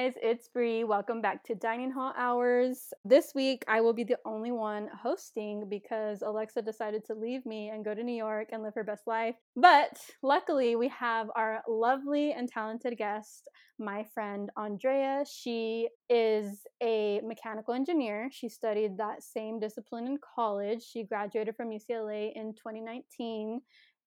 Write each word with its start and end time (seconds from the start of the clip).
Guys, 0.00 0.14
it's 0.22 0.48
Bree. 0.48 0.82
Welcome 0.82 1.20
back 1.20 1.44
to 1.44 1.54
Dining 1.54 1.90
Hall 1.90 2.14
Hours. 2.16 2.94
This 3.04 3.32
week 3.34 3.66
I 3.68 3.82
will 3.82 3.92
be 3.92 4.02
the 4.02 4.16
only 4.24 4.50
one 4.50 4.88
hosting 4.98 5.68
because 5.68 6.22
Alexa 6.22 6.62
decided 6.62 7.04
to 7.04 7.14
leave 7.14 7.44
me 7.44 7.68
and 7.68 7.84
go 7.84 7.94
to 7.94 8.02
New 8.02 8.14
York 8.14 8.48
and 8.50 8.62
live 8.62 8.72
her 8.76 8.82
best 8.82 9.06
life. 9.06 9.34
But 9.56 10.00
luckily, 10.22 10.74
we 10.74 10.88
have 10.88 11.28
our 11.36 11.60
lovely 11.68 12.32
and 12.32 12.48
talented 12.48 12.96
guest, 12.96 13.46
my 13.78 14.06
friend 14.14 14.48
Andrea. 14.56 15.22
She 15.30 15.90
is 16.08 16.62
a 16.82 17.20
mechanical 17.22 17.74
engineer. 17.74 18.30
She 18.32 18.48
studied 18.48 18.96
that 18.96 19.22
same 19.22 19.60
discipline 19.60 20.06
in 20.06 20.16
college. 20.34 20.82
She 20.82 21.04
graduated 21.04 21.56
from 21.56 21.68
UCLA 21.68 22.32
in 22.34 22.54
2019 22.54 23.60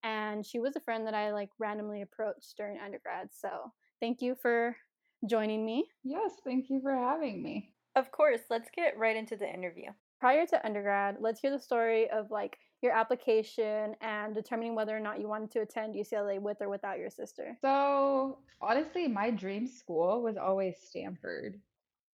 and 0.03 0.43
she 0.43 0.59
was 0.59 0.75
a 0.75 0.81
friend 0.81 1.05
that 1.05 1.13
I 1.13 1.33
like 1.33 1.49
randomly 1.59 2.01
approached 2.01 2.55
during 2.57 2.79
undergrad. 2.83 3.27
So, 3.31 3.71
thank 4.01 4.23
you 4.23 4.35
for 4.41 4.75
joining 5.27 5.65
me. 5.65 5.85
Yes, 6.03 6.33
thank 6.45 6.69
you 6.69 6.81
for 6.81 6.95
having 6.95 7.41
me. 7.41 7.73
Of 7.95 8.11
course, 8.11 8.41
let's 8.49 8.69
get 8.75 8.97
right 8.97 9.15
into 9.15 9.35
the 9.35 9.51
interview. 9.51 9.89
Prior 10.19 10.45
to 10.47 10.65
undergrad, 10.65 11.17
let's 11.19 11.39
hear 11.39 11.51
the 11.51 11.59
story 11.59 12.09
of 12.09 12.31
like 12.31 12.57
your 12.81 12.91
application 12.91 13.95
and 14.01 14.33
determining 14.33 14.75
whether 14.75 14.95
or 14.95 14.99
not 14.99 15.19
you 15.19 15.27
wanted 15.27 15.51
to 15.51 15.61
attend 15.61 15.95
UCLA 15.95 16.39
with 16.41 16.57
or 16.61 16.69
without 16.69 16.97
your 16.97 17.09
sister. 17.09 17.57
So, 17.61 18.39
honestly, 18.61 19.07
my 19.07 19.31
dream 19.31 19.67
school 19.67 20.21
was 20.21 20.37
always 20.37 20.75
Stanford. 20.81 21.59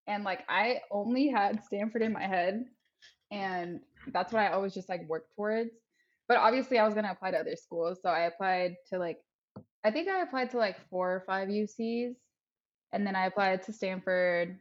And 0.07 0.23
like 0.23 0.43
I 0.49 0.81
only 0.91 1.27
had 1.27 1.63
Stanford 1.63 2.01
in 2.01 2.11
my 2.11 2.27
head 2.27 2.65
and 3.31 3.79
that's 4.11 4.33
what 4.33 4.41
I 4.41 4.51
always 4.51 4.73
just 4.73 4.89
like 4.89 5.07
worked 5.07 5.35
towards. 5.35 5.71
But 6.27 6.37
obviously 6.37 6.77
I 6.77 6.85
was 6.85 6.93
going 6.93 7.05
to 7.05 7.11
apply 7.11 7.31
to 7.31 7.39
other 7.39 7.55
schools, 7.55 7.99
so 8.01 8.09
I 8.09 8.21
applied 8.21 8.75
to 8.89 8.99
like 8.99 9.17
I 9.83 9.91
think 9.91 10.09
I 10.09 10.21
applied 10.21 10.51
to 10.51 10.57
like 10.57 10.77
four 10.89 11.11
or 11.11 11.23
five 11.25 11.47
UCs 11.47 12.15
and 12.93 13.05
then 13.05 13.15
I 13.15 13.25
applied 13.25 13.63
to 13.63 13.73
Stanford. 13.73 14.57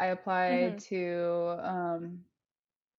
I 0.00 0.06
applied 0.06 0.76
mm-hmm. 0.78 0.94
to 0.94 1.68
um 1.68 2.18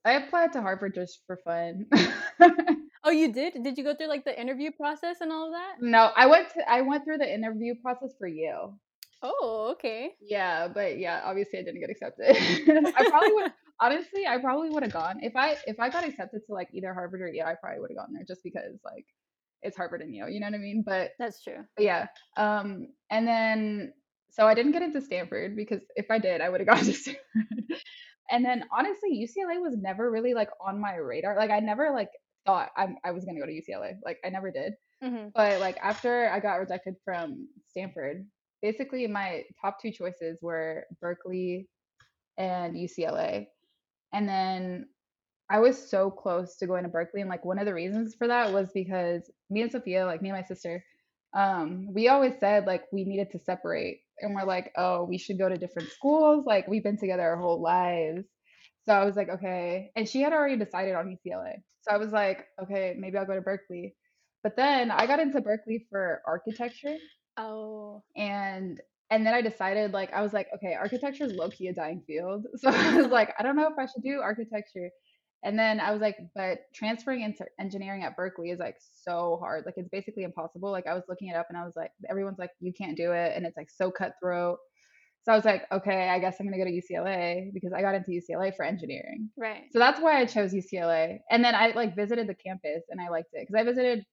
I 0.06 0.14
applied 0.14 0.54
to 0.54 0.62
Harvard 0.62 0.96
just 0.96 1.22
for 1.28 1.38
fun. 1.38 1.86
oh, 3.04 3.12
you 3.12 3.32
did? 3.32 3.64
Did 3.64 3.78
you 3.78 3.84
go 3.84 3.94
through 3.96 4.08
like 4.08 4.26
the 4.26 4.40
interview 4.40 4.72
process 4.72 5.18
and 5.22 5.32
all 5.32 5.48
of 5.48 5.54
that? 5.54 5.76
No, 5.82 6.12
I 6.16 6.26
went 6.28 6.50
to 6.54 6.70
I 6.70 6.82
went 6.82 7.04
through 7.04 7.18
the 7.18 7.32
interview 7.32 7.76
process 7.82 8.14
for 8.18 8.28
you. 8.28 8.74
Oh, 9.22 9.70
okay. 9.74 10.14
Yeah, 10.22 10.70
but 10.70 10.98
yeah, 10.98 11.22
obviously 11.26 11.60
I 11.60 11.64
didn't 11.64 11.82
get 11.82 11.90
accepted. 11.90 12.38
I 12.96 13.10
probably 13.10 13.34
would 13.34 13.52
honestly, 13.82 14.26
I 14.26 14.38
probably 14.38 14.70
would 14.70 14.84
have 14.84 14.94
gone 14.94 15.20
if 15.22 15.36
I 15.36 15.58
if 15.68 15.80
I 15.80 15.90
got 15.90 16.06
accepted 16.06 16.42
to 16.48 16.54
like 16.54 16.70
either 16.74 16.94
Harvard 16.94 17.22
or 17.22 17.28
Yale, 17.28 17.48
I 17.48 17.56
probably 17.56 17.82
would 17.82 17.92
have 17.92 17.98
gone 17.98 18.14
there 18.14 18.24
just 18.28 18.44
because 18.44 18.80
like 18.86 19.06
it's 19.62 19.76
Harvard 19.76 20.02
and 20.02 20.16
Yale, 20.16 20.30
you 20.30 20.40
know 20.40 20.48
what 20.48 20.56
I 20.56 20.60
mean? 20.60 20.84
But 20.86 21.12
that's 21.20 21.44
true. 21.44 21.66
Yeah. 21.78 22.08
Um, 22.38 22.88
and 23.10 23.28
then 23.28 23.94
so 24.32 24.48
I 24.48 24.54
didn't 24.54 24.72
get 24.72 24.82
into 24.82 25.02
Stanford 25.02 25.56
because 25.56 25.82
if 25.96 26.08
I 26.10 26.20
did, 26.20 26.42
I 26.42 26.50
would 26.50 26.62
have 26.62 26.68
gone 26.68 26.78
to 26.86 26.94
Stanford. 26.94 27.24
and 28.32 28.46
then 28.46 28.64
honestly, 28.72 29.12
UCLA 29.12 29.62
was 29.62 29.76
never 29.78 30.10
really 30.10 30.34
like 30.34 30.50
on 30.66 30.80
my 30.80 30.96
radar. 30.96 31.36
Like 31.36 31.52
I 31.52 31.60
never 31.60 31.92
like 31.92 32.10
thought 32.46 32.70
I'm, 32.78 32.98
I 33.04 33.12
was 33.12 33.26
gonna 33.26 33.40
go 33.40 33.46
to 33.46 33.52
UCLA. 33.52 33.96
Like 34.04 34.20
I 34.26 34.30
never 34.30 34.52
did. 34.52 34.74
Mm-hmm. 35.04 35.30
But 35.36 35.60
like 35.60 35.78
after 35.82 36.30
I 36.30 36.40
got 36.40 36.56
rejected 36.56 36.96
from 37.06 37.48
Stanford, 37.70 38.26
basically 38.62 39.08
my 39.08 39.44
top 39.62 39.82
two 39.82 39.92
choices 39.92 40.40
were 40.42 40.86
Berkeley 41.02 41.68
and 42.38 42.76
UCLA. 42.76 43.48
And 44.14 44.28
then 44.28 44.88
I 45.50 45.60
was 45.60 45.90
so 45.90 46.12
close 46.12 46.58
to 46.58 46.68
going 46.68 46.84
to 46.84 46.90
Berkeley. 46.90 47.22
And 47.22 47.30
like 47.30 47.46
one 47.46 47.60
of 47.60 47.66
the 47.66 47.74
reasons 47.74 48.16
for 48.16 48.28
that 48.28 48.54
was 48.54 48.70
because 48.74 49.30
me 49.50 49.62
and 49.62 49.72
Sophia, 49.72 50.06
like 50.06 50.22
me 50.22 50.30
and 50.30 50.38
my 50.38 50.44
sister, 50.44 50.84
um, 51.36 51.94
we 51.94 52.08
always 52.08 52.34
said 52.40 52.66
like 52.66 52.84
we 52.92 53.04
needed 53.04 53.32
to 53.32 53.40
separate 53.40 54.02
and 54.22 54.36
we're 54.36 54.46
like, 54.46 54.72
oh, 54.78 55.04
we 55.04 55.18
should 55.18 55.38
go 55.38 55.50
to 55.50 55.58
different 55.58 55.90
schools. 55.90 56.46
Like 56.46 56.68
we've 56.68 56.84
been 56.84 56.98
together 56.98 57.24
our 57.24 57.38
whole 57.38 57.62
lives. 57.62 58.26
So 58.88 58.94
I 58.94 59.06
was 59.06 59.16
like, 59.16 59.30
okay. 59.30 59.92
And 59.96 60.08
she 60.08 60.22
had 60.22 60.34
already 60.34 60.58
decided 60.58 60.96
on 60.96 61.08
UCLA. 61.08 61.56
So 61.82 61.92
I 61.92 61.98
was 61.98 62.12
like, 62.12 62.46
okay, 62.62 62.96
maybe 62.98 63.18
I'll 63.18 63.26
go 63.26 63.36
to 63.36 63.42
Berkeley. 63.42 63.96
But 64.44 64.56
then 64.56 64.92
I 64.92 65.06
got 65.06 65.20
into 65.20 65.42
Berkeley 65.42 65.86
for 65.90 66.22
architecture. 66.26 66.96
Oh. 67.38 68.04
And 68.16 68.80
and 69.12 69.26
then 69.26 69.34
I 69.34 69.42
decided 69.42 69.92
like 69.94 70.14
I 70.14 70.22
was 70.22 70.34
like, 70.34 70.48
okay, 70.56 70.76
architecture 70.76 71.26
is 71.26 71.34
low 71.34 71.50
key 71.50 71.68
a 71.68 71.74
dying 71.74 72.04
field. 72.06 72.46
So 72.58 72.70
I 72.70 72.96
was 72.96 73.08
like, 73.08 73.34
I 73.40 73.44
don't 73.44 73.56
know 73.56 73.68
if 73.68 73.78
I 73.78 73.86
should 73.86 74.04
do 74.04 74.22
architecture. 74.22 74.90
And 75.44 75.58
then 75.58 75.80
I 75.80 75.92
was 75.92 76.02
like, 76.02 76.18
but 76.36 76.60
transferring 76.74 77.22
into 77.22 77.46
engineering 77.60 78.04
at 78.04 78.16
Berkeley 78.16 78.50
is 78.50 78.60
like 78.60 78.76
so 79.04 79.38
hard. 79.40 79.66
Like 79.66 79.76
it's 79.78 79.90
basically 79.90 80.24
impossible. 80.24 80.72
Like 80.72 80.88
I 80.88 80.94
was 80.94 81.04
looking 81.08 81.30
it 81.30 81.36
up 81.36 81.48
and 81.50 81.58
I 81.58 81.64
was 81.64 81.76
like, 81.76 81.92
everyone's 82.10 82.40
like, 82.40 82.52
you 82.60 82.74
can't 82.74 82.98
do 82.98 83.14
it. 83.14 83.34
And 83.36 83.46
it's 83.46 83.56
like 83.56 83.70
so 83.70 83.90
cutthroat. 83.90 84.60
So 85.24 85.34
I 85.34 85.36
was 85.36 85.46
like, 85.46 85.66
okay, 85.72 86.10
I 86.10 86.20
guess 86.20 86.38
I'm 86.40 86.48
going 86.48 86.58
to 86.58 86.66
go 86.66 86.70
to 86.70 86.94
UCLA 86.94 87.54
because 87.54 87.74
I 87.74 87.82
got 87.82 87.96
into 87.96 88.12
UCLA 88.12 88.56
for 88.56 88.64
engineering. 88.64 89.30
Right. 89.38 89.64
So 89.72 89.80
that's 89.80 90.00
why 90.00 90.20
I 90.20 90.26
chose 90.26 90.54
UCLA. 90.54 91.20
And 91.30 91.44
then 91.44 91.56
I 91.56 91.72
like 91.72 91.96
visited 91.96 92.28
the 92.28 92.36
campus 92.36 92.84
and 92.90 93.00
I 93.02 93.10
liked 93.10 93.30
it 93.34 93.48
because 93.48 93.60
I 93.60 93.64
visited 93.64 94.06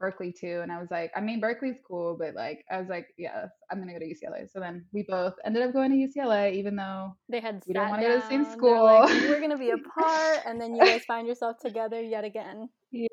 Berkeley 0.00 0.32
too. 0.32 0.60
And 0.62 0.72
I 0.72 0.80
was 0.80 0.90
like, 0.90 1.12
I 1.14 1.20
mean, 1.20 1.40
Berkeley's 1.40 1.80
cool, 1.86 2.16
but 2.18 2.34
like, 2.34 2.64
I 2.70 2.78
was 2.80 2.88
like, 2.88 3.08
yeah, 3.18 3.46
I'm 3.70 3.78
gonna 3.78 3.92
go 3.92 3.98
to 4.00 4.06
UCLA. 4.06 4.50
So 4.50 4.58
then 4.58 4.86
we 4.92 5.04
both 5.08 5.34
ended 5.44 5.62
up 5.62 5.72
going 5.72 5.90
to 5.90 6.20
UCLA, 6.20 6.54
even 6.54 6.74
though 6.74 7.14
they 7.28 7.40
had 7.40 7.62
we 7.68 7.74
don't 7.74 7.90
want 7.90 8.02
to 8.02 8.08
go 8.08 8.14
to 8.14 8.20
the 8.20 8.28
same 8.28 8.44
school. 8.50 8.84
Like, 8.84 9.10
we're 9.28 9.40
gonna 9.40 9.58
be 9.58 9.70
apart, 9.70 10.40
and 10.46 10.60
then 10.60 10.74
you 10.74 10.84
guys 10.84 11.04
find 11.04 11.28
yourself 11.28 11.58
together 11.60 12.02
yet 12.02 12.24
again. 12.24 12.68
Yeah. 12.90 13.06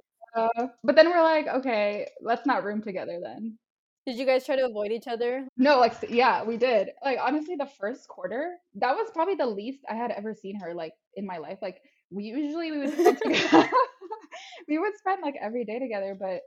But 0.84 0.96
then 0.96 1.10
we're 1.10 1.24
like, 1.24 1.48
okay, 1.48 2.08
let's 2.22 2.46
not 2.46 2.64
room 2.64 2.82
together 2.82 3.20
then. 3.22 3.58
Did 4.06 4.18
you 4.18 4.26
guys 4.26 4.46
try 4.46 4.56
to 4.56 4.66
avoid 4.66 4.94
each 4.94 5.08
other? 5.08 5.46
No, 5.58 5.80
like 5.80 5.94
yeah, 6.08 6.42
we 6.46 6.56
did. 6.56 6.92
Like 7.04 7.20
honestly, 7.22 7.58
the 7.58 7.70
first 7.80 8.08
quarter, 8.08 8.56
that 8.76 8.96
was 8.96 9.12
probably 9.14 9.36
the 9.36 9.46
least 9.46 9.80
I 9.90 9.96
had 9.96 10.12
ever 10.12 10.34
seen 10.34 10.58
her 10.62 10.74
like 10.74 10.94
in 11.16 11.26
my 11.26 11.38
life. 11.38 11.58
Like 11.62 11.82
we 12.10 12.24
usually 12.24 12.72
we 12.72 12.78
would 12.78 12.94
spend 12.94 13.20
we 14.70 14.78
would 14.78 14.98
spend 14.98 15.22
like 15.22 15.36
every 15.42 15.66
day 15.66 15.80
together, 15.80 16.16
but 16.18 16.40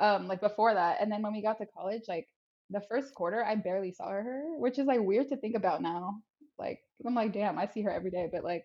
um 0.00 0.28
like 0.28 0.40
before 0.40 0.74
that 0.74 0.98
and 1.00 1.10
then 1.10 1.22
when 1.22 1.32
we 1.32 1.42
got 1.42 1.58
to 1.58 1.66
college 1.66 2.02
like 2.08 2.26
the 2.70 2.80
first 2.88 3.14
quarter 3.14 3.44
i 3.44 3.54
barely 3.54 3.92
saw 3.92 4.08
her 4.08 4.42
which 4.58 4.78
is 4.78 4.86
like 4.86 5.00
weird 5.00 5.28
to 5.28 5.36
think 5.36 5.56
about 5.56 5.82
now 5.82 6.16
like 6.58 6.80
i'm 7.06 7.14
like 7.14 7.32
damn 7.32 7.58
i 7.58 7.66
see 7.66 7.82
her 7.82 7.90
every 7.90 8.10
day 8.10 8.28
but 8.32 8.44
like 8.44 8.64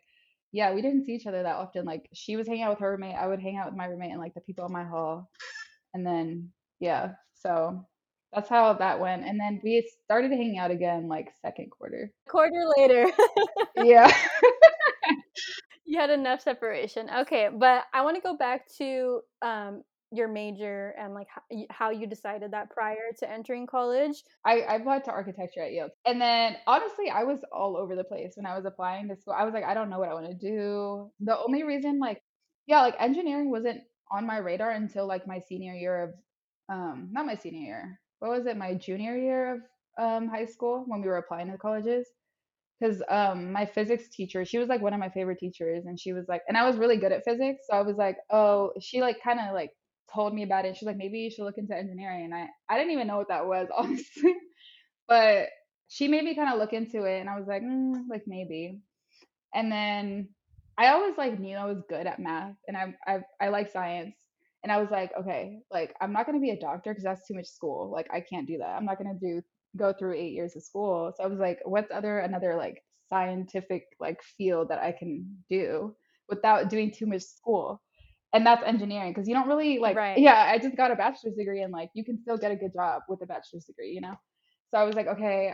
yeah 0.51 0.73
we 0.73 0.81
didn't 0.81 1.05
see 1.05 1.13
each 1.13 1.27
other 1.27 1.43
that 1.43 1.55
often 1.55 1.85
like 1.85 2.09
she 2.13 2.35
was 2.35 2.47
hanging 2.47 2.63
out 2.63 2.71
with 2.71 2.79
her 2.79 2.91
roommate 2.91 3.15
i 3.15 3.27
would 3.27 3.41
hang 3.41 3.57
out 3.57 3.67
with 3.67 3.75
my 3.75 3.85
roommate 3.85 4.11
and 4.11 4.19
like 4.19 4.33
the 4.33 4.41
people 4.41 4.65
in 4.65 4.73
my 4.73 4.83
hall 4.83 5.29
and 5.93 6.05
then 6.05 6.49
yeah 6.79 7.11
so 7.33 7.85
that's 8.33 8.49
how 8.49 8.73
that 8.73 8.99
went 8.99 9.25
and 9.25 9.39
then 9.39 9.59
we 9.63 9.87
started 10.05 10.31
hanging 10.31 10.57
out 10.57 10.71
again 10.71 11.07
like 11.07 11.29
second 11.41 11.69
quarter. 11.69 12.11
Quarter 12.29 12.63
later. 12.77 13.11
Yeah. 13.83 14.11
You 15.85 15.99
had 15.99 16.09
enough 16.09 16.41
separation. 16.41 17.09
Okay 17.09 17.49
but 17.53 17.83
i 17.93 18.01
want 18.01 18.15
to 18.15 18.21
go 18.21 18.37
back 18.37 18.67
to 18.77 19.21
um 19.41 19.83
your 20.11 20.27
major 20.27 20.93
and 20.99 21.13
like 21.13 21.27
how 21.69 21.89
you 21.89 22.05
decided 22.05 22.51
that 22.51 22.69
prior 22.69 23.11
to 23.19 23.29
entering 23.29 23.65
college? 23.65 24.23
I, 24.45 24.61
I 24.61 24.75
applied 24.75 25.05
to 25.05 25.11
architecture 25.11 25.61
at 25.61 25.71
Yale. 25.71 25.89
And 26.05 26.21
then 26.21 26.57
honestly, 26.67 27.09
I 27.09 27.23
was 27.23 27.39
all 27.51 27.77
over 27.77 27.95
the 27.95 28.03
place 28.03 28.33
when 28.35 28.45
I 28.45 28.55
was 28.55 28.65
applying 28.65 29.07
to 29.09 29.15
school. 29.15 29.33
I 29.37 29.45
was 29.45 29.53
like, 29.53 29.63
I 29.63 29.73
don't 29.73 29.89
know 29.89 29.99
what 29.99 30.09
I 30.09 30.13
want 30.13 30.27
to 30.27 30.33
do. 30.33 31.09
The 31.21 31.37
only 31.37 31.63
reason, 31.63 31.99
like, 31.99 32.21
yeah, 32.67 32.81
like 32.81 32.95
engineering 32.99 33.49
wasn't 33.49 33.81
on 34.11 34.27
my 34.27 34.37
radar 34.37 34.71
until 34.71 35.07
like 35.07 35.25
my 35.25 35.39
senior 35.39 35.73
year 35.73 36.03
of, 36.03 36.13
um, 36.69 37.09
not 37.11 37.25
my 37.25 37.35
senior 37.35 37.61
year. 37.61 37.99
What 38.19 38.31
was 38.31 38.45
it? 38.45 38.57
My 38.57 38.75
junior 38.75 39.17
year 39.17 39.55
of 39.55 39.61
um, 40.03 40.27
high 40.27 40.45
school 40.45 40.83
when 40.87 41.01
we 41.01 41.07
were 41.07 41.17
applying 41.17 41.49
to 41.51 41.57
colleges 41.57 42.07
because 42.79 43.01
um 43.09 43.51
my 43.51 43.65
physics 43.65 44.09
teacher 44.09 44.43
she 44.43 44.57
was 44.57 44.67
like 44.67 44.81
one 44.81 44.93
of 44.93 44.99
my 44.99 45.09
favorite 45.09 45.37
teachers 45.37 45.85
and 45.85 45.99
she 45.99 46.13
was 46.13 46.25
like 46.27 46.41
and 46.47 46.57
i 46.57 46.65
was 46.65 46.77
really 46.77 46.97
good 46.97 47.11
at 47.11 47.23
physics 47.23 47.65
so 47.69 47.77
i 47.77 47.81
was 47.81 47.95
like 47.97 48.17
oh 48.31 48.71
she 48.81 49.01
like 49.01 49.21
kind 49.23 49.39
of 49.39 49.53
like 49.53 49.71
told 50.13 50.33
me 50.33 50.43
about 50.43 50.65
it. 50.65 50.75
She's 50.77 50.87
like, 50.87 50.97
maybe 50.97 51.19
you 51.19 51.31
should 51.31 51.43
look 51.43 51.57
into 51.57 51.75
engineering. 51.75 52.25
And 52.25 52.33
I, 52.33 52.47
I 52.69 52.77
didn't 52.77 52.93
even 52.93 53.07
know 53.07 53.17
what 53.17 53.29
that 53.29 53.45
was, 53.45 53.67
honestly. 53.77 54.35
but 55.07 55.47
she 55.87 56.07
made 56.07 56.23
me 56.23 56.35
kind 56.35 56.53
of 56.53 56.59
look 56.59 56.73
into 56.73 57.03
it. 57.03 57.19
And 57.19 57.29
I 57.29 57.37
was 57.37 57.47
like, 57.47 57.61
mm, 57.63 58.03
like 58.09 58.23
maybe. 58.27 58.79
And 59.53 59.71
then 59.71 60.29
I 60.77 60.87
always 60.87 61.17
like 61.17 61.39
knew 61.39 61.57
I 61.57 61.65
was 61.65 61.83
good 61.89 62.07
at 62.07 62.19
math 62.19 62.55
and 62.67 62.77
I, 62.77 62.95
I, 63.05 63.19
I 63.39 63.49
like 63.49 63.71
science. 63.71 64.15
And 64.63 64.71
I 64.71 64.79
was 64.79 64.89
like, 64.91 65.11
okay, 65.19 65.59
like 65.71 65.95
I'm 65.99 66.13
not 66.13 66.25
going 66.25 66.37
to 66.37 66.41
be 66.41 66.51
a 66.51 66.59
doctor 66.59 66.91
because 66.91 67.03
that's 67.03 67.27
too 67.27 67.33
much 67.33 67.47
school. 67.47 67.91
Like 67.91 68.07
I 68.13 68.21
can't 68.21 68.47
do 68.47 68.59
that. 68.59 68.75
I'm 68.77 68.85
not 68.85 68.97
going 69.01 69.17
to 69.17 69.19
do 69.19 69.41
go 69.77 69.93
through 69.93 70.15
eight 70.15 70.33
years 70.33 70.55
of 70.55 70.63
school. 70.63 71.13
So 71.15 71.23
I 71.23 71.27
was 71.27 71.39
like, 71.39 71.59
what's 71.65 71.91
other 71.91 72.19
another 72.19 72.55
like 72.55 72.83
scientific 73.09 73.83
like 73.99 74.21
field 74.37 74.69
that 74.69 74.79
I 74.79 74.91
can 74.91 75.25
do 75.49 75.95
without 76.29 76.69
doing 76.69 76.91
too 76.91 77.05
much 77.05 77.23
school? 77.23 77.81
And 78.33 78.45
that's 78.45 78.63
engineering 78.65 79.11
because 79.11 79.27
you 79.27 79.33
don't 79.33 79.47
really 79.47 79.79
like 79.79 79.95
right. 79.95 80.17
yeah 80.17 80.49
i 80.49 80.57
just 80.57 80.77
got 80.77 80.91
a 80.91 80.95
bachelor's 80.95 81.35
degree 81.35 81.61
and 81.61 81.71
like 81.71 81.89
you 81.93 82.03
can 82.03 82.19
still 82.21 82.37
get 82.37 82.51
a 82.51 82.55
good 82.55 82.73
job 82.73 83.01
with 83.09 83.21
a 83.21 83.25
bachelor's 83.25 83.65
degree 83.65 83.89
you 83.91 84.01
know 84.01 84.15
so 84.69 84.77
i 84.77 84.83
was 84.83 84.95
like 84.95 85.07
okay 85.07 85.53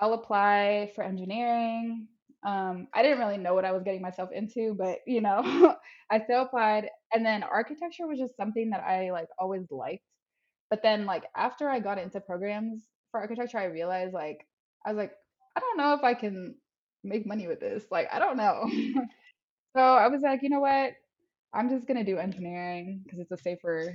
i'll 0.00 0.14
apply 0.14 0.90
for 0.94 1.04
engineering 1.04 2.06
um, 2.46 2.86
i 2.94 3.02
didn't 3.02 3.18
really 3.18 3.38
know 3.38 3.54
what 3.54 3.64
i 3.64 3.72
was 3.72 3.82
getting 3.82 4.02
myself 4.02 4.30
into 4.32 4.74
but 4.78 4.98
you 5.06 5.20
know 5.20 5.74
i 6.10 6.20
still 6.20 6.42
applied 6.42 6.88
and 7.12 7.24
then 7.24 7.42
architecture 7.42 8.06
was 8.06 8.18
just 8.18 8.36
something 8.36 8.70
that 8.70 8.84
i 8.84 9.10
like 9.10 9.28
always 9.38 9.66
liked 9.70 10.04
but 10.70 10.82
then 10.82 11.06
like 11.06 11.24
after 11.36 11.68
i 11.68 11.80
got 11.80 11.98
into 11.98 12.20
programs 12.20 12.82
for 13.10 13.20
architecture 13.20 13.58
i 13.58 13.64
realized 13.64 14.12
like 14.12 14.46
i 14.84 14.90
was 14.90 14.98
like 14.98 15.12
I 15.56 15.60
don't 15.60 15.78
know 15.78 15.94
if 15.94 16.04
I 16.04 16.14
can 16.14 16.54
make 17.02 17.26
money 17.26 17.48
with 17.48 17.60
this. 17.60 17.84
Like, 17.90 18.08
I 18.12 18.18
don't 18.18 18.36
know. 18.36 18.68
so 19.76 19.80
I 19.80 20.08
was 20.08 20.20
like, 20.22 20.42
you 20.42 20.50
know 20.50 20.60
what? 20.60 20.92
I'm 21.56 21.68
just 21.70 21.86
gonna 21.88 22.04
do 22.04 22.18
engineering 22.18 23.00
because 23.04 23.18
it's 23.20 23.32
a 23.32 23.36
safer 23.38 23.94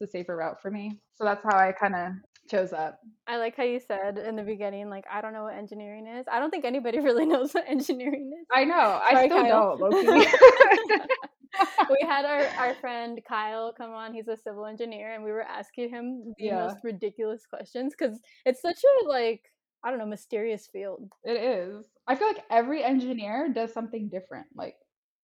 it's 0.00 0.08
a 0.08 0.10
safer 0.10 0.36
route 0.36 0.60
for 0.62 0.70
me. 0.70 0.98
So 1.16 1.24
that's 1.24 1.42
how 1.44 1.56
I 1.56 1.72
kind 1.72 1.94
of 1.94 2.12
chose 2.48 2.70
that. 2.70 2.98
I 3.26 3.36
like 3.36 3.56
how 3.56 3.64
you 3.64 3.80
said 3.80 4.16
in 4.18 4.36
the 4.36 4.42
beginning, 4.42 4.88
like, 4.88 5.04
I 5.10 5.20
don't 5.20 5.32
know 5.32 5.42
what 5.42 5.54
engineering 5.56 6.06
is. 6.06 6.26
I 6.30 6.38
don't 6.38 6.50
think 6.50 6.64
anybody 6.64 7.00
really 7.08 7.26
knows 7.26 7.52
what 7.52 7.68
engineering 7.68 8.30
is. 8.40 8.46
I 8.52 8.64
know. 8.64 9.00
I 9.04 9.12
Sorry, 9.14 9.28
still 9.28 9.42
Kyle. 9.42 9.76
don't, 9.78 11.08
we 11.90 12.06
had 12.06 12.24
our, 12.24 12.44
our 12.58 12.74
friend 12.74 13.20
Kyle 13.28 13.72
come 13.72 13.90
on. 13.90 14.14
He's 14.14 14.28
a 14.28 14.36
civil 14.36 14.66
engineer, 14.66 15.14
and 15.14 15.24
we 15.24 15.30
were 15.32 15.42
asking 15.42 15.90
him 15.90 16.34
the 16.38 16.44
Yeah. 16.46 16.66
most 16.66 16.78
ridiculous 16.84 17.44
questions 17.46 17.94
because 17.98 18.18
it's 18.46 18.62
such 18.62 18.78
a 19.02 19.08
like 19.08 19.42
I 19.84 19.90
don't 19.90 19.98
know 19.98 20.06
mysterious 20.06 20.66
field. 20.66 21.10
It 21.24 21.40
is. 21.40 21.86
I 22.06 22.14
feel 22.16 22.28
like 22.28 22.44
every 22.50 22.82
engineer 22.82 23.48
does 23.52 23.72
something 23.72 24.08
different. 24.08 24.46
Like 24.54 24.76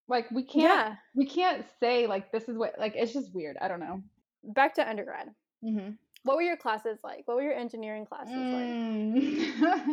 like 0.08 0.30
we 0.30 0.42
can't 0.42 0.64
Yeah. 0.64 0.94
we 1.14 1.26
can't 1.26 1.64
say 1.80 2.06
like 2.06 2.30
this 2.32 2.48
is 2.48 2.56
what 2.56 2.74
like 2.78 2.94
it's 2.96 3.12
just 3.12 3.34
weird. 3.34 3.56
I 3.60 3.68
don't 3.68 3.80
know. 3.80 4.02
Back 4.42 4.74
to 4.74 4.88
undergrad. 4.88 5.28
Mm-hmm. 5.64 5.92
What 6.24 6.36
were 6.36 6.42
your 6.42 6.56
classes 6.56 6.98
like? 7.04 7.22
What 7.26 7.36
were 7.36 7.42
your 7.42 7.54
engineering 7.54 8.06
classes 8.06 8.34
like? 8.34 8.64
Mm. 8.64 9.92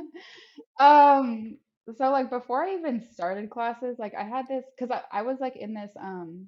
um 0.79 1.57
so 1.97 2.09
like 2.11 2.29
before 2.29 2.63
I 2.63 2.73
even 2.75 3.01
started 3.11 3.49
classes, 3.49 3.97
like 3.99 4.13
I 4.15 4.23
had 4.23 4.47
this 4.47 4.63
because 4.77 4.91
I, 5.11 5.19
I 5.19 5.21
was 5.23 5.37
like 5.39 5.55
in 5.55 5.73
this 5.73 5.91
um 5.99 6.47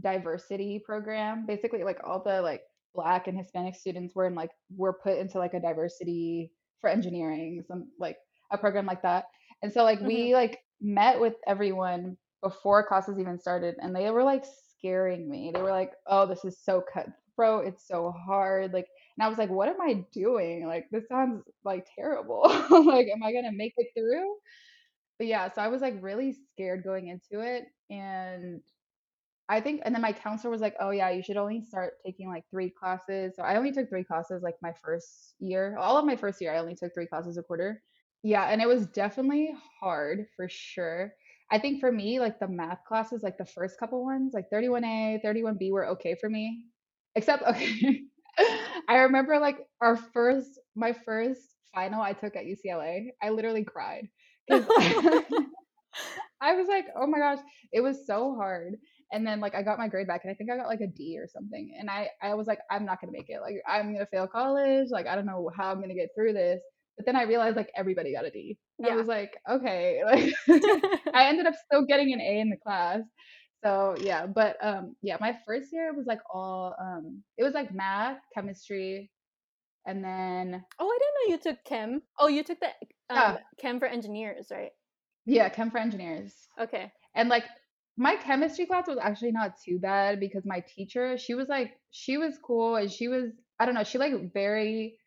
diversity 0.00 0.82
program. 0.84 1.46
Basically 1.46 1.84
like 1.84 2.00
all 2.04 2.22
the 2.22 2.42
like 2.42 2.62
black 2.94 3.26
and 3.28 3.36
Hispanic 3.38 3.74
students 3.74 4.14
were 4.14 4.26
in 4.26 4.34
like 4.34 4.50
were 4.74 4.92
put 4.94 5.18
into 5.18 5.38
like 5.38 5.54
a 5.54 5.60
diversity 5.60 6.50
for 6.80 6.90
engineering, 6.90 7.62
some 7.68 7.88
like 7.98 8.16
a 8.50 8.58
program 8.58 8.86
like 8.86 9.02
that. 9.02 9.24
And 9.62 9.72
so 9.72 9.82
like 9.84 10.00
we 10.00 10.34
like 10.34 10.58
met 10.80 11.20
with 11.20 11.34
everyone 11.46 12.16
before 12.48 12.86
classes 12.86 13.18
even 13.18 13.38
started 13.38 13.76
and 13.80 13.94
they 13.94 14.10
were 14.10 14.24
like 14.24 14.44
scaring 14.78 15.28
me. 15.28 15.50
They 15.54 15.62
were 15.62 15.70
like, 15.70 15.92
"Oh, 16.06 16.26
this 16.26 16.44
is 16.44 16.58
so 16.58 16.82
cutthroat. 16.92 17.66
It's 17.66 17.86
so 17.86 18.12
hard." 18.26 18.72
Like 18.72 18.88
and 19.18 19.24
I 19.24 19.28
was 19.28 19.38
like, 19.38 19.50
what 19.50 19.68
am 19.68 19.80
I 19.80 20.04
doing? 20.12 20.66
Like, 20.66 20.88
this 20.90 21.08
sounds 21.08 21.42
like 21.64 21.86
terrible. 21.94 22.42
like, 22.70 23.06
am 23.08 23.22
I 23.22 23.32
to 23.32 23.50
make 23.52 23.72
it 23.78 23.88
through? 23.98 24.36
But 25.18 25.28
yeah, 25.28 25.50
so 25.52 25.62
I 25.62 25.68
was 25.68 25.80
like 25.82 25.96
really 26.02 26.36
scared 26.52 26.84
going 26.84 27.08
into 27.08 27.44
it. 27.44 27.64
And 27.90 28.60
I 29.48 29.60
think, 29.60 29.82
and 29.84 29.94
then 29.94 30.02
my 30.02 30.12
counselor 30.12 30.50
was 30.50 30.60
like, 30.60 30.74
oh 30.80 30.90
yeah, 30.90 31.10
you 31.10 31.22
should 31.22 31.36
only 31.36 31.62
start 31.62 31.94
taking 32.04 32.28
like 32.28 32.44
three 32.50 32.70
classes. 32.70 33.34
So 33.36 33.42
I 33.42 33.56
only 33.56 33.72
took 33.72 33.88
three 33.88 34.04
classes 34.04 34.42
like 34.42 34.56
my 34.62 34.72
first 34.82 35.34
year. 35.38 35.76
All 35.78 35.96
of 35.98 36.04
my 36.04 36.16
first 36.16 36.40
year, 36.40 36.54
I 36.54 36.58
only 36.58 36.74
took 36.74 36.92
three 36.94 37.06
classes 37.06 37.38
a 37.38 37.42
quarter. 37.42 37.82
Yeah, 38.22 38.44
and 38.50 38.60
it 38.60 38.66
was 38.66 38.86
definitely 38.88 39.54
hard 39.80 40.26
for 40.36 40.48
sure. 40.48 41.12
I 41.50 41.58
think 41.58 41.80
for 41.80 41.92
me, 41.92 42.18
like 42.20 42.40
the 42.40 42.48
math 42.48 42.84
classes, 42.86 43.22
like 43.22 43.38
the 43.38 43.46
first 43.46 43.78
couple 43.78 44.04
ones, 44.04 44.32
like 44.34 44.50
31A, 44.50 45.20
31B 45.22 45.70
were 45.72 45.86
okay 45.90 46.16
for 46.20 46.28
me. 46.28 46.64
Except, 47.14 47.42
okay, 47.48 48.02
I 48.88 48.98
remember 48.98 49.38
like 49.38 49.58
our 49.80 49.96
first, 49.96 50.58
my 50.74 50.92
first 50.92 51.40
final 51.74 52.00
I 52.02 52.12
took 52.14 52.36
at 52.36 52.46
UCLA, 52.46 53.12
I 53.22 53.30
literally 53.30 53.64
cried. 53.64 54.08
'Cause 54.50 54.64
I 56.40 56.54
was 56.54 56.68
like, 56.68 56.86
oh 56.96 57.06
my 57.06 57.18
gosh, 57.18 57.38
it 57.72 57.80
was 57.80 58.06
so 58.06 58.34
hard. 58.34 58.76
And 59.12 59.26
then 59.26 59.40
like 59.40 59.54
I 59.54 59.62
got 59.62 59.78
my 59.78 59.88
grade 59.88 60.06
back 60.06 60.22
and 60.24 60.30
I 60.30 60.34
think 60.34 60.50
I 60.50 60.56
got 60.56 60.66
like 60.68 60.80
a 60.80 60.86
D 60.86 61.16
or 61.18 61.28
something. 61.28 61.74
And 61.78 61.88
I, 61.88 62.10
I 62.22 62.34
was 62.34 62.46
like, 62.46 62.58
I'm 62.70 62.84
not 62.84 63.00
gonna 63.00 63.12
make 63.12 63.28
it. 63.28 63.40
Like 63.40 63.56
I'm 63.68 63.92
gonna 63.92 64.06
fail 64.06 64.26
college. 64.26 64.88
Like 64.90 65.06
I 65.06 65.14
don't 65.14 65.26
know 65.26 65.50
how 65.56 65.70
I'm 65.70 65.80
gonna 65.80 65.94
get 65.94 66.10
through 66.14 66.32
this. 66.34 66.60
But 66.96 67.06
then 67.06 67.16
I 67.16 67.22
realized 67.22 67.56
like 67.56 67.70
everybody 67.76 68.12
got 68.14 68.24
a 68.24 68.30
D. 68.30 68.58
And 68.78 68.86
I 68.88 68.96
was 68.96 69.06
like, 69.06 69.36
okay. 69.50 70.00
Like 70.06 70.32
I 71.14 71.26
ended 71.28 71.46
up 71.46 71.54
still 71.66 71.84
getting 71.86 72.12
an 72.12 72.20
A 72.20 72.40
in 72.40 72.50
the 72.50 72.56
class. 72.56 73.00
So 73.64 73.96
yeah, 74.02 74.26
but 74.26 74.56
um 74.62 74.96
yeah, 75.02 75.16
my 75.20 75.36
first 75.46 75.72
year 75.72 75.92
was 75.94 76.06
like 76.06 76.20
all 76.32 76.74
um 76.80 77.22
it 77.38 77.44
was 77.44 77.54
like 77.54 77.72
math, 77.74 78.18
chemistry, 78.34 79.10
and 79.86 80.04
then 80.04 80.64
Oh, 80.78 80.86
I 80.88 80.98
didn't 80.98 81.14
know 81.16 81.34
you 81.34 81.38
took 81.54 81.64
chem. 81.64 82.02
Oh, 82.18 82.28
you 82.28 82.42
took 82.44 82.60
the 82.60 82.68
um, 83.10 83.34
Yeah. 83.34 83.36
chem 83.58 83.78
for 83.80 83.86
engineers, 83.86 84.48
right? 84.50 84.72
yeah, 85.26 85.48
chem 85.48 85.70
for 85.70 85.78
engineers. 85.78 86.32
Okay. 86.58 86.92
And 87.14 87.28
like 87.28 87.44
my 87.96 88.16
chemistry 88.16 88.66
class 88.66 88.86
was 88.86 88.98
actually 89.00 89.32
not 89.32 89.52
too 89.64 89.78
bad 89.78 90.20
because 90.20 90.44
my 90.44 90.60
teacher, 90.60 91.16
she 91.18 91.34
was 91.34 91.48
like 91.48 91.72
she 91.90 92.18
was 92.18 92.38
cool 92.44 92.76
and 92.76 92.90
she 92.90 93.08
was 93.08 93.32
I 93.58 93.66
don't 93.66 93.74
know, 93.74 93.84
she 93.84 93.98
like 93.98 94.32
very 94.32 94.98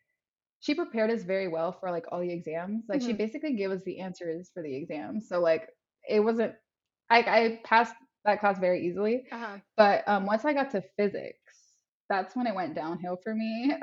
she 0.60 0.74
prepared 0.74 1.10
us 1.10 1.22
very 1.24 1.48
well 1.48 1.72
for 1.72 1.90
like 1.90 2.06
all 2.12 2.20
the 2.20 2.32
exams. 2.32 2.84
Like 2.88 3.02
she 3.02 3.12
Mhm. 3.12 3.18
basically 3.18 3.54
gave 3.54 3.70
us 3.70 3.82
the 3.84 4.00
answers 4.00 4.50
for 4.52 4.62
the 4.62 4.74
exams. 4.76 5.28
So 5.28 5.40
like 5.40 5.68
it 6.08 6.20
wasn't 6.20 6.54
I 7.10 7.18
I 7.20 7.60
passed 7.64 7.94
that 8.24 8.40
class 8.40 8.58
very 8.58 8.86
easily. 8.86 9.24
Uh 9.32 9.38
huh. 9.38 9.58
But 9.76 10.06
um 10.08 10.26
once 10.26 10.44
I 10.44 10.52
got 10.52 10.70
to 10.72 10.82
physics, 10.96 11.54
that's 12.08 12.36
when 12.36 12.46
it 12.46 12.54
went 12.54 12.74
downhill 12.74 13.18
for 13.22 13.34
me. 13.34 13.74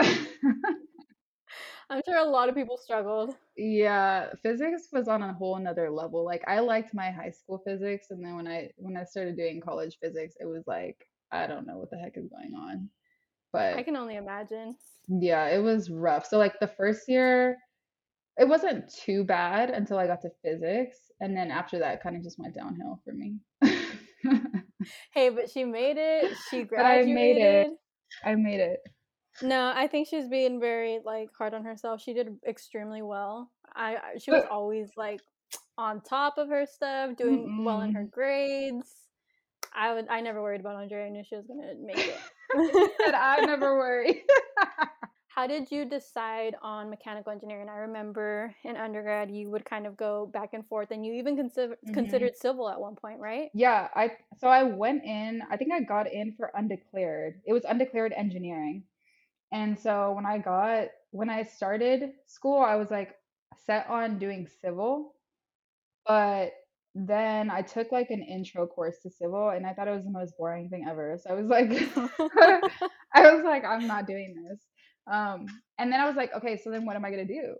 I'm 1.89 2.01
sure 2.05 2.17
a 2.17 2.23
lot 2.25 2.49
of 2.49 2.55
people 2.55 2.77
struggled. 2.77 3.35
Yeah, 3.55 4.29
physics 4.43 4.89
was 4.93 5.07
on 5.07 5.21
a 5.23 5.33
whole 5.33 5.57
nother 5.57 5.89
level. 5.89 6.23
Like 6.23 6.43
I 6.47 6.59
liked 6.59 6.93
my 6.93 7.11
high 7.11 7.31
school 7.31 7.61
physics, 7.65 8.07
and 8.11 8.23
then 8.23 8.35
when 8.35 8.47
I 8.47 8.71
when 8.77 8.97
I 8.97 9.03
started 9.03 9.35
doing 9.37 9.61
college 9.61 9.97
physics, 10.01 10.35
it 10.39 10.45
was 10.45 10.63
like 10.67 11.07
I 11.31 11.47
don't 11.47 11.65
know 11.67 11.77
what 11.77 11.89
the 11.89 11.97
heck 11.97 12.17
is 12.17 12.27
going 12.27 12.53
on. 12.55 12.89
I 13.53 13.83
can 13.83 13.95
only 13.95 14.15
imagine. 14.15 14.75
yeah, 15.07 15.47
it 15.47 15.59
was 15.59 15.89
rough. 15.89 16.25
So 16.27 16.37
like 16.37 16.59
the 16.59 16.67
first 16.67 17.07
year, 17.07 17.57
it 18.37 18.47
wasn't 18.47 18.93
too 18.93 19.23
bad 19.23 19.69
until 19.69 19.97
I 19.97 20.07
got 20.07 20.21
to 20.21 20.29
physics, 20.43 20.97
and 21.19 21.35
then 21.35 21.49
after 21.51 21.79
that, 21.79 22.03
kind 22.03 22.15
of 22.15 22.23
just 22.23 22.37
went 22.39 22.55
downhill 22.55 23.01
for 23.03 23.13
me. 23.13 23.37
Hey, 25.13 25.29
but 25.29 25.49
she 25.49 25.63
made 25.65 25.97
it. 25.97 26.31
She 26.49 26.63
But 26.63 26.85
I 26.85 27.03
made 27.03 27.37
it. 27.37 27.67
I 28.23 28.35
made 28.35 28.59
it. 28.59 28.79
No, 29.41 29.71
I 29.75 29.87
think 29.87 30.07
she's 30.07 30.27
being 30.27 30.59
very 30.59 30.99
like 31.03 31.29
hard 31.37 31.53
on 31.53 31.63
herself. 31.65 32.01
She 32.01 32.13
did 32.13 32.37
extremely 32.47 33.01
well. 33.01 33.51
I 33.75 33.97
she 34.19 34.31
was 34.31 34.43
But 34.43 34.51
always 34.51 34.91
like 34.95 35.21
on 35.77 36.01
top 36.01 36.37
of 36.37 36.49
her 36.49 36.65
stuff, 36.65 37.15
doing 37.15 37.63
well 37.65 37.81
in 37.81 37.93
her 37.93 38.03
grades. 38.03 38.93
I 39.75 39.93
would 39.93 40.07
I 40.09 40.21
never 40.21 40.41
worried 40.41 40.61
about 40.61 40.81
Andrea. 40.81 41.05
I 41.05 41.09
knew 41.09 41.23
she 41.23 41.35
was 41.35 41.45
gonna 41.45 41.73
make 41.79 41.97
it. 41.97 42.17
And 42.53 43.15
I 43.15 43.41
never 43.41 43.77
worry. 43.77 44.23
How 45.27 45.47
did 45.47 45.71
you 45.71 45.85
decide 45.85 46.55
on 46.61 46.89
mechanical 46.89 47.31
engineering? 47.31 47.69
I 47.69 47.77
remember 47.77 48.53
in 48.63 48.75
undergrad 48.75 49.31
you 49.31 49.49
would 49.51 49.63
kind 49.63 49.85
of 49.87 49.95
go 49.95 50.25
back 50.25 50.53
and 50.53 50.67
forth, 50.67 50.91
and 50.91 51.05
you 51.05 51.13
even 51.13 51.37
consider 51.37 51.77
hmm 51.85 51.93
considered 51.93 52.35
civil 52.35 52.67
at 52.69 52.81
one 52.81 52.95
point, 52.97 53.19
right? 53.19 53.51
Yeah, 53.53 53.87
I 53.95 54.17
so 54.37 54.47
I 54.47 54.63
went 54.63 55.03
in, 55.03 55.41
I 55.49 55.57
think 55.57 55.71
I 55.73 55.81
got 55.81 56.11
in 56.11 56.33
for 56.35 56.51
undeclared. 56.53 57.41
It 57.45 57.53
was 57.53 57.63
undeclared 57.65 58.13
engineering. 58.13 58.83
And 59.51 59.79
so 59.79 60.13
when 60.13 60.25
I 60.25 60.39
got 60.39 60.89
when 61.11 61.29
I 61.29 61.43
started 61.43 62.13
school, 62.27 62.61
I 62.61 62.75
was 62.75 62.91
like 62.91 63.15
set 63.65 63.87
on 63.89 64.19
doing 64.19 64.47
civil, 64.47 65.15
but 66.05 66.53
then 66.95 67.51
I 67.51 67.61
took 67.61 67.91
like 67.91 68.09
an 68.09 68.23
intro 68.23 68.67
course 68.67 68.97
to 69.03 69.09
civil 69.09 69.49
and 69.49 69.65
I 69.67 69.73
thought 69.73 69.87
it 69.87 69.95
was 69.95 70.03
the 70.03 70.11
most 70.11 70.35
boring 70.37 70.69
thing 70.69 70.85
ever. 70.89 71.17
So 71.21 71.29
I 71.31 71.33
was 71.33 71.47
like 71.47 71.69
I 73.13 73.31
was 73.33 73.43
like 73.43 73.63
I'm 73.65 73.87
not 73.87 74.07
doing 74.07 74.35
this. 74.35 74.59
Um 75.11 75.45
and 75.77 75.91
then 75.91 75.99
I 75.99 76.07
was 76.07 76.15
like 76.15 76.33
okay, 76.35 76.57
so 76.57 76.71
then 76.71 76.85
what 76.85 76.95
am 76.95 77.05
I 77.05 77.11
going 77.11 77.27
to 77.27 77.33
do? 77.33 77.55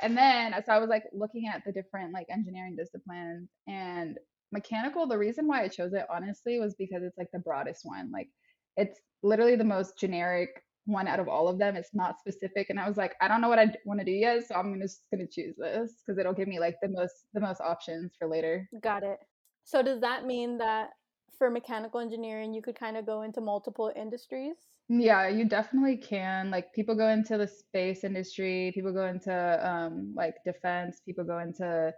And 0.00 0.16
then 0.16 0.54
so 0.64 0.72
I 0.72 0.78
was 0.78 0.88
like 0.88 1.04
looking 1.12 1.48
at 1.52 1.62
the 1.64 1.72
different 1.72 2.12
like 2.12 2.26
engineering 2.30 2.76
disciplines 2.76 3.48
and 3.68 4.18
mechanical, 4.52 5.06
the 5.06 5.18
reason 5.18 5.46
why 5.46 5.62
I 5.62 5.68
chose 5.68 5.92
it 5.92 6.06
honestly 6.10 6.58
was 6.60 6.74
because 6.78 7.02
it's 7.02 7.18
like 7.18 7.30
the 7.32 7.38
broadest 7.40 7.82
one. 7.84 8.10
Like 8.12 8.28
it's 8.76 8.98
literally 9.22 9.56
the 9.56 9.64
most 9.64 9.98
generic 9.98 10.50
one 10.86 11.06
out 11.06 11.20
of 11.20 11.28
all 11.28 11.48
of 11.48 11.58
them. 11.58 11.76
It's 11.76 11.94
not 11.94 12.18
specific. 12.18 12.70
And 12.70 12.78
I 12.78 12.88
was 12.88 12.96
like, 12.96 13.14
I 13.20 13.28
don't 13.28 13.40
know 13.40 13.48
what 13.48 13.58
I 13.58 13.74
want 13.84 14.00
to 14.00 14.06
do 14.06 14.12
yet, 14.12 14.46
so 14.46 14.54
I'm 14.54 14.80
just 14.80 15.02
gonna 15.12 15.26
choose 15.26 15.54
this 15.56 16.02
because 16.04 16.18
it'll 16.18 16.34
give 16.34 16.48
me 16.48 16.58
like 16.60 16.76
the 16.82 16.88
most 16.88 17.14
the 17.34 17.40
most 17.40 17.60
options 17.60 18.12
for 18.18 18.28
later. 18.28 18.68
Got 18.82 19.02
it. 19.02 19.18
So 19.64 19.82
does 19.82 20.00
that 20.00 20.26
mean 20.26 20.58
that 20.58 20.90
for 21.38 21.50
mechanical 21.50 22.00
engineering 22.00 22.52
you 22.52 22.62
could 22.62 22.78
kind 22.78 22.96
of 22.96 23.06
go 23.06 23.22
into 23.22 23.40
multiple 23.40 23.92
industries? 23.94 24.56
Yeah, 24.88 25.28
you 25.28 25.48
definitely 25.48 25.96
can. 25.96 26.50
Like 26.50 26.72
people 26.74 26.94
go 26.94 27.08
into 27.08 27.38
the 27.38 27.46
space 27.48 28.04
industry, 28.04 28.72
people 28.74 28.92
go 28.92 29.06
into 29.06 29.32
um 29.66 30.12
like 30.16 30.34
defense, 30.44 31.00
people 31.04 31.24
go 31.24 31.38
into 31.38 31.92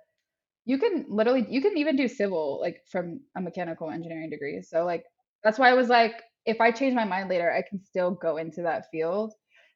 you 0.66 0.78
can 0.78 1.06
literally 1.08 1.46
you 1.48 1.60
can 1.60 1.76
even 1.76 1.96
do 1.96 2.08
civil 2.08 2.58
like 2.60 2.82
from 2.90 3.20
a 3.36 3.40
mechanical 3.40 3.90
engineering 3.90 4.30
degree. 4.30 4.62
So 4.62 4.84
like 4.84 5.04
that's 5.42 5.58
why 5.58 5.70
I 5.70 5.74
was 5.74 5.88
like 5.88 6.22
if 6.46 6.60
I 6.60 6.70
change 6.70 6.94
my 6.94 7.04
mind 7.04 7.28
later, 7.30 7.50
I 7.52 7.62
can 7.62 7.82
still 7.84 8.10
go 8.10 8.36
into 8.36 8.62
that 8.62 8.90
field. 8.90 9.32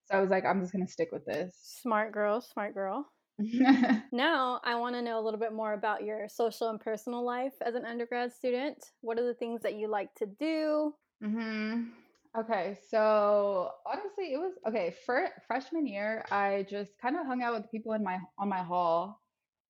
So 0.06 0.16
I 0.16 0.20
was 0.20 0.30
like 0.30 0.44
I'm 0.44 0.60
just 0.60 0.72
going 0.72 0.86
to 0.86 0.92
stick 0.92 1.10
with 1.12 1.24
this. 1.26 1.56
Smart 1.82 2.12
girl, 2.12 2.40
smart 2.40 2.74
girl. 2.74 3.06
Now, 4.10 4.60
I 4.64 4.74
want 4.76 4.94
to 4.96 5.02
know 5.02 5.20
a 5.20 5.22
little 5.22 5.38
bit 5.38 5.52
more 5.52 5.74
about 5.74 6.02
your 6.02 6.28
social 6.28 6.70
and 6.70 6.80
personal 6.80 7.24
life 7.24 7.52
as 7.64 7.74
an 7.74 7.84
undergrad 7.84 8.32
student. 8.32 8.92
What 9.02 9.18
are 9.18 9.26
the 9.26 9.34
things 9.34 9.60
that 9.62 9.74
you 9.74 9.88
like 9.88 10.14
to 10.16 10.26
do? 10.26 10.94
hmm 11.22 11.90
Okay, 12.36 12.78
so 12.88 13.70
honestly, 13.86 14.32
it 14.34 14.38
was 14.38 14.52
okay. 14.66 14.94
For 15.04 15.28
freshman 15.46 15.86
year, 15.86 16.24
I 16.30 16.66
just 16.70 16.92
kind 17.00 17.16
of 17.16 17.26
hung 17.26 17.42
out 17.42 17.54
with 17.54 17.70
people 17.70 17.94
in 17.94 18.04
my 18.04 18.18
on 18.38 18.48
my 18.48 18.62
hall, 18.62 19.20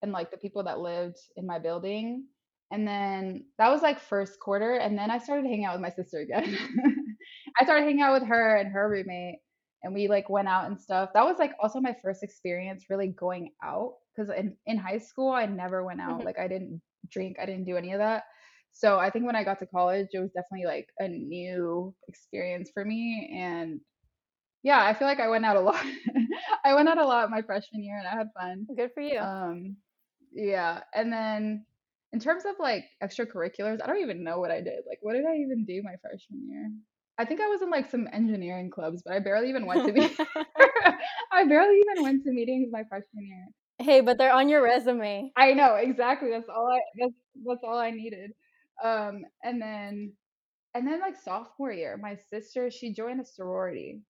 and 0.03 0.13
like 0.13 0.31
the 0.31 0.37
people 0.37 0.65
that 0.65 0.81
lived 0.81 1.19
in 1.37 1.47
my 1.47 1.59
building. 1.59 2.27
And 2.71 2.87
then 2.87 3.47
that 3.59 3.71
was 3.71 3.83
like 3.83 4.01
first 4.01 4.39
quarter. 4.41 4.75
And 4.75 4.99
then 4.99 5.11
I 5.11 5.19
started 5.19 5.47
hanging 5.47 5.65
out 5.65 5.75
with 5.75 5.83
my 5.83 5.91
sister 5.91 6.19
again. 6.21 6.57
I 7.59 7.65
started 7.65 7.85
hanging 7.85 8.03
out 8.03 8.21
with 8.21 8.29
her 8.29 8.57
and 8.57 8.73
her 8.73 8.89
roommate, 8.89 9.39
and 9.83 9.95
we 9.95 10.09
like 10.09 10.29
went 10.29 10.49
out 10.49 10.67
and 10.67 10.81
stuff. 10.81 11.11
That 11.15 11.25
was 11.25 11.39
like 11.39 11.53
also 11.61 11.81
my 11.81 11.97
first 12.03 12.23
experience 12.23 12.87
really 12.91 13.09
going 13.09 13.53
out 13.63 13.95
because 14.15 14.31
in, 14.31 14.57
in 14.67 14.77
high 14.79 14.99
school, 14.99 15.31
I 15.31 15.47
never 15.47 15.85
went 15.85 16.01
out. 16.01 16.21
Mhm. 16.21 16.25
Like, 16.25 16.39
I 16.39 16.49
didn't 16.49 16.83
drink, 17.11 17.37
I 17.41 17.47
didn't 17.47 17.65
do 17.65 17.77
any 17.77 17.93
of 17.93 17.99
that. 18.01 18.25
So 18.73 18.99
I 18.99 19.11
think 19.11 19.25
when 19.25 19.37
I 19.37 19.45
got 19.45 19.59
to 19.61 19.67
college, 19.67 20.09
it 20.13 20.21
was 20.21 20.33
definitely 20.33 20.67
like 20.67 20.89
a 20.99 21.09
new 21.09 21.95
experience 22.09 22.71
for 22.73 22.85
me. 22.85 23.31
And 23.35 23.81
yeah, 24.63 24.85
I 24.85 24.95
feel 24.95 25.09
like 25.09 25.21
I 25.21 25.29
went 25.29 25.45
out 25.45 25.57
a 25.57 25.61
lot. 25.61 25.85
I 26.65 26.75
went 26.75 26.89
out 26.89 26.99
a 26.99 27.07
lot 27.07 27.31
my 27.31 27.43
freshman 27.43 27.83
year 27.85 27.99
and 27.99 28.07
I 28.09 28.13
had 28.17 28.29
fun. 28.39 28.67
Good 28.77 28.91
for 28.93 29.01
you. 29.03 29.21
Um, 29.21 29.77
yeah. 30.33 30.81
And 30.95 31.13
then 31.13 31.67
in 32.13 32.21
terms 32.21 32.45
of 32.45 32.55
like 32.59 32.85
extracurriculars, 33.03 33.83
I 33.83 33.87
don't 33.87 34.01
even 34.03 34.25
know 34.25 34.39
what 34.39 34.51
I 34.51 34.61
did. 34.61 34.81
Like, 34.89 34.99
what 35.03 35.15
did 35.15 35.27
I 35.27 35.37
even 35.37 35.65
do 35.67 35.83
my 35.83 35.95
freshman 36.03 36.49
year? 36.49 36.71
I 37.19 37.25
think 37.25 37.41
I 37.41 37.49
was 37.49 37.63
in 37.63 37.71
like 37.71 37.91
some 37.91 38.09
engineering 38.13 38.71
clubs, 38.71 39.03
but 39.05 39.15
I 39.15 39.19
barely 39.21 39.49
even 39.51 39.67
went 39.67 39.85
to 39.85 39.93
be 39.93 40.01
I 41.33 41.45
barely 41.45 41.79
even 41.79 42.03
went 42.03 42.25
to 42.25 42.31
meetings 42.33 42.69
my 42.73 42.85
freshman 42.89 43.27
year. 43.27 43.47
hey, 43.79 44.01
but 44.01 44.19
they're 44.19 44.33
on 44.33 44.49
your 44.49 44.63
resume. 44.63 45.33
I 45.37 45.53
know 45.53 45.75
exactly. 45.77 46.31
That's 46.31 46.49
all 46.49 46.69
I 46.73 46.81
that's 46.99 47.15
that's 47.47 47.65
all 47.65 47.79
I 47.79 47.91
needed. 47.91 48.33
Um, 48.83 49.23
and 49.43 49.61
then 49.61 50.13
and 50.75 50.87
then 50.87 51.01
like 51.01 51.17
sophomore 51.17 51.73
year, 51.73 51.97
my 52.01 52.17
sister 52.31 52.71
she 52.71 52.93
joined 52.93 53.21
a 53.21 53.25
sorority, 53.25 54.01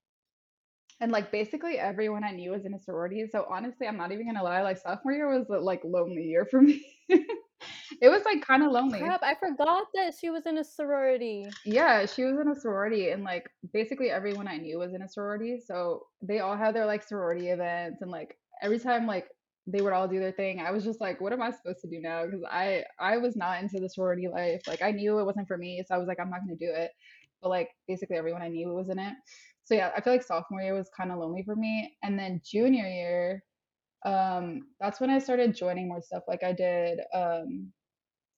and 1.01 1.13
like 1.13 1.31
basically 1.31 1.79
everyone 1.79 2.25
I 2.25 2.33
knew 2.33 2.51
was 2.53 2.65
in 2.67 2.75
a 2.75 2.81
sorority. 2.81 3.27
So 3.31 3.47
honestly, 3.51 3.87
I'm 3.87 3.97
not 3.97 4.13
even 4.13 4.27
gonna 4.27 4.43
lie. 4.43 4.63
Like 4.63 4.79
sophomore 4.79 5.13
year 5.13 5.29
was 5.39 5.49
a 5.51 5.59
like 5.59 5.83
lonely 5.85 6.23
year 6.25 6.45
for 6.51 6.61
me. 6.61 6.85
it 8.01 8.09
was 8.09 8.23
like 8.25 8.47
kind 8.47 8.63
of 8.63 8.73
lonely. 8.73 9.01
Crap, 9.01 9.23
I 9.23 9.35
forgot 9.35 9.85
that 9.95 10.15
she 10.19 10.31
was 10.31 10.47
in 10.47 10.59
a 10.59 10.65
sorority. 10.65 11.47
Yeah, 11.65 12.07
she 12.07 12.25
was 12.25 12.39
in 12.39 12.49
a 12.49 12.55
sorority, 12.55 13.11
and 13.11 13.25
like 13.25 13.49
basically 13.73 14.11
everyone 14.11 14.49
I 14.49 14.59
knew 14.59 14.79
was 14.79 14.95
in 14.95 15.03
a 15.03 15.09
sorority. 15.09 15.59
So 15.65 16.07
they 16.23 16.41
all 16.41 16.57
had 16.57 16.75
their 16.75 16.87
like 16.87 17.03
sorority 17.03 17.49
events, 17.49 18.03
and 18.03 18.11
like 18.11 18.37
every 18.63 18.79
time 18.79 19.07
like 19.07 19.29
they 19.67 19.81
would 19.83 19.93
all 19.93 20.09
do 20.09 20.19
their 20.19 20.33
thing, 20.33 20.61
I 20.61 20.71
was 20.71 20.85
just 20.85 21.01
like, 21.01 21.21
what 21.21 21.33
am 21.33 21.43
I 21.43 21.51
supposed 21.51 21.81
to 21.83 21.89
do 21.89 22.01
now? 22.01 22.25
Because 22.25 22.45
I 22.51 22.85
I 22.99 23.19
was 23.19 23.37
not 23.37 23.63
into 23.63 23.81
the 23.81 23.89
sorority 23.89 24.29
life. 24.29 24.63
Like 24.67 24.83
I 24.83 24.91
knew 24.91 25.19
it 25.19 25.25
wasn't 25.25 25.49
for 25.49 25.59
me, 25.59 25.83
so 25.87 25.95
I 25.95 25.99
was 25.99 26.09
like, 26.09 26.21
I'm 26.21 26.31
not 26.31 26.41
gonna 26.41 26.57
do 26.57 26.73
it. 26.73 26.91
But 27.43 27.51
like 27.51 27.69
basically 27.87 28.17
everyone 28.17 28.43
I 28.43 28.49
knew 28.49 28.69
was 28.69 28.89
in 28.89 28.99
it. 28.99 29.15
So 29.65 29.75
yeah, 29.75 29.91
I 29.95 30.01
feel 30.01 30.15
like 30.15 30.23
sophomore 30.23 30.63
year 30.63 30.75
was 30.75 30.91
kind 30.97 31.13
of 31.13 31.19
lonely 31.19 31.43
for 31.43 31.55
me, 31.55 31.97
and 32.03 32.19
then 32.19 32.41
junior 32.45 32.89
year, 32.89 33.45
um, 34.05 34.69
that's 34.81 35.01
when 35.01 35.11
I 35.11 35.19
started 35.19 35.55
joining 35.55 35.89
more 35.89 36.03
stuff. 36.03 36.25
Like 36.29 36.43
I 36.45 36.53
did 36.53 37.01
um 37.15 37.73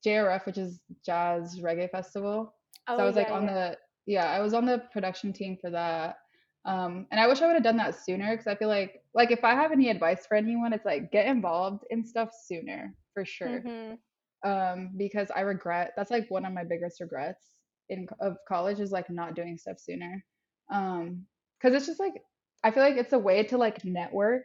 JRF, 0.04 0.46
which 0.46 0.58
is 0.58 0.80
Jazz 1.04 1.60
Reggae 1.60 1.90
Festival. 1.90 2.54
So 2.92 3.02
I 3.02 3.06
Oh 3.06 3.06
was 3.06 3.16
like 3.16 3.30
on 3.30 3.46
yeah. 3.46 3.46
the 3.46 3.76
yeah, 4.06 4.26
I 4.30 4.40
was 4.40 4.54
on 4.54 4.66
the 4.66 4.82
production 4.92 5.32
team 5.32 5.56
for 5.60 5.70
that. 5.70 6.16
Um, 6.64 7.06
and 7.10 7.20
I 7.20 7.26
wish 7.26 7.40
I 7.40 7.46
would 7.46 7.54
have 7.54 7.62
done 7.62 7.76
that 7.78 7.94
sooner 7.94 8.32
because 8.32 8.46
I 8.46 8.54
feel 8.56 8.68
like 8.68 9.02
like 9.14 9.30
if 9.30 9.44
I 9.44 9.54
have 9.54 9.72
any 9.72 9.88
advice 9.90 10.26
for 10.26 10.36
anyone, 10.36 10.72
it's 10.72 10.84
like 10.84 11.12
get 11.12 11.26
involved 11.26 11.84
in 11.90 12.04
stuff 12.04 12.30
sooner 12.46 12.96
for 13.14 13.24
sure. 13.24 13.64
Mhm. 13.64 13.98
Um, 14.44 14.92
because 14.96 15.30
I 15.30 15.40
regret 15.40 15.92
that's 15.96 16.10
like 16.10 16.30
one 16.30 16.44
of 16.46 16.52
my 16.52 16.64
biggest 16.64 17.00
regrets 17.00 17.52
in 17.88 18.06
of 18.20 18.36
college 18.48 18.80
is 18.80 18.92
like 18.92 19.10
not 19.10 19.34
doing 19.34 19.58
stuff 19.58 19.78
sooner. 19.78 20.24
Um, 20.72 21.26
because 21.60 21.74
it's 21.74 21.86
just 21.86 22.00
like 22.00 22.22
I 22.64 22.70
feel 22.70 22.82
like 22.82 22.96
it's 22.96 23.12
a 23.12 23.18
way 23.18 23.42
to 23.44 23.58
like 23.58 23.84
network. 23.84 24.44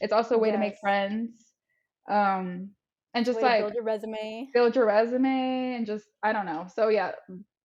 It's 0.00 0.12
also 0.12 0.36
a 0.36 0.38
way 0.38 0.50
to 0.50 0.58
make 0.58 0.76
friends. 0.78 1.52
Um, 2.10 2.70
and 3.14 3.24
just 3.24 3.38
Way 3.38 3.44
like 3.44 3.60
build 3.60 3.74
your 3.74 3.84
resume. 3.84 4.48
build 4.52 4.76
your 4.76 4.86
resume 4.86 5.74
and 5.76 5.86
just 5.86 6.06
I 6.22 6.32
don't 6.32 6.46
know. 6.46 6.66
So 6.74 6.88
yeah, 6.88 7.12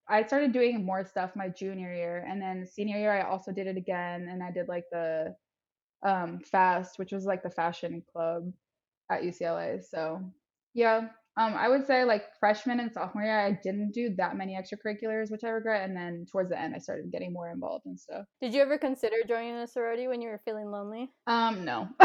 I 0.07 0.23
started 0.23 0.51
doing 0.53 0.85
more 0.85 1.03
stuff 1.05 1.31
my 1.35 1.49
junior 1.49 1.93
year 1.93 2.25
and 2.27 2.41
then 2.41 2.65
senior 2.65 2.97
year 2.97 3.11
I 3.11 3.21
also 3.29 3.51
did 3.51 3.67
it 3.67 3.77
again 3.77 4.27
and 4.29 4.43
I 4.43 4.51
did 4.51 4.67
like 4.67 4.85
the 4.91 5.35
um 6.05 6.39
fast, 6.51 6.97
which 6.99 7.11
was 7.11 7.25
like 7.25 7.43
the 7.43 7.49
fashion 7.49 8.03
club 8.11 8.51
at 9.11 9.23
UCLA. 9.23 9.83
So 9.83 10.23
yeah, 10.73 11.09
um 11.39 11.55
I 11.55 11.69
would 11.69 11.87
say 11.87 12.03
like 12.03 12.25
freshman 12.39 12.79
and 12.79 12.91
sophomore 12.91 13.23
year 13.23 13.39
I 13.39 13.59
didn't 13.63 13.91
do 13.91 14.13
that 14.17 14.35
many 14.37 14.55
extracurriculars, 14.55 15.31
which 15.31 15.43
I 15.43 15.49
regret, 15.49 15.87
and 15.87 15.95
then 15.95 16.25
towards 16.31 16.49
the 16.49 16.59
end 16.59 16.75
I 16.75 16.79
started 16.79 17.11
getting 17.11 17.33
more 17.33 17.49
involved 17.49 17.85
and 17.85 17.99
stuff. 17.99 18.25
Did 18.41 18.53
you 18.53 18.61
ever 18.61 18.77
consider 18.77 19.15
joining 19.27 19.55
a 19.55 19.67
sorority 19.67 20.07
when 20.07 20.21
you 20.21 20.29
were 20.29 20.41
feeling 20.43 20.69
lonely? 20.69 21.09
Um 21.25 21.65
no. 21.65 21.87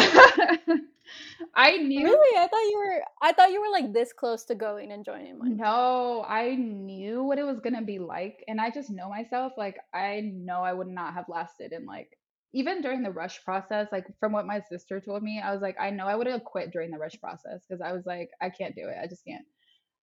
I 1.55 1.77
knew 1.77 2.05
Really? 2.05 2.39
I 2.39 2.47
thought 2.47 2.71
you 2.71 2.79
were 2.79 3.05
I 3.21 3.33
thought 3.33 3.51
you 3.51 3.61
were 3.61 3.71
like 3.71 3.93
this 3.93 4.13
close 4.13 4.45
to 4.47 4.55
going 4.55 4.93
and 4.93 5.05
joining 5.05 5.39
one. 5.39 5.57
No, 5.57 6.25
I 6.27 6.55
knew 6.55 7.23
what 7.25 7.39
it 7.39 7.45
was 7.45 7.61
gonna 7.61 7.83
be 7.83 7.99
like, 7.99 8.45
and 8.49 8.61
I 8.61 8.71
just 8.71 8.91
know 8.91 9.09
myself. 9.09 9.53
Like, 9.59 9.79
I 9.93 10.21
know 10.21 10.61
I 10.63 10.73
would 10.73 10.89
not 10.89 11.15
have 11.15 11.29
lasted 11.29 11.73
in 11.73 11.87
like 11.87 12.17
even 12.55 12.83
during 12.83 13.03
the 13.03 13.11
rush 13.11 13.45
process. 13.45 13.89
Like 13.93 14.07
from 14.21 14.33
what 14.33 14.47
my 14.47 14.61
sister 14.71 15.01
told 15.01 15.23
me, 15.23 15.43
I 15.45 15.53
was 15.53 15.63
like, 15.63 15.77
I 15.81 15.91
know 15.91 16.07
I 16.07 16.17
would 16.17 16.29
have 16.29 16.45
quit 16.45 16.73
during 16.73 16.91
the 16.93 16.99
rush 16.99 17.21
process 17.21 17.65
because 17.69 17.83
I 17.83 17.93
was 17.93 18.07
like, 18.07 18.31
I 18.43 18.51
can't 18.51 18.77
do 18.77 18.89
it. 18.89 18.97
I 19.03 19.07
just 19.09 19.25
can't. 19.27 19.45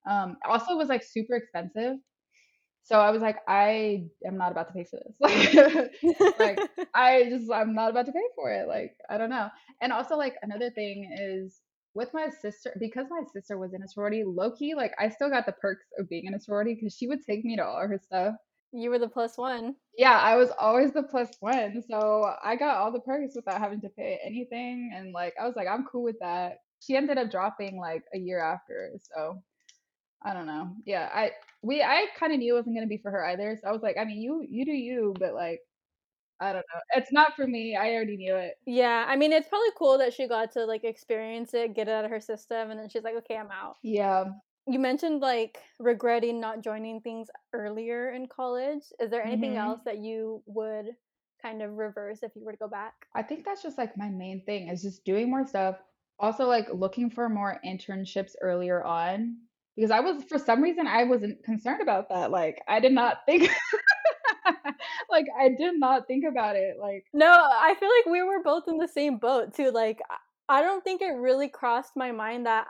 Um, 0.10 0.38
also, 0.48 0.74
it 0.74 0.77
was 0.77 0.89
like 0.89 1.03
super 1.03 1.36
expensive, 1.36 1.98
so 2.84 3.00
I 3.00 3.12
was 3.12 3.22
like, 3.22 3.38
I 3.48 4.05
am 4.25 4.38
not 4.38 4.51
about 4.51 4.67
to 4.70 4.74
pay 4.74 4.86
for 4.86 5.00
this. 5.05 5.17
Like, 6.39 6.39
like 6.39 6.60
I 6.96 7.25
just 7.29 7.51
I'm 7.51 7.75
not 7.75 7.91
about 7.91 8.05
to 8.08 8.12
pay 8.12 8.24
for 8.36 8.51
it. 8.51 8.67
Like 8.67 8.96
I 9.10 9.17
don't 9.17 9.29
know. 9.29 9.50
And 9.81 9.93
also 9.93 10.17
like 10.17 10.36
another 10.41 10.70
thing 10.72 11.10
is 11.20 11.62
with 11.93 12.10
my 12.13 12.29
sister 12.29 12.75
because 12.79 13.08
my 13.10 13.22
sister 13.34 13.58
was 13.58 13.74
in 13.74 13.84
a 13.84 13.88
sorority, 13.88 14.24
low 14.25 14.51
key 14.51 14.75
like 14.75 14.93
I 15.00 15.10
still 15.10 15.29
got 15.29 15.46
the 15.46 15.51
perks 15.53 15.86
of 16.00 16.10
being 16.10 16.25
in 16.25 16.34
a 16.34 16.39
sorority 16.39 16.75
because 16.75 16.96
she 16.96 17.08
would 17.08 17.24
take 17.25 17.46
me 17.46 17.55
to 17.58 17.65
all 17.65 17.88
her 17.88 18.00
stuff. 18.03 18.36
You 18.73 18.89
were 18.89 18.99
the 18.99 19.07
plus 19.07 19.37
one. 19.37 19.75
Yeah, 19.97 20.17
I 20.17 20.35
was 20.35 20.49
always 20.59 20.91
the 20.91 21.03
plus 21.03 21.29
one, 21.39 21.83
so 21.87 22.33
I 22.43 22.55
got 22.55 22.77
all 22.77 22.91
the 22.91 23.01
perks 23.01 23.35
without 23.35 23.59
having 23.59 23.81
to 23.81 23.89
pay 23.89 24.19
anything. 24.23 24.91
And 24.95 25.11
like 25.11 25.33
I 25.39 25.45
was 25.45 25.55
like, 25.55 25.67
I'm 25.67 25.85
cool 25.85 26.03
with 26.03 26.19
that. 26.21 26.59
She 26.79 26.95
ended 26.95 27.17
up 27.17 27.29
dropping 27.29 27.77
like 27.77 28.03
a 28.13 28.17
year 28.17 28.39
after, 28.39 28.93
so 29.01 29.41
I 30.23 30.33
don't 30.33 30.47
know. 30.47 30.71
Yeah, 30.85 31.09
I 31.13 31.31
we 31.61 31.81
I 31.83 32.05
kind 32.17 32.33
of 32.33 32.39
knew 32.39 32.53
it 32.53 32.57
wasn't 32.57 32.75
gonna 32.75 32.87
be 32.87 32.97
for 32.97 33.11
her 33.11 33.25
either. 33.27 33.57
So 33.61 33.67
I 33.67 33.71
was 33.71 33.81
like, 33.81 33.97
I 33.99 34.05
mean, 34.05 34.21
you 34.21 34.45
you 34.49 34.65
do 34.65 34.71
you, 34.71 35.13
but 35.19 35.33
like 35.33 35.61
I 36.39 36.53
don't 36.53 36.65
know. 36.73 36.81
It's 36.95 37.11
not 37.11 37.35
for 37.35 37.45
me. 37.45 37.75
I 37.75 37.93
already 37.93 38.17
knew 38.17 38.35
it. 38.35 38.55
Yeah, 38.65 39.05
I 39.07 39.15
mean 39.15 39.31
it's 39.31 39.47
probably 39.47 39.69
cool 39.77 39.97
that 39.99 40.13
she 40.13 40.27
got 40.27 40.51
to 40.53 40.65
like 40.65 40.83
experience 40.83 41.53
it, 41.53 41.75
get 41.75 41.87
it 41.87 41.91
out 41.91 42.05
of 42.05 42.11
her 42.11 42.19
system, 42.19 42.71
and 42.71 42.79
then 42.79 42.89
she's 42.89 43.03
like, 43.03 43.15
okay, 43.15 43.37
I'm 43.37 43.51
out. 43.51 43.77
Yeah. 43.83 44.25
You 44.68 44.80
mentioned 44.80 45.22
like 45.22 45.60
regretting 45.80 46.39
not 46.39 46.62
joining 46.62 47.01
things 47.01 47.30
earlier 47.53 48.12
in 48.12 48.27
college. 48.27 48.84
Is 49.00 49.10
there 49.10 49.24
anything 49.24 49.51
Mhm. 49.51 49.58
else 49.58 49.82
that 49.86 49.98
you 49.98 50.44
would 50.46 50.96
kind 51.41 51.62
of 51.62 51.77
reverse 51.77 52.22
if 52.24 52.36
you 52.36 52.44
were 52.46 52.51
to 52.51 52.58
go 52.58 52.68
back? 52.68 52.94
I 53.15 53.24
think 53.24 53.44
that's 53.44 53.63
just 53.63 53.77
like 53.77 53.98
my 53.98 54.10
main 54.10 54.44
thing 54.46 54.70
is 54.70 54.82
just 54.84 55.03
doing 55.03 55.30
more 55.30 55.46
stuff. 55.46 55.82
Also 56.20 56.46
like 56.48 56.68
looking 56.72 57.10
for 57.10 57.27
more 57.27 57.60
internships 57.65 58.36
earlier 58.41 58.84
on 58.84 59.38
because 59.75 59.89
I 59.89 60.00
was 60.01 60.24
for 60.25 60.38
some 60.38 60.62
reason 60.62 60.86
I 60.86 61.03
wasn't 61.06 61.44
concerned 61.44 61.82
about 61.82 62.10
that. 62.10 62.30
Like 62.30 62.62
I 62.68 62.80
did 62.80 62.94
not 62.94 63.20
think 63.25 63.50
like 65.10 65.25
I 65.39 65.50
did 65.50 65.80
not 65.80 66.08
think 66.08 66.25
about 66.25 66.56
it. 66.56 66.77
Like 66.80 67.06
No, 67.13 67.32
I 67.32 67.75
feel 67.80 67.89
like 67.89 68.06
we 68.12 68.22
were 68.22 68.44
both 68.44 68.68
in 68.68 68.77
the 68.77 68.88
same 68.88 69.18
boat 69.18 69.53
too. 69.56 69.72
Like 69.72 70.01
I 70.48 70.62
don't 70.62 70.84
think 70.84 71.01
it 71.01 71.13
really 71.13 71.50
crossed 71.50 71.96
my 71.96 72.12
mind 72.12 72.46
that 72.46 72.68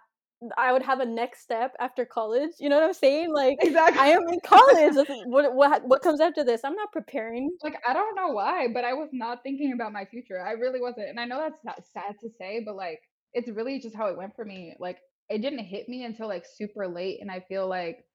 I 0.58 0.74
would 0.74 0.82
have 0.82 1.00
a 1.00 1.06
next 1.06 1.42
step 1.42 1.76
after 1.80 2.06
college. 2.06 2.52
You 2.60 2.70
know 2.70 2.76
what 2.80 2.86
I'm 2.86 2.94
saying? 2.94 3.32
Like 3.34 3.58
exactly 3.62 4.00
I 4.00 4.08
am 4.08 4.28
in 4.28 4.40
college. 4.44 4.96
What 5.26 5.54
what 5.54 5.88
what 5.88 6.02
comes 6.02 6.20
after 6.20 6.44
this? 6.44 6.62
I'm 6.64 6.76
not 6.76 6.92
preparing. 6.92 7.50
like 7.64 7.76
I 7.88 7.94
don't 7.94 8.16
know 8.16 8.30
why, 8.30 8.68
but 8.74 8.84
I 8.84 8.94
was 8.94 9.10
not 9.12 9.44
thinking 9.44 9.74
about 9.74 9.94
my 9.94 10.06
future. 10.06 10.42
I 10.42 10.52
really 10.54 10.82
wasn't. 10.82 11.10
And 11.10 11.20
I 11.20 11.26
know 11.26 11.40
that's 11.40 11.64
not 11.64 11.84
sad 11.94 12.16
to 12.22 12.30
say, 12.30 12.64
but 12.66 12.76
like 12.76 13.00
it's 13.34 13.50
really 13.50 13.80
just 13.80 13.96
how 13.96 14.08
it 14.08 14.18
went 14.18 14.36
for 14.36 14.46
me. 14.46 14.76
Like 14.80 14.98
it 15.30 15.42
didn't 15.42 15.60
hit 15.60 15.88
me 15.88 16.06
until 16.06 16.28
like 16.28 16.46
super 16.46 16.88
late 16.88 17.20
and 17.22 17.32
I 17.32 17.42
feel 17.48 17.68
like 17.68 18.06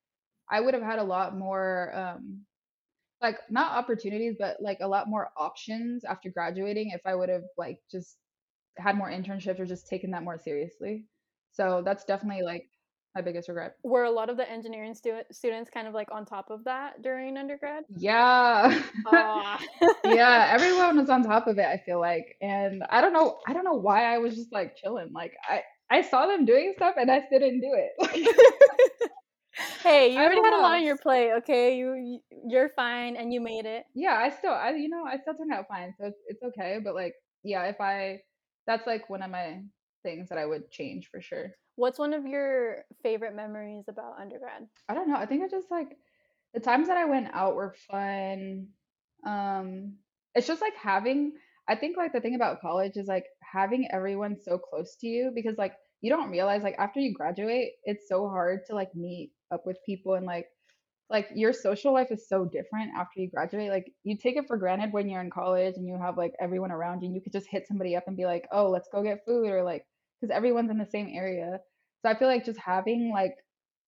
I 0.50 0.60
would 0.60 0.74
have 0.74 0.82
had 0.82 0.98
a 0.98 1.04
lot 1.04 1.36
more 1.36 1.92
um 1.94 2.40
like 3.22 3.38
not 3.50 3.72
opportunities, 3.78 4.36
but 4.38 4.56
like 4.60 4.78
a 4.80 4.88
lot 4.88 5.08
more 5.08 5.30
options 5.36 6.04
after 6.04 6.28
graduating 6.30 6.90
if 6.90 7.00
I 7.06 7.14
would 7.14 7.28
have 7.28 7.44
like 7.56 7.78
just 7.90 8.16
had 8.78 8.96
more 8.96 9.10
internships 9.10 9.58
or 9.58 9.64
just 9.64 9.88
taken 9.88 10.10
that 10.10 10.22
more 10.22 10.38
seriously. 10.38 11.06
So 11.56 11.82
that's 11.84 12.04
definitely 12.04 12.42
like 12.42 12.68
my 13.14 13.22
biggest 13.22 13.48
regret. 13.48 13.76
Were 13.82 14.04
a 14.04 14.10
lot 14.10 14.28
of 14.28 14.36
the 14.36 14.48
engineering 14.50 14.94
stu- 14.94 15.22
students 15.32 15.70
kind 15.70 15.88
of 15.88 15.94
like 15.94 16.08
on 16.12 16.26
top 16.26 16.50
of 16.50 16.64
that 16.64 17.00
during 17.02 17.38
undergrad? 17.38 17.84
Yeah. 17.96 18.82
Ah. 19.06 19.58
yeah, 20.04 20.48
everyone 20.52 20.98
was 20.98 21.08
on 21.08 21.22
top 21.22 21.46
of 21.46 21.58
it, 21.58 21.64
I 21.66 21.78
feel 21.86 21.98
like. 21.98 22.36
And 22.42 22.82
I 22.90 23.00
don't 23.00 23.14
know 23.14 23.38
I 23.46 23.54
don't 23.54 23.64
know 23.64 23.74
why 23.74 24.14
I 24.14 24.18
was 24.18 24.34
just 24.36 24.52
like 24.52 24.76
chilling. 24.76 25.12
Like 25.14 25.32
I 25.48 25.62
I 25.90 26.02
saw 26.02 26.26
them 26.26 26.44
doing 26.44 26.74
stuff 26.76 26.96
and 26.98 27.10
I 27.10 27.22
didn't 27.30 27.60
do 27.60 27.72
it. 27.72 28.28
hey, 29.82 30.12
you 30.12 30.18
I 30.18 30.24
already 30.24 30.42
had 30.42 30.52
a 30.52 30.60
lot 30.60 30.74
on 30.74 30.84
your 30.84 30.98
plate, 30.98 31.32
okay? 31.38 31.76
You 31.76 31.94
you- 31.94 32.20
you're 32.48 32.68
fine 32.76 33.16
and 33.16 33.32
you 33.32 33.40
made 33.40 33.64
it. 33.66 33.84
yeah, 33.94 34.16
I 34.16 34.30
still 34.30 34.52
I 34.52 34.70
you 34.72 34.88
know, 34.88 35.04
I 35.06 35.16
still 35.18 35.34
turned 35.34 35.52
out 35.52 35.68
fine. 35.68 35.94
So 35.98 36.06
it's, 36.06 36.18
it's 36.28 36.42
okay, 36.42 36.78
but 36.84 36.94
like 36.94 37.14
yeah, 37.42 37.62
if 37.64 37.80
I 37.80 38.20
that's 38.66 38.86
like 38.86 39.08
one 39.08 39.22
of 39.22 39.30
my 39.30 39.62
things 40.06 40.28
that 40.28 40.38
I 40.38 40.46
would 40.46 40.70
change 40.70 41.08
for 41.10 41.20
sure. 41.20 41.50
What's 41.74 41.98
one 41.98 42.14
of 42.14 42.24
your 42.24 42.84
favorite 43.02 43.34
memories 43.34 43.84
about 43.88 44.20
undergrad? 44.20 44.66
I 44.88 44.94
don't 44.94 45.08
know. 45.08 45.16
I 45.16 45.26
think 45.26 45.42
I 45.42 45.48
just 45.48 45.70
like 45.70 45.88
the 46.54 46.60
times 46.60 46.88
that 46.88 46.96
I 46.96 47.04
went 47.04 47.28
out 47.34 47.56
were 47.56 47.74
fun. 47.90 48.68
Um, 49.26 49.96
it's 50.34 50.46
just 50.46 50.62
like 50.62 50.76
having, 50.76 51.32
I 51.68 51.74
think 51.74 51.96
like 51.96 52.12
the 52.12 52.20
thing 52.20 52.36
about 52.36 52.60
college 52.60 52.92
is 52.96 53.08
like 53.08 53.26
having 53.42 53.88
everyone 53.92 54.36
so 54.40 54.58
close 54.58 54.96
to 55.00 55.06
you 55.06 55.32
because 55.34 55.56
like 55.58 55.74
you 56.00 56.10
don't 56.10 56.30
realize 56.30 56.62
like 56.62 56.76
after 56.78 57.00
you 57.00 57.12
graduate, 57.12 57.72
it's 57.84 58.08
so 58.08 58.28
hard 58.28 58.60
to 58.68 58.74
like 58.74 58.94
meet 58.94 59.32
up 59.52 59.66
with 59.66 59.76
people 59.84 60.14
and 60.14 60.24
like 60.24 60.46
like 61.08 61.28
your 61.34 61.52
social 61.52 61.92
life 61.92 62.08
is 62.10 62.28
so 62.28 62.44
different 62.44 62.90
after 62.96 63.20
you 63.20 63.30
graduate. 63.30 63.70
Like 63.70 63.92
you 64.02 64.16
take 64.16 64.36
it 64.36 64.46
for 64.48 64.56
granted 64.56 64.92
when 64.92 65.08
you're 65.08 65.20
in 65.20 65.30
college 65.30 65.74
and 65.76 65.86
you 65.86 65.98
have 65.98 66.16
like 66.16 66.32
everyone 66.40 66.72
around 66.72 67.02
you 67.02 67.06
and 67.06 67.14
you 67.14 67.20
could 67.20 67.32
just 67.32 67.48
hit 67.48 67.66
somebody 67.68 67.94
up 67.96 68.04
and 68.06 68.16
be 68.16 68.24
like, 68.24 68.46
"Oh, 68.50 68.70
let's 68.70 68.88
go 68.92 69.02
get 69.02 69.24
food," 69.26 69.48
or 69.48 69.62
like 69.62 69.84
because 70.20 70.34
everyone's 70.34 70.70
in 70.70 70.78
the 70.78 70.86
same 70.86 71.10
area. 71.12 71.60
So 72.02 72.10
I 72.10 72.18
feel 72.18 72.28
like 72.28 72.44
just 72.44 72.60
having 72.60 73.10
like 73.12 73.34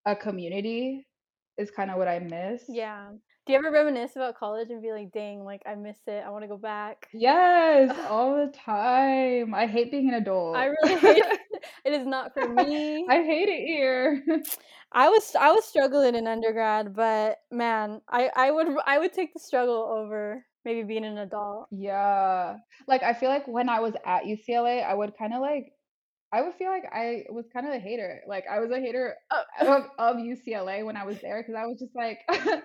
a 0.07 0.17
community 0.17 1.07
is 1.57 1.71
kind 1.71 1.91
of 1.91 1.99
what 1.99 2.09
I 2.09 2.19
miss. 2.19 2.65
Yeah. 2.69 3.11
Do 3.47 3.53
you 3.53 3.59
ever 3.59 3.71
reminisce 3.71 4.15
about 4.15 4.37
college 4.37 4.69
and 4.69 4.83
be 4.83 4.93
like, 4.93 5.11
dang, 5.11 5.43
like 5.43 5.63
I 5.67 5.75
miss 5.75 5.97
it. 6.07 6.23
I 6.25 6.29
want 6.29 6.45
to 6.45 6.49
go 6.49 6.59
back? 6.59 7.09
Yes, 7.15 7.97
all 8.11 8.35
the 8.37 8.53
time. 8.53 9.55
I 9.55 9.67
hate 9.67 9.91
being 9.91 10.09
an 10.09 10.17
adult. 10.17 10.57
I 10.57 10.67
really 10.67 10.97
hate 10.97 11.25
it. 11.25 11.41
It 11.85 11.93
is 11.93 12.07
not 12.07 12.35
for 12.35 12.47
me. 12.47 13.07
I 13.09 13.23
hate 13.23 13.49
it 13.49 13.67
here. 13.67 14.23
I 14.93 15.09
was 15.09 15.35
I 15.35 15.51
was 15.53 15.65
struggling 15.65 16.15
in 16.15 16.27
undergrad, 16.27 16.95
but 16.95 17.39
man, 17.51 18.01
I 18.09 18.31
I 18.37 18.51
would 18.51 18.69
I 18.87 18.99
would 18.99 19.13
take 19.13 19.33
the 19.33 19.41
struggle 19.41 19.83
over 19.83 20.45
maybe 20.65 20.83
being 20.83 21.05
an 21.05 21.19
adult. 21.19 21.69
Yeah. 21.71 22.57
Like 22.87 23.03
I 23.03 23.15
feel 23.15 23.31
like 23.31 23.49
when 23.49 23.69
I 23.69 23.81
was 23.81 23.95
at 24.05 24.25
UCLA, 24.25 24.85
I 24.85 24.95
would 24.95 25.17
kind 25.19 25.33
of 25.33 25.41
like 25.41 25.73
I 26.33 26.43
would 26.43 26.55
feel 26.55 26.69
like 26.69 26.85
I 26.93 27.25
was 27.31 27.47
kind 27.53 27.67
of 27.67 27.73
a 27.73 27.79
hater. 27.79 28.21
Like 28.27 28.45
I 28.51 28.61
was 28.61 28.71
a 28.71 28.79
hater 28.79 29.17
Oh, 29.31 29.43
of, 29.61 29.85
of 29.99 30.17
UCLA 30.17 30.85
when 30.85 30.97
I 30.97 31.05
was 31.05 31.21
there 31.21 31.43
because 31.43 31.55
I 31.55 31.67
was 31.67 31.79
just 31.79 31.95
like 31.95 32.19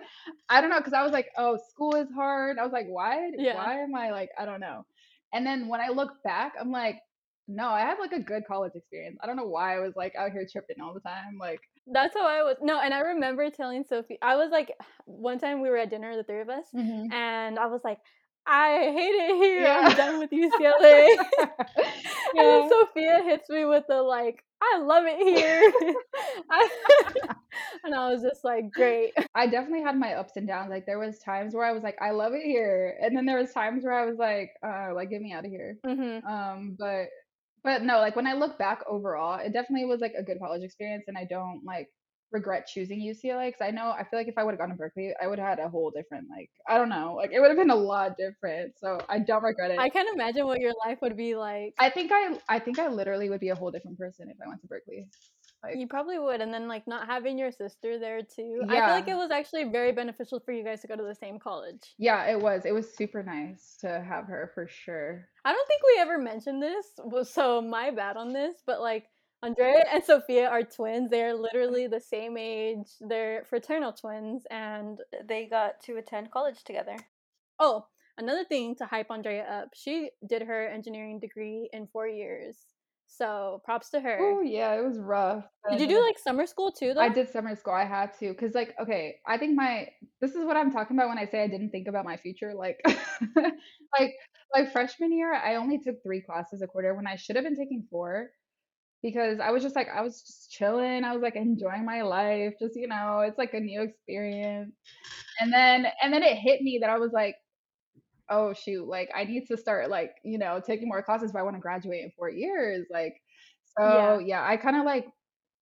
I 0.48 0.60
don't 0.60 0.70
know 0.70 0.78
because 0.78 0.92
I 0.92 1.02
was 1.02 1.12
like, 1.12 1.28
oh, 1.38 1.58
school 1.70 1.94
is 1.96 2.08
hard. 2.14 2.58
I 2.58 2.62
was 2.62 2.72
like, 2.72 2.86
why? 2.88 3.30
Yeah. 3.36 3.56
Why 3.56 3.80
am 3.80 3.94
I 3.94 4.10
like 4.10 4.30
I 4.38 4.44
don't 4.44 4.60
know. 4.60 4.84
And 5.32 5.46
then 5.46 5.68
when 5.68 5.80
I 5.80 5.88
look 5.88 6.10
back, 6.22 6.52
I'm 6.60 6.70
like, 6.70 7.00
no, 7.48 7.68
I 7.68 7.80
had 7.80 7.98
like 7.98 8.12
a 8.12 8.20
good 8.20 8.44
college 8.46 8.72
experience. 8.74 9.18
I 9.22 9.26
don't 9.26 9.36
know 9.36 9.46
why 9.46 9.76
I 9.76 9.80
was 9.80 9.92
like 9.96 10.14
out 10.16 10.32
here 10.32 10.46
tripping 10.50 10.80
all 10.82 10.94
the 10.94 11.00
time. 11.00 11.36
Like, 11.38 11.60
That's 11.86 12.14
how 12.14 12.26
I 12.26 12.42
was. 12.42 12.56
No, 12.62 12.80
and 12.80 12.94
I 12.94 13.00
remember 13.00 13.50
telling 13.50 13.84
Sophie, 13.84 14.18
I 14.22 14.36
was 14.36 14.50
like, 14.50 14.72
one 15.04 15.38
time 15.38 15.60
we 15.60 15.68
were 15.68 15.76
at 15.76 15.90
dinner, 15.90 16.16
the 16.16 16.24
three 16.24 16.40
of 16.40 16.48
us, 16.48 16.64
mm-hmm. 16.74 17.12
and 17.12 17.58
I 17.58 17.66
was 17.66 17.82
like, 17.84 17.98
I 18.46 18.92
hate 18.94 19.14
it 19.14 19.36
here. 19.36 19.62
Yeah. 19.62 19.80
I'm 19.84 19.96
done 19.96 20.18
with 20.18 20.30
UCLA. 20.32 21.16
And 22.36 22.48
then 22.48 22.68
Sophia 22.68 23.22
hits 23.22 23.48
me 23.48 23.64
with 23.64 23.84
the 23.88 24.02
like, 24.02 24.42
I 24.60 24.78
love 24.78 25.04
it 25.06 25.18
here. 25.20 25.72
I- 26.50 26.68
and 27.84 27.94
I 27.94 28.10
was 28.10 28.22
just 28.22 28.42
like, 28.44 28.72
great. 28.72 29.12
I 29.36 29.46
definitely 29.46 29.82
had 29.82 29.96
my 29.96 30.14
ups 30.14 30.32
and 30.36 30.46
downs. 30.48 30.68
Like 30.70 30.84
there 30.84 30.98
was 30.98 31.18
times 31.20 31.54
where 31.54 31.64
I 31.64 31.70
was 31.72 31.84
like, 31.84 31.96
I 32.02 32.10
love 32.10 32.32
it 32.32 32.42
here, 32.42 32.96
and 33.00 33.16
then 33.16 33.24
there 33.26 33.38
was 33.38 33.52
times 33.52 33.84
where 33.84 33.92
I 33.94 34.04
was 34.04 34.18
like, 34.18 34.50
uh, 34.66 34.94
like 34.94 35.10
get 35.10 35.22
me 35.22 35.32
out 35.32 35.44
of 35.44 35.50
here. 35.52 35.76
hmm 35.86 36.18
Um, 36.26 36.76
but 36.78 37.06
but 37.62 37.82
no, 37.82 37.98
like 37.98 38.16
when 38.16 38.26
I 38.26 38.32
look 38.34 38.58
back 38.58 38.80
overall, 38.88 39.38
it 39.38 39.52
definitely 39.52 39.86
was 39.86 40.00
like 40.00 40.14
a 40.18 40.22
good 40.24 40.38
college 40.40 40.62
experience, 40.64 41.04
and 41.06 41.16
I 41.16 41.26
don't 41.30 41.62
like 41.64 41.88
regret 42.34 42.66
choosing 42.66 43.00
UCLA 43.00 43.48
because 43.48 43.62
I 43.62 43.70
know 43.70 43.94
I 43.96 44.04
feel 44.04 44.18
like 44.18 44.28
if 44.28 44.36
I 44.36 44.44
would 44.44 44.50
have 44.50 44.58
gone 44.58 44.68
to 44.68 44.74
Berkeley, 44.74 45.14
I 45.22 45.26
would 45.26 45.38
have 45.38 45.58
had 45.58 45.58
a 45.60 45.68
whole 45.68 45.90
different 45.90 46.28
like 46.28 46.50
I 46.68 46.76
don't 46.76 46.90
know, 46.90 47.14
like 47.16 47.30
it 47.32 47.40
would 47.40 47.48
have 47.48 47.56
been 47.56 47.70
a 47.70 47.74
lot 47.74 48.18
different. 48.18 48.78
So 48.78 48.98
I 49.08 49.20
don't 49.20 49.42
regret 49.42 49.70
it. 49.70 49.78
I 49.78 49.88
can't 49.88 50.08
imagine 50.12 50.46
what 50.46 50.60
your 50.60 50.72
life 50.84 50.98
would 51.00 51.16
be 51.16 51.34
like. 51.34 51.74
I 51.78 51.88
think 51.88 52.10
I 52.12 52.38
I 52.48 52.58
think 52.58 52.78
I 52.78 52.88
literally 52.88 53.30
would 53.30 53.40
be 53.40 53.48
a 53.48 53.54
whole 53.54 53.70
different 53.70 53.96
person 53.98 54.28
if 54.28 54.36
I 54.44 54.48
went 54.48 54.60
to 54.62 54.66
Berkeley. 54.66 55.06
Like 55.62 55.78
You 55.78 55.86
probably 55.86 56.18
would, 56.18 56.42
and 56.42 56.52
then 56.52 56.68
like 56.68 56.86
not 56.86 57.06
having 57.06 57.38
your 57.38 57.50
sister 57.50 57.98
there 57.98 58.20
too. 58.20 58.60
I 58.68 58.74
feel 58.74 58.94
like 58.94 59.08
it 59.08 59.16
was 59.16 59.30
actually 59.30 59.64
very 59.64 59.92
beneficial 59.92 60.38
for 60.40 60.52
you 60.52 60.62
guys 60.62 60.82
to 60.82 60.88
go 60.88 60.96
to 60.96 61.02
the 61.02 61.14
same 61.14 61.38
college. 61.38 61.94
yeah, 61.96 62.26
it 62.26 62.38
was. 62.38 62.66
It 62.66 62.74
was 62.74 62.94
super 62.94 63.22
nice 63.22 63.76
to 63.80 63.88
have 64.02 64.26
her 64.26 64.50
for 64.54 64.68
sure. 64.68 65.26
I 65.44 65.52
don't 65.52 65.66
think 65.66 65.80
we 65.82 66.02
ever 66.02 66.18
mentioned 66.18 66.62
this, 66.62 66.86
so 67.30 67.62
my 67.62 67.90
bad 67.90 68.18
on 68.18 68.32
this. 68.32 68.56
But 68.66 68.80
like 68.80 69.06
Andrea 69.44 69.84
and 69.92 70.02
Sophia 70.02 70.48
are 70.48 70.62
twins. 70.62 71.10
They 71.10 71.22
are 71.22 71.34
literally 71.34 71.86
the 71.86 72.00
same 72.00 72.36
age. 72.36 72.88
They're 73.00 73.44
fraternal 73.48 73.92
twins. 73.92 74.44
And 74.50 74.98
They 75.28 75.46
got 75.46 75.80
to 75.84 75.96
attend 75.96 76.30
college 76.30 76.64
together. 76.64 76.96
oh, 77.60 77.86
another 78.18 78.44
thing 78.44 78.74
to 78.76 78.86
hype 78.86 79.10
Andrea 79.10 79.44
up, 79.44 79.68
she 79.74 80.10
did 80.28 80.42
her 80.42 80.68
engineering 80.68 81.20
degree 81.20 81.68
in 81.72 81.86
four 81.86 82.08
years. 82.08 82.56
So 83.06 83.60
props 83.64 83.90
to 83.90 84.00
her. 84.00 84.18
Oh 84.20 84.40
yeah, 84.40 84.74
it 84.74 84.84
was 84.84 84.98
rough. 84.98 85.44
Did 85.70 85.80
you 85.80 85.86
do 85.86 86.02
like 86.02 86.18
summer 86.18 86.46
school 86.46 86.72
too? 86.72 86.94
Though 86.94 87.00
I 87.00 87.10
did 87.10 87.28
summer 87.28 87.54
school. 87.54 87.74
I 87.74 87.84
had 87.84 88.12
to 88.18 88.30
because, 88.30 88.54
like, 88.54 88.74
okay, 88.80 89.16
I 89.26 89.38
think 89.38 89.54
my 89.54 89.88
this 90.20 90.34
is 90.34 90.44
what 90.44 90.56
I'm 90.56 90.72
talking 90.72 90.96
about 90.96 91.10
when 91.10 91.18
I 91.18 91.26
say 91.26 91.42
I 91.42 91.46
didn't 91.46 91.70
think 91.70 91.86
about 91.86 92.04
my 92.04 92.16
future. 92.16 92.54
Like, 92.54 92.80
like, 93.36 94.14
like 94.52 94.72
freshman 94.72 95.12
year, 95.16 95.32
I 95.32 95.56
only 95.56 95.78
took 95.78 96.02
three 96.02 96.22
classes 96.22 96.60
a 96.62 96.66
quarter 96.66 96.94
when 96.94 97.06
I 97.06 97.14
should 97.14 97.36
have 97.36 97.44
been 97.44 97.56
taking 97.56 97.86
four 97.88 98.30
because 99.04 99.40
I 99.40 99.52
was 99.52 99.62
just 99.62 99.76
like 99.76 99.88
I 99.94 100.02
was 100.02 100.22
just 100.22 100.50
chilling. 100.52 101.04
I 101.04 101.14
was 101.14 101.22
like 101.22 101.36
enjoying 101.36 101.86
my 101.86 102.02
life. 102.02 102.54
Just 102.60 102.76
you 102.76 102.88
know, 102.88 103.20
it's 103.20 103.38
like 103.38 103.54
a 103.54 103.60
new 103.60 103.82
experience. 103.82 104.72
And 105.40 105.52
then 105.52 105.86
and 106.02 106.12
then 106.12 106.22
it 106.24 106.36
hit 106.38 106.62
me 106.62 106.78
that 106.82 106.90
I 106.90 106.98
was 106.98 107.12
like, 107.12 107.36
oh 108.30 108.54
shoot, 108.54 108.86
like 108.88 109.10
I 109.14 109.24
need 109.24 109.46
to 109.48 109.58
start 109.58 109.90
like 109.90 110.12
you 110.24 110.38
know 110.38 110.60
taking 110.64 110.88
more 110.88 111.02
classes 111.02 111.30
if 111.30 111.36
I 111.36 111.42
want 111.42 111.56
to 111.56 111.60
graduate 111.60 112.04
in 112.04 112.12
four 112.16 112.30
years. 112.30 112.86
Like, 112.90 113.14
Yeah. 113.82 114.16
so 114.16 114.18
yeah, 114.18 114.46
I 114.46 114.56
kind 114.56 114.76
of 114.76 114.84
like 114.84 115.06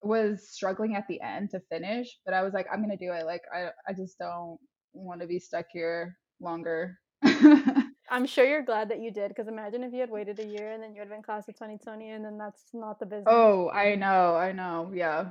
was 0.03 0.49
struggling 0.51 0.97
at 0.97 1.07
the 1.09 1.21
end 1.23 1.51
to 1.51 1.61
finish, 1.71 2.09
but 2.25 2.35
I 2.35 2.43
was 2.43 2.55
like, 2.55 2.67
I'm 2.73 2.83
gonna 2.83 2.97
do 2.99 3.13
it. 3.13 3.27
Like 3.27 3.43
I 3.55 3.71
I 3.89 3.95
just 3.95 4.19
don't 4.19 4.59
want 4.95 5.21
to 5.23 5.29
be 5.29 5.41
stuck 5.41 5.67
here 5.73 6.17
longer. 6.41 6.99
I'm 8.13 8.27
sure 8.27 8.45
you're 8.45 8.63
glad 8.63 8.91
that 8.91 9.01
you 9.01 9.11
did 9.11 9.29
because 9.29 9.49
imagine 9.49 9.83
if 9.83 9.93
you 9.93 10.01
had 10.01 10.11
waited 10.11 10.39
a 10.39 10.45
year 10.45 10.73
and 10.73 10.83
then 10.83 10.91
you 10.91 11.01
would 11.01 11.09
have 11.09 11.17
been 11.17 11.23
class 11.23 11.49
of 11.49 11.55
2020 11.55 12.11
and 12.11 12.23
then 12.23 12.37
that's 12.37 12.65
not 12.75 13.01
the 13.01 13.07
business. 13.07 13.25
oh, 13.27 13.71
I 13.71 13.95
know, 13.95 14.37
I 14.37 14.53
know. 14.53 14.93
Yeah. 14.95 15.31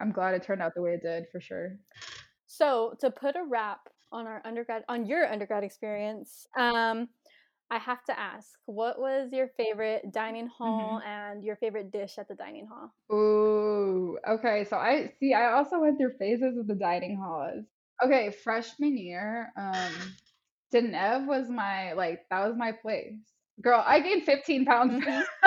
I'm 0.00 0.10
glad 0.10 0.34
it 0.34 0.42
turned 0.42 0.60
out 0.60 0.74
the 0.74 0.82
way 0.82 0.94
it 0.94 1.02
did 1.02 1.26
for 1.30 1.40
sure. 1.40 1.78
So 2.48 2.96
to 3.00 3.10
put 3.10 3.36
a 3.36 3.44
wrap 3.48 3.88
on 4.10 4.26
our 4.26 4.42
undergrad 4.44 4.82
on 4.88 5.06
your 5.06 5.30
undergrad 5.30 5.62
experience, 5.62 6.46
um, 6.58 7.08
I 7.70 7.78
have 7.78 8.04
to 8.06 8.18
ask, 8.18 8.48
what 8.66 8.98
was 8.98 9.32
your 9.32 9.48
favorite 9.56 10.12
dining 10.12 10.48
hall 10.48 11.00
and 11.06 11.44
your 11.44 11.56
favorite 11.56 11.92
dish 11.92 12.18
at 12.18 12.26
the 12.26 12.34
dining 12.34 12.66
hall? 12.66 12.92
Ooh, 13.16 14.18
okay. 14.28 14.66
So 14.68 14.76
I 14.76 15.12
see, 15.20 15.34
I 15.34 15.52
also 15.52 15.78
went 15.78 15.98
through 15.98 16.16
phases 16.18 16.58
of 16.58 16.66
the 16.66 16.74
dining 16.74 17.16
halls. 17.16 17.64
Okay, 18.04 18.30
freshman 18.42 18.98
year, 18.98 19.52
um, 19.56 19.92
De 20.72 20.80
Neve 20.82 21.26
was 21.26 21.48
my 21.50 21.92
like 21.92 22.20
that 22.30 22.46
was 22.46 22.56
my 22.56 22.72
place. 22.72 23.14
Girl, 23.62 23.82
I 23.86 24.00
gained 24.00 24.24
15 24.24 24.64
pounds. 24.64 25.04
Mhm. 25.04 25.22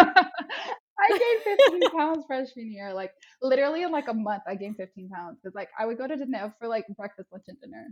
I 0.97 1.09
gained 1.09 1.59
15 1.81 1.91
pounds 1.97 2.23
freshman 2.27 2.71
year. 2.71 2.93
Like 2.93 3.11
literally 3.41 3.83
in 3.83 3.91
like 3.91 4.07
a 4.07 4.13
month, 4.13 4.43
I 4.47 4.55
gained 4.55 4.77
15 4.77 5.09
pounds 5.09 5.39
because 5.41 5.55
like 5.55 5.69
I 5.77 5.85
would 5.85 5.97
go 5.97 6.07
to 6.07 6.15
De 6.15 6.25
Neve 6.25 6.53
for 6.59 6.67
like 6.67 6.85
breakfast, 6.95 7.29
lunch, 7.31 7.45
and 7.47 7.57
dinner, 7.59 7.87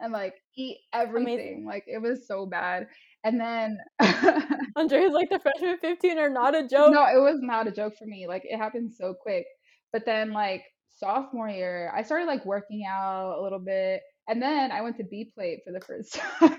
and 0.00 0.12
like 0.12 0.34
eat 0.56 0.78
everything. 0.92 1.64
Like 1.66 1.84
it 1.86 2.00
was 2.00 2.26
so 2.28 2.46
bad. 2.46 2.86
And 3.24 3.40
then 3.40 3.78
Andrea's 4.76 5.12
like 5.12 5.30
the 5.30 5.40
freshman 5.40 5.78
15 5.78 6.18
are 6.18 6.28
not 6.30 6.54
a 6.54 6.68
joke. 6.68 6.92
no, 6.92 7.04
it 7.06 7.20
was 7.20 7.40
not 7.40 7.66
a 7.66 7.72
joke 7.72 7.96
for 7.98 8.04
me. 8.06 8.26
Like 8.28 8.42
it 8.44 8.56
happened 8.58 8.92
so 8.92 9.14
quick. 9.14 9.46
But 9.92 10.04
then 10.04 10.32
like 10.32 10.62
sophomore 10.90 11.48
year, 11.48 11.92
I 11.96 12.02
started 12.02 12.26
like 12.26 12.44
working 12.46 12.84
out 12.88 13.38
a 13.38 13.42
little 13.42 13.58
bit. 13.58 14.02
And 14.28 14.40
then 14.42 14.72
I 14.72 14.80
went 14.82 14.96
to 14.98 15.04
B 15.04 15.30
plate 15.34 15.60
for 15.64 15.72
the 15.72 15.80
first 15.80 16.14
time. 16.40 16.58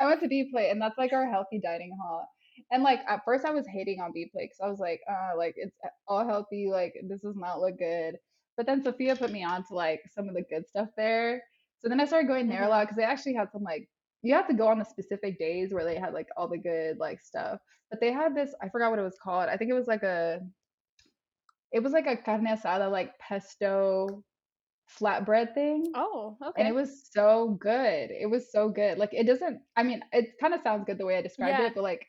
I 0.00 0.06
went 0.06 0.20
to 0.22 0.28
B 0.28 0.48
plate 0.50 0.70
and 0.70 0.80
that's 0.80 0.98
like 0.98 1.12
our 1.12 1.30
healthy 1.30 1.60
dining 1.60 1.96
hall. 2.00 2.28
And 2.70 2.82
like 2.82 3.00
at 3.08 3.24
first 3.24 3.44
I 3.44 3.52
was 3.52 3.66
hating 3.66 4.00
on 4.00 4.12
B 4.12 4.28
plate 4.32 4.50
because 4.50 4.60
I 4.64 4.68
was 4.70 4.80
like, 4.80 5.00
uh, 5.08 5.36
like 5.36 5.54
it's 5.56 5.76
all 6.08 6.26
healthy, 6.26 6.68
like 6.70 6.94
this 7.08 7.20
does 7.22 7.36
not 7.36 7.60
look 7.60 7.78
good. 7.78 8.16
But 8.56 8.66
then 8.66 8.82
Sophia 8.82 9.16
put 9.16 9.30
me 9.30 9.44
on 9.44 9.64
to 9.66 9.74
like 9.74 10.02
some 10.14 10.28
of 10.28 10.34
the 10.34 10.42
good 10.42 10.68
stuff 10.68 10.88
there. 10.96 11.42
So 11.80 11.88
then 11.88 12.00
I 12.00 12.04
started 12.06 12.28
going 12.28 12.48
there 12.48 12.64
a 12.64 12.68
Mhm. 12.68 12.68
lot 12.68 12.84
because 12.84 12.96
they 12.96 13.04
actually 13.04 13.34
had 13.34 13.50
some 13.52 13.62
like 13.62 13.88
you 14.22 14.34
have 14.34 14.48
to 14.48 14.54
go 14.54 14.68
on 14.68 14.78
the 14.78 14.84
specific 14.84 15.38
days 15.38 15.72
where 15.72 15.84
they 15.84 15.96
had 15.96 16.12
like 16.14 16.28
all 16.36 16.48
the 16.48 16.58
good 16.58 16.98
like 16.98 17.20
stuff. 17.20 17.60
But 17.90 18.00
they 18.00 18.12
had 18.12 18.34
this, 18.34 18.54
I 18.62 18.68
forgot 18.68 18.90
what 18.90 18.98
it 18.98 19.02
was 19.04 19.18
called. 19.22 19.48
I 19.48 19.56
think 19.56 19.70
it 19.70 19.74
was 19.74 19.86
like 19.88 20.02
a 20.02 20.40
it 21.72 21.82
was 21.82 21.92
like 21.92 22.06
a 22.06 22.16
carne 22.16 22.46
asada, 22.46 22.90
like 22.90 23.18
pesto 23.18 24.24
flatbread 25.00 25.54
thing. 25.54 25.92
Oh, 25.94 26.36
okay. 26.42 26.60
And 26.62 26.68
it 26.68 26.74
was 26.74 27.08
so 27.12 27.56
good. 27.60 28.10
It 28.10 28.30
was 28.30 28.50
so 28.50 28.68
good. 28.68 28.98
Like 28.98 29.10
it 29.12 29.26
doesn't 29.26 29.60
I 29.76 29.82
mean, 29.82 30.02
it 30.12 30.38
kind 30.40 30.54
of 30.54 30.60
sounds 30.62 30.84
good 30.84 30.98
the 30.98 31.06
way 31.06 31.16
I 31.16 31.22
described 31.22 31.58
Yeah. 31.58 31.66
it, 31.66 31.74
but 31.74 31.82
like 31.82 32.06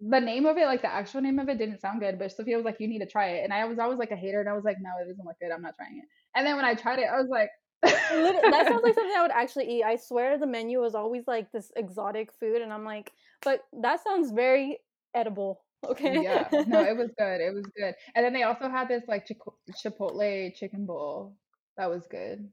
the 0.00 0.20
name 0.20 0.46
of 0.46 0.56
it, 0.56 0.64
like 0.64 0.82
the 0.82 0.92
actual 0.92 1.20
name 1.20 1.38
of 1.38 1.48
it 1.48 1.58
didn't 1.58 1.80
sound 1.80 2.00
good, 2.00 2.18
but 2.18 2.32
Sophia 2.32 2.56
was 2.56 2.64
like, 2.64 2.80
you 2.80 2.88
need 2.88 3.00
to 3.00 3.06
try 3.06 3.30
it. 3.32 3.44
And 3.44 3.52
I 3.52 3.64
was 3.66 3.78
always 3.78 3.98
like 3.98 4.10
a 4.10 4.16
hater 4.16 4.40
and 4.40 4.48
I 4.48 4.54
was 4.54 4.64
like, 4.64 4.78
no, 4.80 4.90
it 5.02 5.08
doesn't 5.08 5.24
look 5.24 5.38
good. 5.40 5.50
I'm 5.50 5.62
not 5.62 5.76
trying 5.76 5.98
it. 5.98 6.04
And 6.34 6.46
then 6.46 6.56
when 6.56 6.64
I 6.64 6.74
tried 6.74 6.98
it, 7.00 7.06
I 7.12 7.16
was 7.20 7.28
like 7.28 7.50
that 7.82 8.66
sounds 8.68 8.82
like 8.82 8.94
something 8.94 9.14
I 9.16 9.22
would 9.22 9.30
actually 9.30 9.68
eat. 9.70 9.84
I 9.84 9.96
swear 9.96 10.38
the 10.38 10.46
menu 10.46 10.80
was 10.80 10.94
always 10.94 11.26
like 11.26 11.50
this 11.52 11.72
exotic 11.76 12.32
food, 12.38 12.62
and 12.62 12.72
I'm 12.72 12.84
like, 12.84 13.12
but 13.42 13.64
that 13.82 14.02
sounds 14.02 14.30
very 14.32 14.78
edible. 15.14 15.62
Okay. 15.86 16.22
Yeah, 16.22 16.46
no, 16.66 16.84
it 16.84 16.96
was 16.96 17.10
good. 17.18 17.40
It 17.40 17.54
was 17.54 17.64
good. 17.76 17.94
And 18.14 18.24
then 18.24 18.32
they 18.32 18.42
also 18.42 18.68
had 18.68 18.88
this 18.88 19.04
like 19.08 19.26
chico- 19.26 19.56
Chipotle 19.82 20.54
chicken 20.54 20.84
bowl. 20.84 21.36
That 21.76 21.90
was 21.90 22.06
good. 22.06 22.48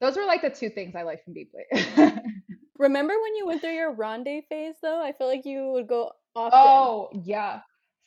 Those 0.00 0.16
were 0.16 0.24
like 0.26 0.42
the 0.42 0.50
two 0.50 0.70
things 0.70 0.94
I 0.94 1.02
like 1.02 1.24
from 1.24 1.34
B 1.34 1.46
Plate. 1.50 1.86
Remember 2.78 3.14
when 3.14 3.36
you 3.36 3.46
went 3.46 3.60
through 3.60 3.74
your 3.74 3.94
Rende 3.94 4.42
phase 4.48 4.74
though? 4.82 5.02
I 5.02 5.12
feel 5.12 5.28
like 5.28 5.46
you 5.46 5.70
would 5.72 5.86
go 5.86 6.10
often. 6.34 6.58
oh 6.58 7.08
yeah, 7.12 7.60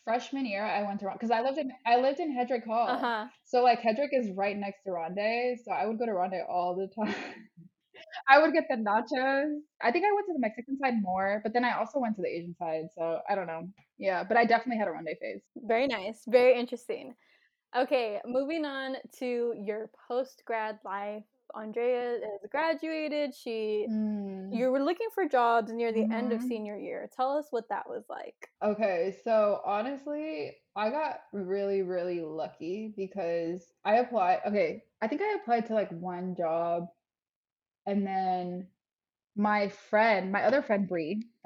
freshman 0.04 0.46
year 0.46 0.64
I 0.64 0.84
went 0.84 1.00
to 1.00 1.10
because 1.12 1.32
I 1.32 1.42
lived 1.42 1.58
in 1.58 1.72
I 1.86 1.98
lived 1.98 2.20
in 2.20 2.36
Hedrick 2.38 2.66
Hall. 2.66 2.88
Uh 2.90 2.98
huh. 3.00 3.26
So 3.46 3.64
like 3.64 3.82
Hedrick 3.82 4.10
is 4.12 4.30
right 4.36 4.58
next 4.58 4.84
to 4.84 4.92
Rende, 4.92 5.56
so 5.64 5.72
I 5.72 5.86
would 5.86 5.98
go 5.98 6.06
to 6.06 6.12
Rende 6.12 6.42
all 6.50 6.76
the 6.76 6.88
time. 7.02 7.16
I 8.30 8.40
would 8.40 8.54
get 8.54 8.66
the 8.70 8.76
nachos. 8.76 9.58
I 9.82 9.92
think 9.92 10.06
I 10.06 10.14
went 10.14 10.28
to 10.28 10.34
the 10.34 10.40
Mexican 10.40 10.78
side 10.78 11.02
more, 11.02 11.40
but 11.44 11.54
then 11.54 11.64
I 11.64 11.78
also 11.78 12.00
went 12.00 12.16
to 12.18 12.22
the 12.22 12.28
Asian 12.28 12.56
side, 12.60 12.86
so 12.96 13.20
I 13.30 13.36
don't 13.36 13.48
know. 13.48 13.70
Yeah, 13.98 14.24
but 14.24 14.38
I 14.38 14.46
definitely 14.46 14.78
had 14.80 14.88
a 14.88 14.92
Rende 14.92 15.18
phase. 15.20 15.42
Very 15.56 15.88
nice. 15.88 16.24
Very 16.28 16.60
interesting. 16.60 17.16
Okay, 17.76 18.20
moving 18.26 18.66
on 18.66 18.96
to 19.20 19.54
your 19.58 19.90
post 20.08 20.44
grad 20.46 20.80
life. 20.84 21.24
Andrea 21.56 22.16
is 22.16 22.50
graduated. 22.50 23.34
She 23.34 23.88
Mm. 23.90 24.58
you 24.58 24.72
were 24.72 24.82
looking 24.84 25.10
for 25.14 25.28
jobs 25.28 25.72
near 25.72 25.92
the 25.92 26.10
end 26.12 26.32
of 26.32 26.40
Mhm. 26.40 26.48
senior 26.48 26.78
year. 26.78 27.10
Tell 27.16 27.38
us 27.38 27.52
what 27.52 27.70
that 27.70 27.88
was 27.90 28.04
like. 28.10 28.50
Okay, 28.64 29.18
so 29.24 29.62
honestly, 29.66 30.58
I 30.76 30.90
got 30.90 31.22
really, 31.32 31.84
really 31.84 32.22
lucky 32.22 32.94
because 32.96 33.74
I 33.86 33.96
applied. 33.98 34.42
Okay, 34.46 34.84
I 35.02 35.08
think 35.08 35.22
I 35.22 35.34
applied 35.34 35.66
to 35.68 35.74
like 35.74 35.92
one 35.92 36.36
job, 36.36 36.88
and 37.86 38.06
then 38.06 38.68
my 39.36 39.70
friend, 39.70 40.32
my 40.32 40.44
other 40.44 40.62
friend 40.62 40.88
Bree, 40.88 41.24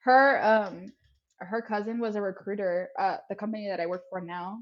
her 0.00 0.42
um 0.42 0.92
her 1.38 1.60
cousin 1.62 1.98
was 1.98 2.16
a 2.16 2.22
recruiter 2.22 2.90
at 2.98 3.28
the 3.28 3.34
company 3.34 3.68
that 3.68 3.80
I 3.80 3.86
work 3.86 4.04
for 4.10 4.20
now, 4.20 4.60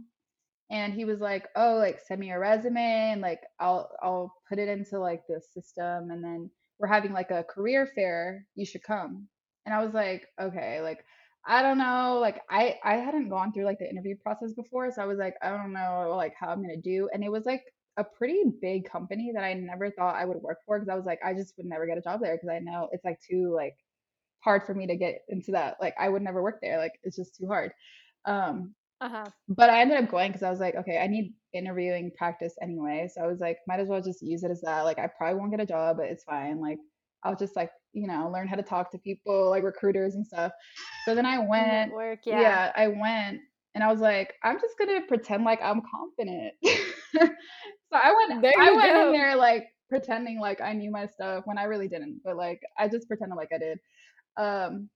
and 0.74 0.92
he 0.94 1.04
was 1.06 1.20
like, 1.20 1.48
"Oh, 1.56 1.76
like 1.76 2.00
send 2.00 2.20
me 2.20 2.30
a 2.32 2.38
resume 2.38 3.12
and 3.12 3.20
like 3.22 3.40
I'll 3.60 3.90
I'll 4.02 4.34
put 4.48 4.58
it 4.58 4.68
into 4.68 4.98
like 5.00 5.22
the 5.28 5.40
system, 5.54 6.10
and 6.10 6.22
then 6.24 6.50
we're 6.78 6.88
having 6.88 7.12
like 7.12 7.30
a 7.30 7.44
career 7.44 7.87
fair. 7.94 8.46
You 8.56 8.66
should 8.66 8.82
come." 8.84 9.28
And 9.66 9.74
I 9.74 9.84
was 9.84 9.94
like, 9.94 10.26
"Okay, 10.40 10.80
like." 10.82 11.04
I 11.46 11.62
don't 11.62 11.76
know, 11.78 12.18
like 12.22 12.40
I 12.50 12.76
I 12.84 12.94
hadn't 12.96 13.28
gone 13.28 13.52
through 13.52 13.66
like 13.66 13.78
the 13.78 13.88
interview 13.90 14.16
process 14.22 14.54
before, 14.54 14.90
so 14.90 15.02
I 15.02 15.06
was 15.06 15.18
like, 15.18 15.34
I 15.42 15.50
don't 15.50 15.74
know 15.74 16.14
like 16.16 16.32
how 16.40 16.48
I'm 16.48 16.62
gonna 16.62 16.80
do. 16.82 17.08
And 17.12 17.22
it 17.22 17.30
was 17.30 17.44
like 17.44 17.62
a 17.98 18.04
pretty 18.04 18.42
big 18.62 18.88
company 18.90 19.30
that 19.34 19.44
I 19.44 19.52
never 19.54 19.90
thought 19.90 20.16
I 20.16 20.24
would 20.24 20.38
work 20.38 20.58
for 20.66 20.78
because 20.78 20.90
I 20.90 20.96
was 20.96 21.04
like, 21.04 21.20
I 21.24 21.34
just 21.34 21.54
would 21.58 21.66
never 21.66 21.87
get 21.87 21.98
a 21.98 22.02
job 22.02 22.20
there 22.22 22.34
because 22.37 22.48
I 22.48 22.60
know 22.60 22.88
it's 22.92 23.04
like 23.04 23.18
too 23.28 23.52
like 23.54 23.76
hard 24.44 24.64
for 24.66 24.74
me 24.74 24.87
to 24.88 24.96
get 24.96 25.22
into 25.28 25.52
that. 25.52 25.76
Like 25.80 25.94
I 25.98 26.08
would 26.08 26.22
never 26.22 26.42
work 26.42 26.60
there. 26.62 26.78
Like 26.78 26.92
it's 27.02 27.16
just 27.16 27.37
too 27.37 27.46
hard. 27.46 27.72
Um, 28.26 28.74
Uh 29.00 29.09
huh. 29.09 29.30
but 29.48 29.68
I 29.70 29.80
ended 29.80 29.98
up 30.02 30.11
going 30.11 30.30
because 30.30 30.42
I 30.42 30.50
was 30.50 30.61
like, 30.61 30.74
okay, 30.76 30.98
I 30.98 31.07
need 31.07 31.35
interviewing 31.52 32.11
practice 32.16 32.54
anyway. 32.62 33.09
So 33.12 33.22
I 33.22 33.26
was 33.26 33.40
like, 33.40 33.59
might 33.68 33.80
as 33.80 33.88
well 33.88 34.00
just 34.02 34.22
use 34.22 34.42
it 34.42 34.50
as 34.50 34.62
that. 34.62 34.83
Like 34.83 34.98
I 34.98 35.09
probably 35.18 35.38
won't 35.38 35.50
get 35.50 35.61
a 35.61 35.66
job, 35.66 35.98
but 35.98 36.07
it's 36.07 36.24
fine. 36.24 36.61
Like 36.61 36.78
I'll 37.22 37.37
just 37.37 37.57
like, 37.57 37.70
you 37.92 38.07
know, 38.07 38.30
learn 38.33 38.48
how 38.48 38.57
to 38.57 38.62
talk 38.62 38.90
to 38.92 38.98
people, 38.98 39.50
like 39.50 39.62
recruiters 39.62 40.14
and 40.14 40.26
stuff. 40.26 40.52
So 41.02 41.14
then 41.14 41.26
I 41.26 41.38
went, 41.38 41.92
yeah. 42.26 42.40
Yeah. 42.40 42.72
I 42.74 42.88
went 42.88 43.40
and 43.74 43.85
I 43.85 43.90
was 43.90 44.00
like, 44.00 44.35
I'm 44.42 44.59
just 44.61 44.78
gonna 44.78 45.02
pretend 45.07 45.44
like 45.44 45.61
I'm 45.62 45.83
confident. 45.90 46.54
so 46.64 47.28
I 47.92 48.14
went 48.28 48.42
There 48.42 48.52
I 48.59 48.72
went 48.72 48.94
go. 48.94 49.07
in 49.09 49.12
there 49.12 49.37
like 49.37 49.66
pretending 49.88 50.40
like 50.40 50.61
I 50.61 50.72
knew 50.72 50.90
my 50.90 51.07
stuff 51.07 51.42
when 51.46 51.59
I 51.59 51.64
really 51.64 51.88
didn't, 51.88 52.20
but 52.24 52.37
like 52.37 52.61
I 52.78 52.88
just 52.88 53.09
pretended 53.09 53.37
like 53.37 53.50
I 53.54 53.59
did. 53.59 53.78
Um 54.37 54.88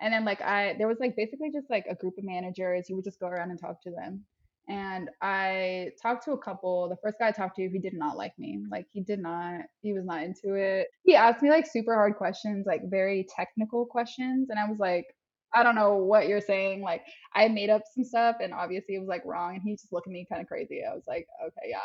and 0.00 0.12
then 0.12 0.24
like 0.24 0.40
I 0.42 0.74
there 0.78 0.88
was 0.88 0.98
like 1.00 1.16
basically 1.16 1.50
just 1.52 1.70
like 1.70 1.86
a 1.90 1.94
group 1.94 2.14
of 2.18 2.24
managers. 2.24 2.88
You 2.88 2.96
would 2.96 3.04
just 3.04 3.20
go 3.20 3.26
around 3.26 3.50
and 3.50 3.60
talk 3.60 3.82
to 3.82 3.90
them. 3.90 4.24
And 4.68 5.10
I 5.22 5.90
talked 6.02 6.24
to 6.24 6.32
a 6.32 6.38
couple. 6.38 6.88
The 6.88 6.96
first 6.96 7.18
guy 7.20 7.28
I 7.28 7.32
talked 7.32 7.56
to, 7.56 7.68
he 7.68 7.78
did 7.78 7.94
not 7.94 8.16
like 8.16 8.32
me. 8.36 8.64
Like 8.68 8.86
he 8.92 9.00
did 9.00 9.20
not, 9.20 9.60
he 9.80 9.92
was 9.92 10.04
not 10.04 10.24
into 10.24 10.54
it. 10.54 10.88
He 11.04 11.14
asked 11.14 11.40
me 11.40 11.50
like 11.50 11.66
super 11.66 11.94
hard 11.94 12.16
questions, 12.16 12.66
like 12.66 12.80
very 12.90 13.26
technical 13.36 13.86
questions. 13.86 14.48
And 14.50 14.58
I 14.58 14.68
was 14.68 14.78
like, 14.80 15.06
I 15.54 15.62
don't 15.62 15.76
know 15.76 15.94
what 15.94 16.26
you're 16.26 16.40
saying. 16.40 16.82
Like 16.82 17.02
I 17.32 17.46
made 17.46 17.70
up 17.70 17.82
some 17.94 18.04
stuff 18.04 18.36
and 18.42 18.52
obviously 18.52 18.96
it 18.96 18.98
was 18.98 19.08
like 19.08 19.22
wrong. 19.24 19.54
And 19.54 19.62
he 19.64 19.74
just 19.74 19.92
looked 19.92 20.08
at 20.08 20.12
me 20.12 20.26
kind 20.28 20.42
of 20.42 20.48
crazy. 20.48 20.82
I 20.84 20.94
was 20.94 21.04
like, 21.06 21.28
okay, 21.40 21.68
yeah, 21.70 21.78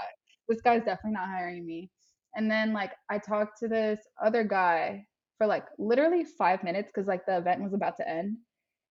this 0.49 0.61
guy's 0.61 0.83
definitely 0.83 1.11
not 1.11 1.29
hiring 1.29 1.65
me. 1.65 1.91
And 2.35 2.49
then 2.49 2.73
like 2.73 2.93
I 3.11 3.19
talked 3.19 3.59
to 3.59 3.67
this 3.67 3.99
other 4.23 4.43
guy 4.43 5.05
for 5.41 5.47
like 5.47 5.65
literally 5.79 6.25
five 6.25 6.63
minutes 6.63 6.91
because 6.93 7.07
like 7.07 7.25
the 7.25 7.37
event 7.37 7.63
was 7.63 7.73
about 7.73 7.97
to 7.97 8.07
end. 8.09 8.37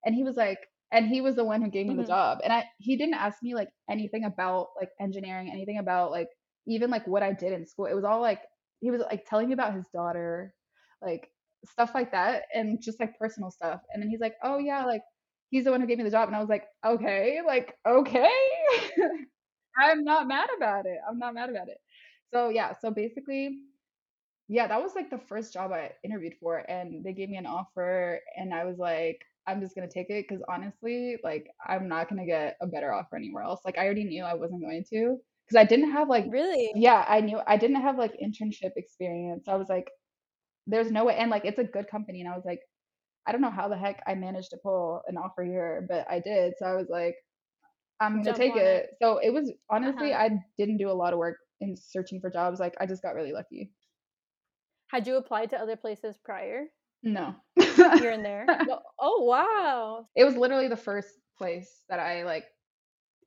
And 0.04 0.14
he 0.14 0.24
was 0.24 0.36
like, 0.36 0.58
and 0.92 1.06
he 1.08 1.20
was 1.20 1.36
the 1.36 1.44
one 1.44 1.62
who 1.62 1.70
gave 1.70 1.86
me 1.86 1.94
Mhm. 1.94 2.04
the 2.04 2.04
job. 2.04 2.40
And 2.44 2.52
I 2.52 2.64
he 2.78 2.96
didn't 2.96 3.14
ask 3.14 3.42
me 3.42 3.54
like 3.54 3.68
anything 3.90 4.24
about 4.24 4.68
like 4.80 4.90
engineering, 5.00 5.50
anything 5.50 5.78
about 5.78 6.10
like 6.10 6.28
even 6.66 6.90
like 6.90 7.06
what 7.06 7.22
I 7.22 7.32
did 7.32 7.52
in 7.52 7.66
school. 7.66 7.86
It 7.86 7.94
was 7.94 8.04
all 8.04 8.20
like 8.20 8.42
he 8.80 8.90
was 8.90 9.00
like 9.02 9.26
telling 9.28 9.48
me 9.48 9.54
about 9.54 9.74
his 9.74 9.88
daughter, 9.92 10.54
like 11.02 11.28
stuff 11.64 11.92
like 11.94 12.12
that, 12.12 12.44
and 12.54 12.82
just 12.82 13.00
like 13.00 13.18
personal 13.18 13.50
stuff. 13.50 13.80
And 13.92 14.02
then 14.02 14.10
he's 14.10 14.20
like, 14.20 14.34
Oh 14.42 14.58
yeah, 14.58 14.84
like 14.84 15.02
he's 15.50 15.64
the 15.64 15.70
one 15.70 15.80
who 15.80 15.86
gave 15.86 15.98
me 15.98 16.04
the 16.04 16.10
job. 16.10 16.28
And 16.28 16.36
I 16.36 16.40
was 16.40 16.48
like, 16.48 16.64
Okay, 16.86 17.40
like, 17.46 17.74
okay. 17.86 18.30
I'm 19.78 20.04
not 20.04 20.28
mad 20.28 20.48
about 20.56 20.86
it. 20.86 20.98
I'm 21.08 21.18
not 21.18 21.34
mad 21.34 21.50
about 21.50 21.68
it. 21.68 21.78
So 22.32 22.50
yeah, 22.50 22.74
so 22.80 22.90
basically 22.90 23.60
yeah, 24.50 24.68
that 24.68 24.82
was 24.82 24.96
like 24.96 25.10
the 25.10 25.18
first 25.18 25.54
job 25.54 25.72
I 25.72 25.92
interviewed 26.04 26.34
for, 26.40 26.58
and 26.70 27.04
they 27.04 27.14
gave 27.14 27.30
me 27.30 27.38
an 27.38 27.46
offer, 27.46 28.20
and 28.36 28.54
I 28.54 28.66
was 28.66 28.78
like, 28.78 29.20
I'm 29.48 29.60
just 29.62 29.76
gonna 29.76 29.88
take 29.90 30.10
it 30.10 30.26
because 30.28 30.44
honestly, 30.50 31.18
like, 31.24 31.48
I'm 31.66 31.88
not 31.88 32.10
gonna 32.10 32.26
get 32.26 32.58
a 32.62 32.68
better 32.68 32.92
offer 32.94 33.16
anywhere 33.16 33.44
else. 33.44 33.62
Like, 33.66 33.78
I 33.78 33.86
already 33.86 34.04
knew 34.04 34.24
I 34.24 34.34
wasn't 34.34 34.62
going 34.62 34.84
to 34.90 35.18
because 35.48 35.60
I 35.60 35.64
didn't 35.66 35.92
have 35.92 36.08
like, 36.10 36.32
Really? 36.32 36.74
yeah, 36.74 37.04
I 37.08 37.20
knew 37.22 37.40
I 37.46 37.58
didn't 37.58 37.82
have 37.82 37.98
like 37.98 38.14
internship 38.22 38.72
experience. 38.76 39.48
I 39.48 39.56
was 39.56 39.70
like, 39.70 39.88
there's 40.66 40.92
no 40.92 41.04
way, 41.06 41.16
and 41.16 41.30
like, 41.30 41.46
it's 41.46 41.58
a 41.60 41.64
good 41.64 41.88
company, 41.88 42.20
and 42.22 42.30
I 42.30 42.36
was 42.36 42.44
like, 42.46 42.60
I 43.26 43.32
don't 43.32 43.42
know 43.42 43.50
how 43.50 43.68
the 43.68 43.78
heck 43.78 44.02
I 44.06 44.14
managed 44.16 44.50
to 44.52 44.58
pull 44.62 45.02
an 45.08 45.18
offer 45.18 45.44
here, 45.44 45.86
but 45.88 46.06
I 46.10 46.20
did. 46.20 46.54
So 46.58 46.66
I 46.66 46.76
was 46.76 46.88
like, 46.90 47.16
I'm 48.00 48.18
gonna 48.18 48.32
Jump 48.32 48.34
take 48.34 48.56
it. 48.56 48.84
it. 48.84 48.90
So 49.02 49.18
it 49.18 49.30
was 49.32 49.52
honestly, 49.70 50.12
Uh-huh. 50.12 50.14
I 50.14 50.30
didn't 50.58 50.78
do 50.78 50.90
a 50.90 50.94
lot 50.94 51.12
of 51.14 51.18
work 51.20 51.38
in 51.60 51.76
searching 51.76 52.20
for 52.20 52.30
jobs. 52.30 52.60
Like, 52.60 52.74
I 52.80 52.86
just 52.86 53.02
got 53.02 53.14
really 53.14 53.32
lucky. 53.32 53.72
Had 54.90 55.07
you 55.07 55.16
applied 55.16 55.50
to 55.50 55.61
other 55.61 55.76
places 55.76 56.18
prior? 56.18 56.66
No. 57.03 57.35
Here 57.57 58.11
and 58.11 58.24
there. 58.24 58.46
Well, 58.66 58.83
oh 58.98 59.24
wow. 59.24 60.07
It 60.16 60.24
was 60.24 60.37
literally 60.37 60.68
the 60.68 60.76
first 60.76 61.14
place 61.38 61.85
that 61.88 61.98
I 62.00 62.24
like 62.24 62.44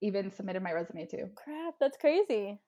even 0.01 0.31
submitted 0.31 0.61
my 0.61 0.71
resume 0.73 1.05
to. 1.07 1.29
Crap, 1.35 1.75
that's 1.79 1.97
crazy. 1.97 2.59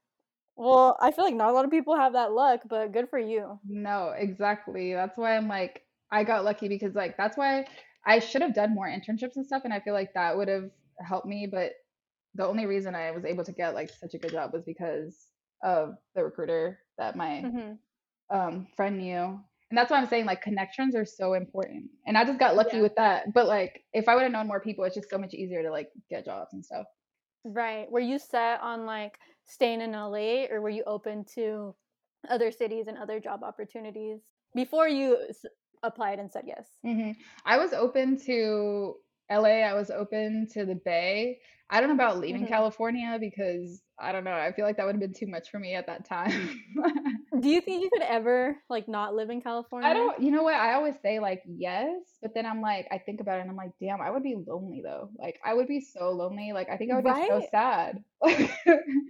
Well, 0.55 0.97
I 1.01 1.11
feel 1.11 1.25
like 1.25 1.35
not 1.35 1.49
a 1.49 1.53
lot 1.53 1.65
of 1.65 1.71
people 1.71 1.95
have 1.95 2.13
that 2.13 2.31
luck, 2.31 2.61
but 2.67 2.91
good 2.91 3.09
for 3.09 3.19
you. 3.19 3.59
No, 3.67 4.13
exactly. 4.17 4.93
That's 4.93 5.17
why 5.17 5.35
I'm 5.35 5.47
like 5.47 5.83
I 6.11 6.23
got 6.23 6.45
lucky 6.45 6.67
because 6.67 6.93
like 6.95 7.17
that's 7.17 7.37
why 7.37 7.65
I 8.05 8.19
should 8.19 8.41
have 8.41 8.53
done 8.53 8.73
more 8.73 8.87
internships 8.87 9.35
and 9.35 9.45
stuff 9.45 9.63
and 9.65 9.73
I 9.73 9.79
feel 9.79 9.93
like 9.93 10.13
that 10.13 10.37
would 10.37 10.47
have 10.47 10.69
helped 11.05 11.27
me, 11.27 11.47
but 11.51 11.73
the 12.35 12.45
only 12.47 12.65
reason 12.65 12.95
I 12.95 13.11
was 13.11 13.25
able 13.25 13.43
to 13.45 13.51
get 13.53 13.73
like 13.75 13.89
such 13.89 14.13
a 14.13 14.17
good 14.19 14.31
job 14.31 14.53
was 14.53 14.63
because 14.63 15.27
of 15.63 15.95
the 16.15 16.23
recruiter 16.23 16.79
that 16.97 17.15
my 17.15 17.49
hmm 17.51 17.77
um 18.29 18.67
friend 18.75 19.03
you. 19.05 19.39
And 19.71 19.77
that's 19.77 19.89
why 19.91 19.97
I'm 19.97 20.07
saying 20.07 20.25
like 20.25 20.41
connections 20.41 20.95
are 20.95 21.05
so 21.05 21.33
important. 21.33 21.89
And 22.05 22.17
I 22.17 22.23
just 22.23 22.39
got 22.39 22.55
lucky 22.55 22.77
Yeah. 22.77 22.81
with 22.81 22.95
that. 22.95 23.33
But 23.33 23.47
like 23.47 23.83
if 23.93 24.07
I 24.07 24.15
would 24.15 24.23
have 24.23 24.31
known 24.31 24.47
more 24.47 24.61
people, 24.61 24.83
it's 24.85 24.95
just 24.95 25.09
so 25.09 25.17
much 25.17 25.33
easier 25.33 25.63
to 25.63 25.71
like 25.71 25.89
get 26.09 26.25
jobs 26.25 26.53
and 26.53 26.63
stuff. 26.63 26.85
Right. 27.43 27.89
Were 27.91 27.99
you 27.99 28.17
set 28.17 28.61
on 28.61 28.85
like 28.85 29.19
staying 29.45 29.81
in 29.81 29.93
LA 29.93 30.47
or 30.47 30.61
were 30.61 30.69
you 30.69 30.83
open 30.85 31.25
to 31.35 31.75
other 32.27 32.51
cities 32.51 32.87
and 32.87 32.97
other 32.97 33.19
job 33.19 33.43
opportunities 33.43 34.21
before 34.55 34.87
you 34.87 35.17
s- 35.29 35.45
applied 35.83 36.19
and 36.19 36.31
said 36.31 36.45
yes? 36.47 36.67
hmm 36.83 37.11
I 37.45 37.57
was 37.57 37.73
open 37.73 38.17
to 38.25 38.95
LA. 39.29 39.63
I 39.63 39.73
was 39.73 39.89
open 39.91 40.47
to 40.53 40.65
the 40.65 40.75
Bay. 40.75 41.39
I 41.69 41.79
don't 41.79 41.89
know 41.89 41.95
about 41.95 42.19
leaving 42.19 42.43
Mhm. 42.43 42.47
California 42.47 43.17
because 43.19 43.81
I 43.99 44.11
don't 44.11 44.23
know. 44.23 44.33
I 44.33 44.51
feel 44.53 44.65
like 44.65 44.77
that 44.77 44.85
would 44.85 44.95
have 44.95 44.99
been 45.01 45.13
too 45.13 45.27
much 45.27 45.49
for 45.49 45.59
me 45.59 45.73
at 45.75 45.87
that 45.87 46.05
time. 46.05 46.59
Do 47.41 47.49
you 47.49 47.61
think 47.61 47.83
you 47.83 47.89
could 47.89 48.01
ever 48.01 48.57
like 48.69 48.87
not 48.87 49.15
live 49.15 49.29
in 49.29 49.41
California? 49.41 49.89
I 49.89 49.93
don't, 49.93 50.21
you 50.21 50.31
know 50.31 50.43
what? 50.43 50.55
I 50.55 50.73
always 50.73 50.95
say 51.01 51.19
like 51.19 51.43
yes, 51.45 51.97
but 52.21 52.33
then 52.33 52.45
I'm 52.45 52.61
like, 52.61 52.87
I 52.91 52.97
think 52.97 53.21
about 53.21 53.37
it 53.37 53.41
and 53.41 53.49
I'm 53.49 53.55
like, 53.55 53.71
damn, 53.81 54.01
I 54.01 54.09
would 54.11 54.23
be 54.23 54.35
lonely 54.47 54.81
though. 54.83 55.09
Like, 55.17 55.39
I 55.45 55.53
would 55.53 55.67
be 55.67 55.81
so 55.81 56.11
lonely. 56.11 56.51
Like, 56.53 56.69
I 56.69 56.77
think 56.77 56.91
I 56.91 56.95
would 56.95 57.05
be 57.05 57.27
so 57.27 57.47
sad. 57.51 58.03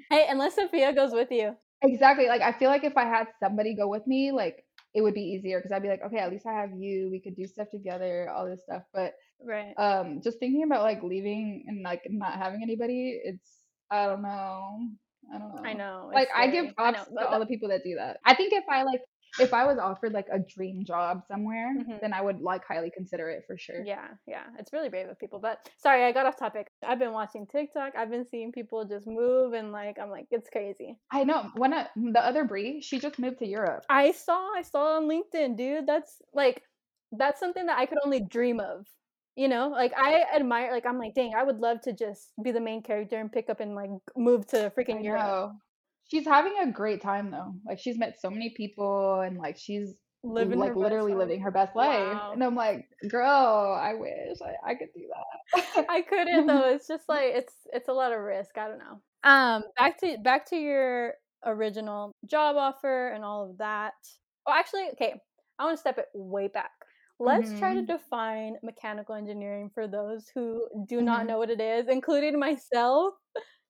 Hey, 0.09 0.27
unless 0.29 0.55
Sophia 0.55 0.93
goes 0.93 1.13
with 1.13 1.31
you. 1.31 1.55
Exactly. 1.81 2.27
Like 2.27 2.41
I 2.41 2.51
feel 2.51 2.69
like 2.69 2.83
if 2.83 2.97
I 2.97 3.05
had 3.05 3.27
somebody 3.39 3.75
go 3.75 3.87
with 3.87 4.05
me, 4.07 4.31
like 4.31 4.65
it 4.93 5.01
would 5.01 5.13
be 5.13 5.21
easier 5.21 5.59
because 5.59 5.71
I'd 5.71 5.81
be 5.81 5.89
like, 5.89 6.01
okay, 6.05 6.19
at 6.19 6.31
least 6.31 6.45
I 6.45 6.53
have 6.53 6.71
you. 6.77 7.09
We 7.11 7.19
could 7.19 7.35
do 7.35 7.45
stuff 7.45 7.69
together, 7.69 8.29
all 8.29 8.45
this 8.45 8.63
stuff. 8.63 8.83
But 8.93 9.13
Right. 9.43 9.73
um, 9.77 10.21
just 10.23 10.39
thinking 10.39 10.63
about 10.63 10.83
like 10.83 11.03
leaving 11.03 11.65
and 11.67 11.83
like 11.83 12.01
not 12.09 12.33
having 12.33 12.61
anybody, 12.63 13.19
it's 13.23 13.51
I 13.91 14.07
don't 14.07 14.21
know. 14.21 14.87
I 15.33 15.37
don't 15.37 15.55
know. 15.55 15.61
I 15.63 15.73
know. 15.73 16.09
Like 16.13 16.29
I 16.35 16.47
give 16.47 16.65
scary. 16.69 16.73
I 16.77 16.91
know. 16.91 16.97
props 17.03 17.09
to 17.19 17.27
all 17.29 17.39
the 17.39 17.45
people 17.45 17.69
that 17.69 17.83
do 17.83 17.95
that. 17.95 18.17
I 18.25 18.35
think 18.35 18.53
if 18.53 18.63
I 18.69 18.83
like 18.83 19.01
if 19.37 19.53
I 19.53 19.65
was 19.65 19.77
offered 19.77 20.13
like 20.13 20.27
a 20.31 20.39
dream 20.39 20.85
job 20.85 21.23
somewhere, 21.27 21.73
Mhm. 21.77 21.99
then 21.99 22.13
I 22.13 22.21
would 22.21 22.39
like 22.39 22.63
highly 22.65 22.89
consider 22.89 23.29
it 23.29 23.43
for 23.45 23.57
sure. 23.57 23.83
Yeah, 23.83 24.07
yeah. 24.25 24.45
It's 24.57 24.71
really 24.71 24.87
brave 24.87 25.09
of 25.09 25.19
people. 25.19 25.39
But 25.39 25.69
sorry, 25.77 26.05
I 26.05 26.13
got 26.13 26.25
off 26.25 26.37
topic. 26.37 26.71
I've 26.81 26.99
been 26.99 27.11
watching 27.11 27.45
TikTok. 27.45 27.93
I've 27.97 28.09
been 28.09 28.25
seeing 28.29 28.53
people 28.53 28.85
just 28.85 29.07
move 29.07 29.51
and 29.53 29.73
like 29.73 29.97
I'm 29.99 30.09
like, 30.09 30.27
it's 30.31 30.49
crazy. 30.49 30.97
I 31.11 31.25
know. 31.25 31.51
One 31.55 31.73
of 31.73 31.87
the 31.95 32.23
other 32.25 32.45
Brie, 32.45 32.79
she 32.81 32.97
just 32.99 33.19
moved 33.19 33.39
to 33.39 33.47
Europe. 33.47 33.83
I 33.89 34.11
saw 34.13 34.39
I 34.55 34.61
saw 34.61 34.95
on 34.97 35.09
LinkedIn, 35.09 35.57
dude. 35.57 35.85
That's 35.85 36.21
like 36.33 36.63
that's 37.11 37.39
something 37.39 37.65
that 37.65 37.77
I 37.77 37.87
could 37.87 37.99
only 38.05 38.21
dream 38.21 38.59
of. 38.61 38.87
You 39.35 39.49
know, 39.49 39.67
like 39.67 39.93
I 39.97 40.23
admire 40.33 40.71
like 40.71 40.85
I'm 40.85 40.97
like, 40.97 41.13
dang, 41.13 41.33
I 41.35 41.43
would 41.43 41.59
love 41.59 41.81
to 41.81 41.93
just 41.93 42.31
be 42.41 42.51
the 42.51 42.61
main 42.61 42.81
character 42.81 43.19
and 43.19 43.31
pick 43.31 43.49
up 43.49 43.59
and 43.59 43.75
like 43.75 43.89
move 44.15 44.47
to 44.47 44.71
freaking 44.77 45.03
Europe. 45.03 45.51
She's 46.07 46.25
having 46.25 46.55
a 46.61 46.71
great 46.71 47.01
time 47.01 47.31
though. 47.31 47.53
Like 47.67 47.79
she's 47.79 47.97
met 47.97 48.19
so 48.19 48.29
many 48.29 48.53
people 48.55 49.21
and 49.21 49.37
like 49.37 49.57
she's 49.57 49.95
Living 50.25 50.57
like 50.57 50.75
literally 50.75 51.13
living 51.13 51.41
her 51.41 51.51
best 51.51 51.75
life. 51.75 52.13
Wow. 52.13 52.31
And 52.33 52.43
I'm 52.43 52.55
like, 52.55 52.87
girl, 53.09 53.79
I 53.79 53.93
wish 53.93 54.39
I, 54.43 54.71
I 54.71 54.73
could 54.73 54.87
do 54.95 55.03
that. 55.53 55.85
I 55.87 56.01
couldn't 56.01 56.47
though. 56.47 56.67
It's 56.73 56.87
just 56.87 57.07
like 57.07 57.25
it's 57.25 57.53
it's 57.71 57.89
a 57.89 57.93
lot 57.93 58.11
of 58.11 58.19
risk. 58.21 58.57
I 58.57 58.67
don't 58.67 58.79
know. 58.79 59.01
Um, 59.23 59.63
back 59.77 59.99
to 59.99 60.17
back 60.23 60.49
to 60.49 60.55
your 60.55 61.13
original 61.45 62.11
job 62.27 62.55
offer 62.55 63.09
and 63.09 63.23
all 63.23 63.51
of 63.51 63.59
that. 63.59 63.93
Oh, 64.47 64.53
actually, 64.57 64.87
okay. 64.93 65.13
I 65.59 65.65
want 65.65 65.77
to 65.77 65.79
step 65.79 65.99
it 65.99 66.07
way 66.15 66.47
back. 66.47 66.71
Let's 67.19 67.53
try 67.53 67.73
to 67.75 67.81
Mhm. 67.81 67.85
define 67.85 68.57
mechanical 68.63 69.15
engineering 69.15 69.69
for 69.73 69.87
those 69.87 70.29
who 70.29 70.67
do 70.85 71.01
not 71.01 71.25
Mhm. 71.25 71.27
know 71.27 71.37
what 71.37 71.49
it 71.49 71.61
is, 71.61 71.87
including 71.87 72.39
myself. 72.39 73.15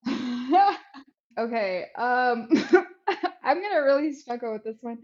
okay. 1.39 1.86
Um 1.97 2.49
I'm 3.43 3.62
gonna 3.62 3.84
really 3.84 4.13
struggle 4.13 4.53
with 4.53 4.63
this 4.63 4.77
one. 4.81 4.99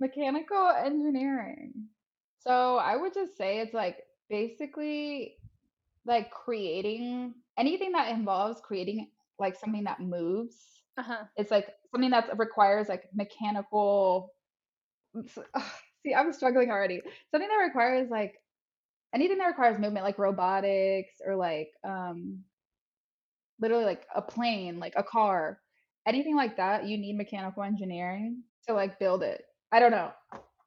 Mechanical 0.00 0.68
engineering. 0.68 1.88
So 2.38 2.76
I 2.76 2.96
would 2.96 3.14
just 3.14 3.36
say 3.36 3.60
it's 3.60 3.74
like 3.74 3.98
basically 4.28 5.36
like 6.04 6.30
creating 6.30 7.34
anything 7.58 7.92
that 7.92 8.12
involves 8.12 8.60
creating 8.60 9.10
like 9.38 9.56
something 9.56 9.84
that 9.84 10.00
moves. 10.00 10.82
uh-huh. 10.96 11.28
It's 11.36 11.50
like 11.50 11.68
something 11.92 12.10
that 12.10 12.38
requires 12.38 12.88
like 12.88 13.04
mechanical. 13.14 14.34
ugh, 15.54 15.72
See, 16.04 16.14
I'm 16.14 16.32
struggling 16.32 16.70
already. 16.70 17.00
Something 17.30 17.48
that 17.48 17.64
requires 17.64 18.10
like 18.10 18.34
anything 19.14 19.38
that 19.38 19.46
requires 19.46 19.78
movement, 19.78 20.04
like 20.04 20.18
robotics 20.18 21.14
or 21.24 21.36
like 21.36 21.70
um 21.84 22.40
literally 23.60 23.84
like 23.84 24.06
a 24.14 24.22
plane, 24.22 24.78
like 24.78 24.94
a 24.96 25.02
car, 25.02 25.60
anything 26.06 26.36
like 26.36 26.56
that. 26.56 26.86
You 26.86 26.98
need 26.98 27.16
mechanical 27.16 27.62
engineering 27.62 28.42
to 28.66 28.74
like 28.74 28.98
build 28.98 29.22
it. 29.22 29.44
I 29.72 29.80
don't 29.80 29.90
know. 29.90 30.12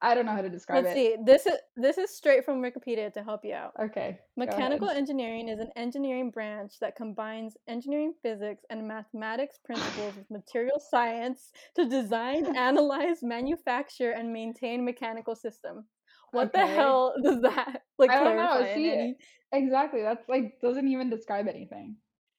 I 0.01 0.15
don't 0.15 0.25
know 0.25 0.31
how 0.31 0.41
to 0.41 0.49
describe 0.49 0.83
it. 0.83 0.87
Let's 0.87 0.99
it. 0.99 1.15
see. 1.17 1.23
This 1.23 1.45
is 1.45 1.57
this 1.75 1.97
is 1.97 2.15
straight 2.15 2.43
from 2.43 2.61
Wikipedia 2.61 3.13
to 3.13 3.23
help 3.23 3.41
you 3.43 3.53
out. 3.53 3.73
Okay. 3.79 4.19
Mechanical 4.35 4.89
engineering 4.89 5.47
is 5.47 5.59
an 5.59 5.69
engineering 5.75 6.31
branch 6.31 6.73
that 6.81 6.95
combines 6.95 7.55
engineering 7.67 8.13
physics 8.23 8.63
and 8.69 8.87
mathematics 8.87 9.59
principles 9.63 10.15
with 10.15 10.29
material 10.31 10.79
science 10.79 11.51
to 11.75 11.87
design, 11.87 12.45
analyze, 12.55 13.21
manufacture, 13.21 14.11
and 14.11 14.33
maintain 14.33 14.83
mechanical 14.83 15.35
system. 15.35 15.85
What 16.31 16.53
the 16.53 16.65
hell 16.65 17.13
does 17.21 17.41
that 17.41 17.83
like 17.97 18.09
I 18.09 18.23
don't 18.23 18.37
know. 18.37 18.67
See, 18.73 18.91
any- 18.91 19.17
exactly. 19.51 20.01
That's 20.01 20.27
like 20.27 20.59
doesn't 20.61 20.87
even 20.87 21.09
describe 21.09 21.47
anything. 21.47 21.95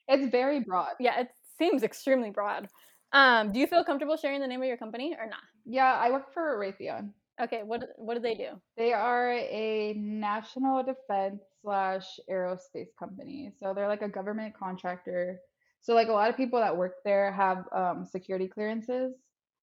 It's 0.08 0.30
very 0.30 0.60
broad. 0.60 0.94
Yeah, 0.98 1.20
it 1.20 1.28
seems 1.58 1.82
extremely 1.82 2.30
broad. 2.30 2.68
Um, 3.12 3.52
do 3.52 3.60
you 3.60 3.66
feel 3.66 3.84
comfortable 3.84 4.16
sharing 4.16 4.40
the 4.40 4.46
name 4.46 4.60
of 4.60 4.66
your 4.66 4.76
company 4.76 5.14
or 5.18 5.26
not? 5.26 5.40
Yeah, 5.64 5.92
I 5.92 6.10
work 6.10 6.32
for 6.32 6.58
Raytheon. 6.58 7.10
Okay, 7.42 7.62
what 7.64 7.88
what 7.96 8.14
do 8.14 8.20
they 8.20 8.34
do? 8.34 8.50
They 8.76 8.92
are 8.92 9.32
a 9.32 9.94
national 9.96 10.84
defense 10.84 11.42
slash 11.60 12.20
aerospace 12.30 12.94
company. 12.98 13.52
So 13.60 13.74
they're 13.74 13.88
like 13.88 14.02
a 14.02 14.08
government 14.08 14.54
contractor. 14.56 15.40
So 15.80 15.94
like 15.94 16.08
a 16.08 16.12
lot 16.12 16.30
of 16.30 16.36
people 16.36 16.60
that 16.60 16.76
work 16.76 16.96
there 17.04 17.32
have 17.32 17.64
um, 17.74 18.06
security 18.06 18.46
clearances. 18.46 19.14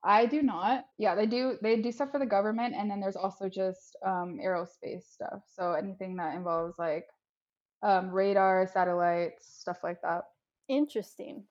I 0.04 0.26
do 0.26 0.42
not. 0.42 0.86
Yeah, 0.98 1.16
they 1.16 1.26
do. 1.26 1.58
They 1.62 1.82
do 1.82 1.92
stuff 1.92 2.12
for 2.12 2.20
the 2.20 2.26
government, 2.26 2.76
and 2.76 2.90
then 2.90 3.00
there's 3.00 3.16
also 3.16 3.48
just 3.50 3.96
um, 4.06 4.40
aerospace 4.44 5.04
stuff. 5.04 5.44
So 5.48 5.74
anything 5.74 6.18
that 6.18 6.36
involves 6.36 6.78
like 6.78 7.06
um, 7.82 8.10
radar, 8.10 8.68
satellites, 8.68 9.46
stuff 9.60 9.78
like 9.84 10.02
that. 10.02 10.24
Interesting. 10.68 11.44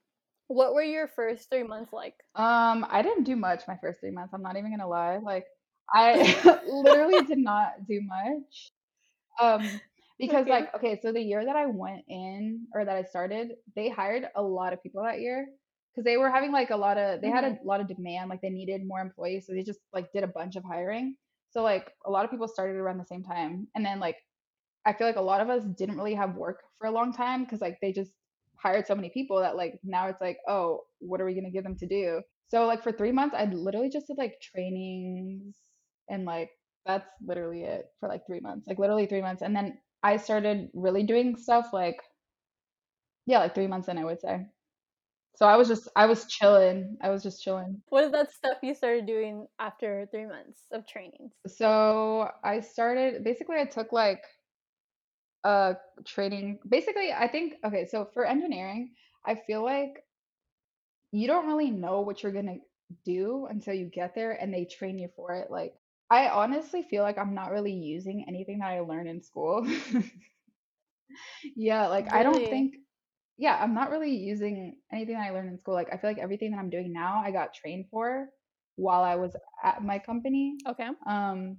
What 0.49 0.75
were 0.75 0.83
your 0.83 1.09
first 1.09 1.51
three 1.51 1.63
months 1.63 1.93
like? 1.93 2.15
Um, 2.35 2.87
I 2.89 3.03
didn't 3.03 3.25
do 3.25 3.37
much 3.37 3.63
my 3.69 3.77
first 3.77 4.01
three 4.01 4.11
months. 4.11 4.33
I'm 4.33 4.43
not 4.43 4.57
even 4.57 4.71
gonna 4.71 4.89
lie. 4.89 5.19
Like, 5.19 5.47
I 5.93 6.61
literally 6.67 7.25
did 7.25 7.39
not 7.39 7.87
do 7.87 8.01
much. 8.03 8.73
Um, 9.41 9.81
because 10.19 10.47
Okay. 10.47 10.49
like, 10.49 10.75
okay, 10.75 10.99
so 11.01 11.13
the 11.13 11.21
year 11.21 11.45
that 11.45 11.57
I 11.57 11.67
went 11.67 12.05
in 12.09 12.67
or 12.75 12.85
that 12.85 12.97
I 12.97 13.03
started, 13.05 13.53
they 13.77 13.89
hired 13.89 14.29
a 14.37 14.43
lot 14.43 14.73
of 14.73 14.83
people 14.83 15.03
that 15.05 15.21
year 15.21 15.47
because 15.93 16.05
they 16.05 16.17
were 16.17 16.31
having 16.31 16.53
like 16.53 16.71
a 16.71 16.77
lot 16.77 16.99
of 16.99 17.21
they 17.23 17.29
had 17.31 17.45
a 17.45 17.59
lot 17.65 17.81
of 17.81 17.89
demand, 17.89 18.31
like 18.31 18.41
they 18.43 18.51
needed 18.51 18.87
more 18.87 19.01
employees, 19.01 19.47
so 19.47 19.53
they 19.53 19.63
just 19.63 19.81
like 19.93 20.13
did 20.13 20.25
a 20.25 20.29
bunch 20.29 20.57
of 20.57 20.65
hiring. 20.65 21.17
So 21.51 21.63
like 21.63 21.93
a 22.07 22.11
lot 22.11 22.25
of 22.25 22.31
people 22.31 22.49
started 22.49 22.77
around 22.77 22.99
the 22.99 23.05
same 23.07 23.23
time, 23.23 23.69
and 23.77 23.85
then 23.87 24.01
like 24.01 24.17
I 24.87 24.93
feel 24.93 25.07
like 25.07 25.17
a 25.17 25.21
lot 25.23 25.41
of 25.41 25.51
us 25.51 25.65
didn't 25.77 25.97
really 25.97 26.15
have 26.15 26.37
work 26.37 26.63
for 26.79 26.87
a 26.87 26.91
long 26.91 27.13
time 27.13 27.45
because 27.45 27.61
like 27.61 27.79
they 27.81 27.93
just 27.93 28.13
hired 28.57 28.87
so 28.87 28.95
many 28.95 29.11
people 29.11 29.41
that 29.41 29.57
like 29.57 29.79
now 29.85 30.09
it's 30.09 30.21
like, 30.21 30.39
oh, 30.49 30.83
what 31.01 31.21
are 31.21 31.25
we 31.27 31.35
gonna 31.35 31.51
give 31.51 31.65
them 31.65 31.77
to 31.79 31.87
do? 31.87 32.23
So 32.49 32.67
like 32.67 32.83
for 32.83 32.93
three 32.93 33.13
months, 33.13 33.37
I 33.39 33.45
literally 33.47 33.91
just 33.91 34.07
did 34.09 34.19
like 34.19 34.41
trainings 34.41 35.57
and 36.11 36.25
like 36.25 36.51
that's 36.87 37.09
literally 37.25 37.65
it 37.65 37.87
for 38.01 38.09
like 38.09 38.27
three 38.27 38.41
months, 38.41 38.67
like 38.67 38.79
literally 38.79 39.07
three 39.07 39.23
months, 39.23 39.43
and 39.43 39.55
then 39.55 39.79
I 40.03 40.17
started 40.17 40.71
really 40.75 41.03
doing 41.03 41.37
stuff 41.37 41.69
like 41.73 41.99
yeah, 43.27 43.41
like 43.41 43.55
three 43.55 43.67
months 43.67 43.89
in, 43.89 43.99
I 43.99 44.05
would 44.05 44.21
say. 44.21 44.47
So 45.37 45.47
I 45.47 45.57
was 45.57 45.69
just 45.69 45.89
I 45.95 46.07
was 46.07 46.27
chilling. 46.27 46.97
I 47.01 47.11
was 47.11 47.23
just 47.23 47.43
chilling. 47.43 47.81
What 47.91 48.05
is 48.05 48.13
that 48.13 48.33
stuff 48.33 48.59
you 48.63 48.75
started 48.75 49.07
doing 49.07 49.47
after 49.61 50.09
three 50.11 50.27
months 50.27 50.63
of 50.73 50.87
trainings? 50.87 51.33
So 51.47 52.29
I 52.43 52.61
started 52.61 53.23
basically 53.23 53.57
I 53.57 53.65
took 53.65 53.93
like 53.93 54.23
uh 55.45 55.75
training 56.05 56.59
basically 56.69 57.13
I 57.13 57.29
think 57.29 57.55
okay, 57.65 57.87
so 57.87 58.09
for 58.13 58.25
engineering, 58.25 58.95
I 59.25 59.37
feel 59.37 59.63
like 59.63 60.03
you 61.13 61.27
don't 61.27 61.47
really 61.47 61.71
know 61.71 62.01
what 62.01 62.23
you're 62.23 62.33
gonna 62.33 62.57
do 63.05 63.47
until 63.49 63.75
you 63.75 63.87
get 63.87 64.15
there 64.15 64.33
and 64.33 64.53
they 64.53 64.65
train 64.65 64.99
you 64.99 65.09
for 65.15 65.35
it. 65.35 65.51
Like 65.51 65.75
I 66.11 66.29
honestly 66.29 66.83
feel 66.83 67.03
like 67.03 67.19
I'm 67.19 67.35
not 67.35 67.51
really 67.51 67.73
using 67.73 68.25
anything 68.27 68.61
that 68.61 68.69
I 68.69 68.81
learned 68.81 69.09
in 69.09 69.23
school. 69.23 69.67
Yeah, 71.57 71.89
like 71.89 72.13
I 72.13 72.23
don't 72.23 72.49
think 72.49 72.77
yeah, 73.37 73.57
I'm 73.61 73.75
not 73.75 73.91
really 73.91 74.15
using 74.17 74.77
anything 74.93 75.15
that 75.15 75.27
I 75.27 75.31
learned 75.31 75.51
in 75.51 75.59
school. 75.59 75.75
Like 75.75 75.89
I 75.93 75.97
feel 75.97 76.11
like 76.11 76.19
everything 76.19 76.51
that 76.51 76.59
I'm 76.59 76.71
doing 76.71 76.93
now, 76.93 77.23
I 77.25 77.31
got 77.31 77.55
trained 77.55 77.87
for 77.91 78.29
while 78.77 79.03
I 79.03 79.15
was 79.15 79.35
at 79.63 79.83
my 79.83 79.99
company. 79.99 80.57
Okay. 80.69 80.89
Um, 81.07 81.59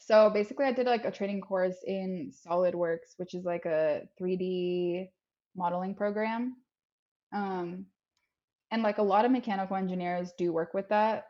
so 0.00 0.30
basically, 0.30 0.66
I 0.66 0.72
did 0.72 0.86
like 0.86 1.04
a 1.04 1.10
training 1.10 1.40
course 1.40 1.76
in 1.86 2.32
SolidWorks, 2.46 3.14
which 3.16 3.34
is 3.34 3.44
like 3.44 3.64
a 3.64 4.02
3D 4.20 5.08
modeling 5.56 5.94
program. 5.94 6.56
Um, 7.32 7.86
and 8.70 8.82
like 8.82 8.98
a 8.98 9.02
lot 9.02 9.24
of 9.24 9.30
mechanical 9.30 9.76
engineers 9.76 10.32
do 10.36 10.52
work 10.52 10.74
with 10.74 10.88
that. 10.88 11.26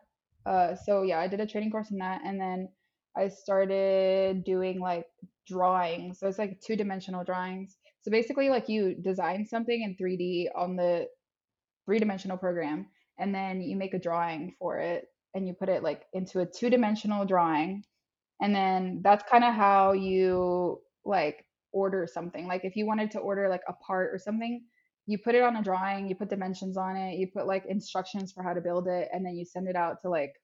Uh, 0.46 0.74
so 0.74 1.02
yeah, 1.02 1.18
I 1.18 1.28
did 1.28 1.40
a 1.40 1.46
training 1.46 1.70
course 1.70 1.90
in 1.90 1.98
that, 1.98 2.22
and 2.24 2.40
then 2.40 2.68
I 3.16 3.28
started 3.28 4.44
doing 4.44 4.80
like 4.80 5.06
drawings. 5.46 6.18
So 6.18 6.28
it's 6.28 6.38
like 6.38 6.60
two 6.60 6.76
dimensional 6.76 7.24
drawings. 7.24 7.76
So 8.02 8.10
basically, 8.10 8.48
like 8.48 8.68
you 8.68 8.94
design 8.94 9.46
something 9.46 9.82
in 9.82 9.96
3D 9.96 10.46
on 10.56 10.76
the 10.76 11.06
three 11.84 11.98
dimensional 11.98 12.36
program, 12.36 12.86
and 13.18 13.34
then 13.34 13.60
you 13.60 13.76
make 13.76 13.94
a 13.94 13.98
drawing 13.98 14.54
for 14.58 14.78
it, 14.78 15.06
and 15.34 15.46
you 15.46 15.54
put 15.54 15.68
it 15.68 15.82
like 15.82 16.04
into 16.12 16.40
a 16.40 16.46
two 16.46 16.70
dimensional 16.70 17.24
drawing, 17.24 17.84
and 18.40 18.54
then 18.54 19.00
that's 19.02 19.28
kind 19.30 19.44
of 19.44 19.54
how 19.54 19.92
you 19.92 20.80
like 21.04 21.44
order 21.72 22.06
something. 22.10 22.46
Like 22.46 22.64
if 22.64 22.76
you 22.76 22.86
wanted 22.86 23.10
to 23.12 23.18
order 23.18 23.48
like 23.48 23.62
a 23.68 23.72
part 23.72 24.14
or 24.14 24.18
something, 24.18 24.62
you 25.08 25.16
put 25.16 25.34
it 25.34 25.42
on 25.42 25.56
a 25.56 25.62
drawing, 25.62 26.06
you 26.06 26.14
put 26.14 26.28
dimensions 26.28 26.76
on 26.76 26.94
it, 26.94 27.16
you 27.18 27.26
put 27.26 27.46
like 27.46 27.64
instructions 27.66 28.30
for 28.30 28.42
how 28.42 28.52
to 28.52 28.60
build 28.60 28.86
it, 28.86 29.08
and 29.10 29.24
then 29.24 29.36
you 29.36 29.44
send 29.46 29.66
it 29.66 29.74
out 29.74 30.02
to 30.02 30.10
like 30.10 30.34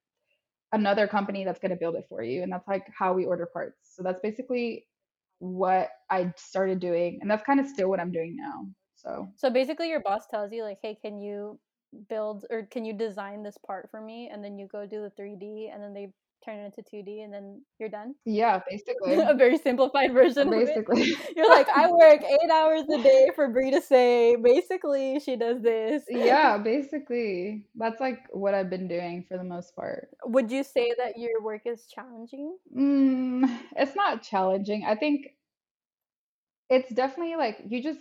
another 0.73 1.07
company 1.07 1.45
that's 1.45 1.61
going 1.61 1.71
to 1.71 1.77
build 1.77 1.95
it 1.97 2.07
for 2.09 2.23
you. 2.23 2.43
And 2.43 2.51
that's 2.51 2.67
like 2.67 2.87
how 2.99 3.13
we 3.13 3.27
order 3.27 3.47
parts. 3.47 3.77
So 3.95 4.03
that's 4.03 4.21
basically 4.21 4.87
what 5.39 5.91
I 6.11 6.33
started 6.39 6.81
doing. 6.81 7.19
And 7.21 7.31
that's 7.31 7.45
kind 7.45 7.61
of 7.61 7.67
still 7.67 7.91
what 7.91 8.01
I'm 8.01 8.11
doing 8.11 8.37
now. 8.39 8.67
So 8.97 9.29
So 9.37 9.51
basically, 9.51 9.91
your 9.91 10.01
boss 10.01 10.27
tells 10.29 10.51
you 10.51 10.63
like, 10.65 10.79
"Hey, 10.81 10.97
can 11.05 11.19
you 11.19 11.61
build 12.09 12.47
or 12.51 12.63
can 12.65 12.87
you 12.87 12.95
design 12.95 13.43
this 13.43 13.59
part 13.67 13.91
for 13.91 14.01
me?" 14.01 14.31
And 14.33 14.43
then 14.43 14.59
you 14.59 14.67
go 14.67 14.87
do 14.87 15.03
the 15.03 15.11
3D, 15.11 15.69
and 15.73 15.83
then 15.83 15.93
they 15.93 16.09
turn 16.45 16.59
it 16.59 16.75
into 16.77 16.83
2D 16.83 17.25
and 17.25 17.33
then 17.33 17.63
you're 17.79 17.89
done. 17.89 18.15
Yeah, 18.25 18.61
basically. 18.69 19.15
a 19.19 19.35
very 19.35 19.59
simplified 19.59 20.13
version. 20.13 20.51
basically. 20.51 21.13
You're 21.37 21.49
like, 21.49 21.69
I 21.69 21.91
work 21.91 22.23
eight 22.23 22.51
hours 22.51 22.83
a 22.93 23.03
day 23.03 23.31
for 23.35 23.49
Brie 23.49 23.71
to 23.71 23.81
say. 23.81 24.37
Basically, 24.37 25.21
she 25.21 25.37
does 25.37 25.63
this. 25.63 26.03
yeah, 26.09 26.59
basically. 26.59 27.67
That's 27.75 28.01
like 28.01 28.21
what 28.31 28.55
I've 28.55 28.71
been 28.71 28.89
doing 28.89 29.25
for 29.29 29.39
the 29.39 29.45
most 29.45 29.75
part. 29.75 30.09
Would 30.25 30.51
you 30.51 30.63
say 30.63 30.93
that 30.99 31.19
your 31.19 31.43
work 31.43 31.63
is 31.65 31.87
challenging? 31.87 32.57
Mm, 32.77 33.59
it's 33.77 33.97
not 33.97 34.23
challenging. 34.23 34.85
I 34.87 34.97
think 34.97 35.27
it's 36.71 36.93
definitely 36.93 37.37
like 37.37 37.59
you 37.69 37.83
just 37.83 38.01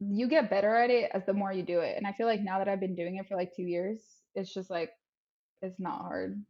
you 0.00 0.28
get 0.28 0.50
better 0.50 0.74
at 0.74 0.90
it 0.90 1.10
as 1.14 1.24
the 1.24 1.32
more 1.32 1.52
you 1.52 1.62
do 1.62 1.80
it. 1.80 1.96
And 1.96 2.06
I 2.06 2.12
feel 2.12 2.26
like 2.26 2.40
now 2.40 2.58
that 2.58 2.68
I've 2.68 2.80
been 2.80 2.96
doing 2.96 3.16
it 3.16 3.26
for 3.28 3.36
like 3.36 3.54
2 3.54 3.62
years, 3.62 4.00
it's 4.34 4.52
just 4.52 4.70
like 4.70 4.90
it's 5.62 5.80
not 5.80 6.00
hard. 6.00 6.42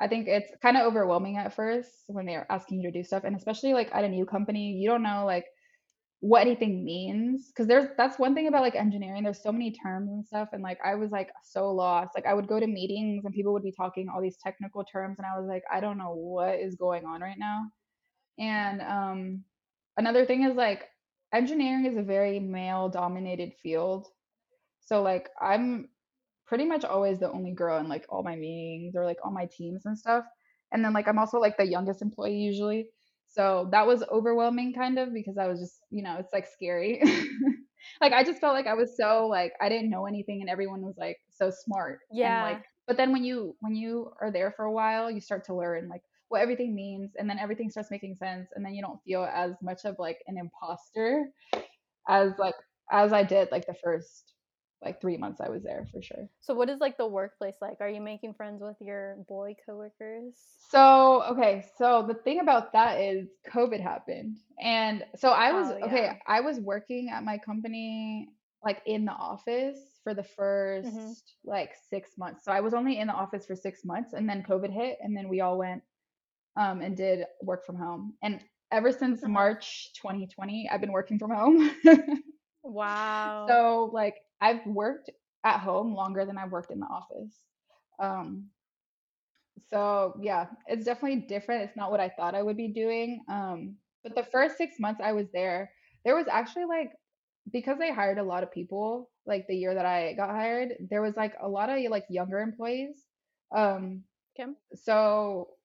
I 0.00 0.08
think 0.08 0.28
it's 0.28 0.52
kind 0.60 0.76
of 0.76 0.84
overwhelming 0.84 1.38
at 1.38 1.54
first 1.54 1.88
when 2.08 2.26
they're 2.26 2.46
asking 2.50 2.80
you 2.80 2.90
to 2.92 2.98
do 2.98 3.04
stuff 3.04 3.24
and 3.24 3.36
especially 3.36 3.72
like 3.72 3.90
at 3.94 4.04
a 4.04 4.08
new 4.08 4.26
company, 4.26 4.72
you 4.72 4.88
don't 4.88 5.02
know 5.02 5.24
like 5.24 5.46
what 6.20 6.40
anything 6.40 6.84
means 6.84 7.48
because 7.48 7.66
there's 7.66 7.88
that's 7.96 8.18
one 8.18 8.34
thing 8.34 8.48
about 8.48 8.62
like 8.62 8.74
engineering 8.74 9.22
there's 9.22 9.42
so 9.42 9.52
many 9.52 9.70
terms 9.70 10.10
and 10.10 10.24
stuff 10.24 10.48
and 10.52 10.62
like 10.62 10.78
i 10.84 10.94
was 10.94 11.10
like 11.10 11.30
so 11.44 11.70
lost 11.70 12.12
like 12.14 12.24
i 12.26 12.32
would 12.32 12.48
go 12.48 12.58
to 12.58 12.66
meetings 12.66 13.24
and 13.24 13.34
people 13.34 13.52
would 13.52 13.62
be 13.62 13.72
talking 13.72 14.08
all 14.08 14.22
these 14.22 14.38
technical 14.42 14.82
terms 14.82 15.18
and 15.18 15.26
i 15.26 15.38
was 15.38 15.46
like 15.46 15.62
i 15.72 15.78
don't 15.78 15.98
know 15.98 16.14
what 16.14 16.58
is 16.58 16.74
going 16.76 17.04
on 17.04 17.20
right 17.20 17.38
now. 17.38 17.64
And 18.38 18.80
um 18.82 19.44
another 19.98 20.24
thing 20.24 20.42
is 20.44 20.56
like 20.56 20.88
engineering 21.34 21.84
is 21.84 21.96
a 21.96 22.02
very 22.02 22.40
male 22.40 22.88
dominated 22.88 23.52
field. 23.62 24.08
So 24.80 25.02
like 25.02 25.28
i'm 25.40 25.88
pretty 26.46 26.64
much 26.64 26.84
always 26.84 27.18
the 27.18 27.30
only 27.30 27.52
girl 27.52 27.78
in 27.78 27.88
like 27.88 28.04
all 28.08 28.22
my 28.22 28.36
meetings 28.36 28.94
or 28.96 29.04
like 29.04 29.18
all 29.24 29.32
my 29.32 29.46
teams 29.46 29.86
and 29.86 29.98
stuff 29.98 30.24
and 30.72 30.84
then 30.84 30.92
like 30.92 31.08
i'm 31.08 31.18
also 31.18 31.38
like 31.38 31.56
the 31.56 31.66
youngest 31.66 32.02
employee 32.02 32.36
usually 32.36 32.86
so 33.28 33.68
that 33.70 33.86
was 33.86 34.02
overwhelming 34.10 34.72
kind 34.72 34.98
of 34.98 35.12
because 35.12 35.36
I 35.36 35.46
was 35.46 35.60
just, 35.60 35.80
you 35.90 36.02
know, 36.02 36.16
it's 36.18 36.32
like 36.32 36.46
scary. 36.46 37.02
like 38.00 38.12
I 38.12 38.24
just 38.24 38.40
felt 38.40 38.54
like 38.54 38.66
I 38.66 38.74
was 38.74 38.96
so 38.96 39.26
like 39.26 39.52
I 39.60 39.68
didn't 39.68 39.90
know 39.90 40.06
anything 40.06 40.40
and 40.40 40.48
everyone 40.48 40.80
was 40.80 40.96
like 40.96 41.18
so 41.28 41.50
smart. 41.50 42.00
Yeah. 42.10 42.46
And 42.46 42.54
like 42.54 42.64
but 42.86 42.96
then 42.96 43.12
when 43.12 43.24
you 43.24 43.54
when 43.60 43.74
you 43.74 44.10
are 44.22 44.30
there 44.30 44.52
for 44.56 44.64
a 44.64 44.72
while, 44.72 45.10
you 45.10 45.20
start 45.20 45.44
to 45.46 45.54
learn 45.54 45.88
like 45.88 46.02
what 46.28 46.40
everything 46.40 46.74
means 46.74 47.12
and 47.18 47.28
then 47.28 47.38
everything 47.38 47.70
starts 47.70 47.90
making 47.90 48.16
sense 48.16 48.48
and 48.54 48.64
then 48.64 48.74
you 48.74 48.82
don't 48.82 49.00
feel 49.04 49.28
as 49.32 49.52
much 49.62 49.84
of 49.84 49.96
like 49.98 50.18
an 50.26 50.38
imposter 50.38 51.26
as 52.08 52.32
like 52.38 52.54
as 52.90 53.12
I 53.12 53.22
did 53.22 53.48
like 53.52 53.66
the 53.66 53.76
first 53.84 54.32
like 54.82 55.00
three 55.00 55.16
months 55.16 55.40
I 55.40 55.48
was 55.48 55.62
there 55.62 55.86
for 55.92 56.02
sure. 56.02 56.28
So, 56.40 56.54
what 56.54 56.68
is 56.70 56.80
like 56.80 56.96
the 56.96 57.06
workplace 57.06 57.56
like? 57.60 57.78
Are 57.80 57.88
you 57.88 58.00
making 58.00 58.34
friends 58.34 58.62
with 58.62 58.76
your 58.80 59.16
boy 59.28 59.56
coworkers? 59.66 60.34
So, 60.70 61.22
okay, 61.30 61.64
so 61.76 62.04
the 62.06 62.14
thing 62.14 62.40
about 62.40 62.72
that 62.72 63.00
is 63.00 63.28
COVID 63.48 63.80
happened. 63.80 64.38
And 64.60 65.04
so 65.16 65.30
I 65.30 65.52
was, 65.52 65.70
Oh, 65.70 65.78
okay. 65.84 66.18
I 66.26 66.40
was 66.40 66.60
working 66.60 67.10
at 67.12 67.24
my 67.24 67.38
company 67.38 68.28
like 68.64 68.82
in 68.86 69.04
the 69.04 69.12
office 69.12 69.78
for 70.02 70.14
the 70.14 70.22
first 70.24 70.88
Mhm. 70.88 71.16
like 71.44 71.70
six 71.90 72.10
months. 72.18 72.44
So 72.44 72.52
I 72.52 72.60
was 72.60 72.74
only 72.74 72.98
in 72.98 73.06
the 73.06 73.12
office 73.12 73.46
for 73.46 73.54
six 73.54 73.84
months 73.84 74.12
and 74.12 74.28
then 74.28 74.42
COVID 74.42 74.72
hit 74.72 74.98
and 75.02 75.16
then 75.16 75.28
we 75.28 75.40
all 75.40 75.58
went 75.58 75.82
um, 76.56 76.80
and 76.80 76.96
did 76.96 77.24
work 77.42 77.64
from 77.64 77.76
home. 77.76 78.14
And 78.22 78.40
ever 78.72 78.92
since 78.92 79.24
Uh-huh. 79.24 79.26
March 79.26 79.92
2020, 80.00 80.68
I've 80.72 80.80
been 80.80 80.92
working 80.92 81.18
from 81.18 81.30
home. 81.30 81.70
Wow. 82.62 83.60
So 83.66 83.90
like 83.92 84.16
I've 84.40 84.66
worked 84.66 85.10
at 85.44 85.60
home 85.60 85.94
longer 85.94 86.24
than 86.24 86.38
I've 86.38 86.52
worked 86.52 86.70
in 86.70 86.80
the 86.80 86.86
office. 86.86 87.34
Um, 87.98 88.50
so 89.68 90.18
yeah, 90.20 90.46
it's 90.66 90.84
definitely 90.84 91.22
different. 91.22 91.64
It's 91.64 91.76
not 91.76 91.90
what 91.90 92.00
I 92.00 92.08
thought 92.10 92.34
I 92.34 92.42
would 92.42 92.56
be 92.56 92.68
doing. 92.68 93.24
Um, 93.28 93.76
but 94.02 94.14
the 94.14 94.24
first 94.24 94.56
six 94.56 94.78
months 94.78 95.00
I 95.02 95.12
was 95.12 95.26
there, 95.32 95.72
there 96.04 96.16
was 96.16 96.28
actually 96.28 96.66
like 96.66 96.92
because 97.52 97.78
they 97.78 97.92
hired 97.92 98.18
a 98.18 98.24
lot 98.24 98.42
of 98.42 98.52
people, 98.52 99.10
like 99.26 99.46
the 99.48 99.56
year 99.56 99.74
that 99.74 99.86
I 99.86 100.14
got 100.14 100.30
hired, 100.30 100.74
there 100.90 101.02
was 101.02 101.16
like 101.16 101.34
a 101.40 101.48
lot 101.48 101.70
of 101.70 101.78
like 101.90 102.06
younger 102.10 102.40
employees. 102.40 103.06
Um, 103.54 104.04
Okay. 104.38 104.52
so 104.74 105.55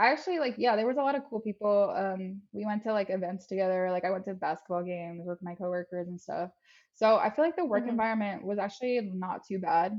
I 0.00 0.08
actually 0.12 0.40
like 0.40 0.56
yeah, 0.58 0.76
there 0.76 0.86
was 0.88 0.96
a 0.98 1.02
lot 1.02 1.16
of 1.16 1.24
cool 1.30 1.40
people. 1.40 1.94
Um, 1.96 2.42
we 2.52 2.66
went 2.66 2.82
to 2.84 2.92
like 2.94 3.10
events 3.10 3.46
together. 3.46 3.90
Like 3.92 4.04
I 4.06 4.10
went 4.10 4.24
to 4.26 4.34
basketball 4.34 4.84
games 4.84 5.24
with 5.26 5.38
my 5.42 5.54
coworkers 5.54 6.08
and 6.08 6.20
stuff. 6.20 6.50
So 6.94 7.18
I 7.18 7.30
feel 7.30 7.44
like 7.44 7.56
the 7.56 7.66
work 7.66 7.86
Mhm. 7.86 7.90
environment 7.90 8.44
was 8.44 8.58
actually 8.58 9.00
not 9.14 9.42
too 9.46 9.60
bad. 9.60 9.92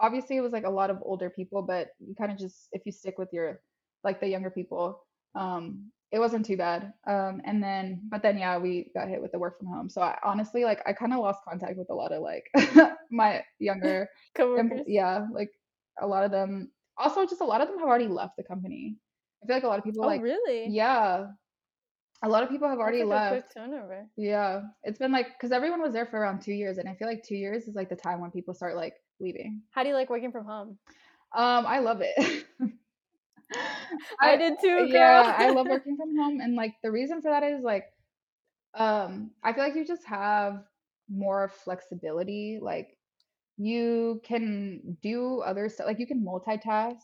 Obviously, 0.00 0.36
it 0.36 0.42
was 0.42 0.52
like 0.52 0.64
a 0.66 0.70
lot 0.70 0.90
of 0.90 0.98
older 1.02 1.30
people, 1.30 1.62
but 1.62 1.88
you 2.00 2.14
kind 2.16 2.32
of 2.32 2.38
just 2.38 2.68
if 2.72 2.82
you 2.86 2.92
stick 2.92 3.18
with 3.18 3.30
your 3.32 3.62
like 4.04 4.20
the 4.20 4.28
younger 4.28 4.50
people, 4.50 5.04
um, 5.34 5.92
it 6.12 6.18
wasn't 6.18 6.44
too 6.46 6.56
bad. 6.58 6.92
Um, 7.06 7.40
and 7.44 7.62
then 7.62 8.02
but 8.10 8.22
then 8.22 8.38
yeah, 8.38 8.58
we 8.58 8.90
got 8.94 9.08
hit 9.08 9.22
with 9.22 9.32
the 9.32 9.38
work 9.38 9.58
from 9.58 9.68
home. 9.68 9.90
So 9.90 10.02
I 10.02 10.18
honestly 10.24 10.64
like 10.64 10.82
I 10.86 10.92
kind 10.92 11.12
of 11.14 11.20
lost 11.20 11.42
contact 11.48 11.78
with 11.78 11.90
a 11.90 11.94
lot 11.94 12.12
of 12.12 12.22
like 12.22 12.44
my 13.10 13.44
younger 13.60 14.08
Coworkers. 14.34 14.86
yeah, 14.86 15.26
like 15.32 15.50
a 16.00 16.06
lot 16.06 16.24
of 16.24 16.30
them. 16.30 16.72
Also, 16.98 17.24
just 17.26 17.40
a 17.40 17.44
lot 17.44 17.60
of 17.62 17.68
them 17.68 17.78
have 17.78 17.88
already 17.88 18.08
left 18.08 18.36
the 18.36 18.44
company. 18.44 18.98
I 19.42 19.46
feel 19.46 19.56
like 19.56 19.64
a 19.64 19.68
lot 19.68 19.78
of 19.78 19.84
people 19.84 20.04
Oh, 20.04 20.06
like 20.06 20.22
really? 20.22 20.68
yeah, 20.68 21.26
a 22.22 22.28
lot 22.28 22.42
of 22.42 22.50
people 22.50 22.68
have 22.68 22.78
already 22.78 23.02
like 23.02 23.30
left. 23.32 23.54
turnover. 23.54 24.06
Yeah, 24.16 24.62
it's 24.84 24.98
been 24.98 25.12
like 25.12 25.26
because 25.38 25.50
everyone 25.52 25.82
was 25.82 25.92
there 25.92 26.06
for 26.06 26.20
around 26.20 26.42
two 26.42 26.52
years, 26.52 26.78
and 26.78 26.88
I 26.88 26.94
feel 26.94 27.08
like 27.08 27.24
two 27.24 27.34
years 27.36 27.64
is 27.64 27.74
like 27.74 27.88
the 27.88 27.96
time 27.96 28.20
when 28.20 28.30
people 28.30 28.54
start 28.54 28.76
like 28.76 28.94
leaving. 29.20 29.62
How 29.70 29.82
do 29.82 29.88
you 29.88 29.94
like 29.94 30.10
working 30.10 30.30
from 30.30 30.44
home? 30.44 30.78
Um, 31.34 31.66
I 31.66 31.80
love 31.80 32.02
it. 32.02 32.44
I, 34.20 34.36
did 34.36 34.54
too, 34.60 34.68
girl. 34.68 34.88
yeah, 34.88 35.34
I 35.36 35.50
love 35.50 35.66
working 35.66 35.96
from 35.96 36.16
home, 36.16 36.40
and 36.40 36.54
like 36.54 36.74
the 36.82 36.90
reason 36.90 37.20
for 37.20 37.30
that 37.30 37.42
is 37.42 37.62
like, 37.62 37.86
um, 38.74 39.30
I 39.42 39.52
feel 39.52 39.64
like 39.64 39.74
you 39.74 39.84
just 39.84 40.04
have 40.06 40.62
more 41.10 41.48
flexibility. 41.64 42.58
Like 42.62 42.96
you 43.58 44.20
can 44.24 44.96
do 45.02 45.40
other 45.40 45.68
stuff, 45.68 45.86
like 45.86 45.98
you 45.98 46.06
can 46.06 46.24
multitask. 46.24 47.00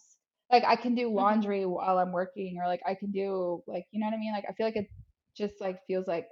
Like 0.50 0.64
I 0.66 0.76
can 0.76 0.94
do 0.94 1.11
Mhm. 1.14 1.14
laundry 1.14 1.64
while 1.66 1.98
I'm 1.98 2.12
working, 2.12 2.58
or 2.62 2.66
like 2.66 2.80
I 2.87 2.94
can 2.94 3.11
do 3.11 3.62
like 3.66 3.84
you 3.92 4.00
know 4.00 4.06
what 4.06 4.14
I 4.14 4.18
mean. 4.18 4.32
Like 4.32 4.44
I 4.48 4.52
feel 4.54 4.66
like 4.66 4.76
it 4.76 4.88
just 5.37 5.61
like 5.61 5.80
feels 5.87 6.06
like 6.08 6.26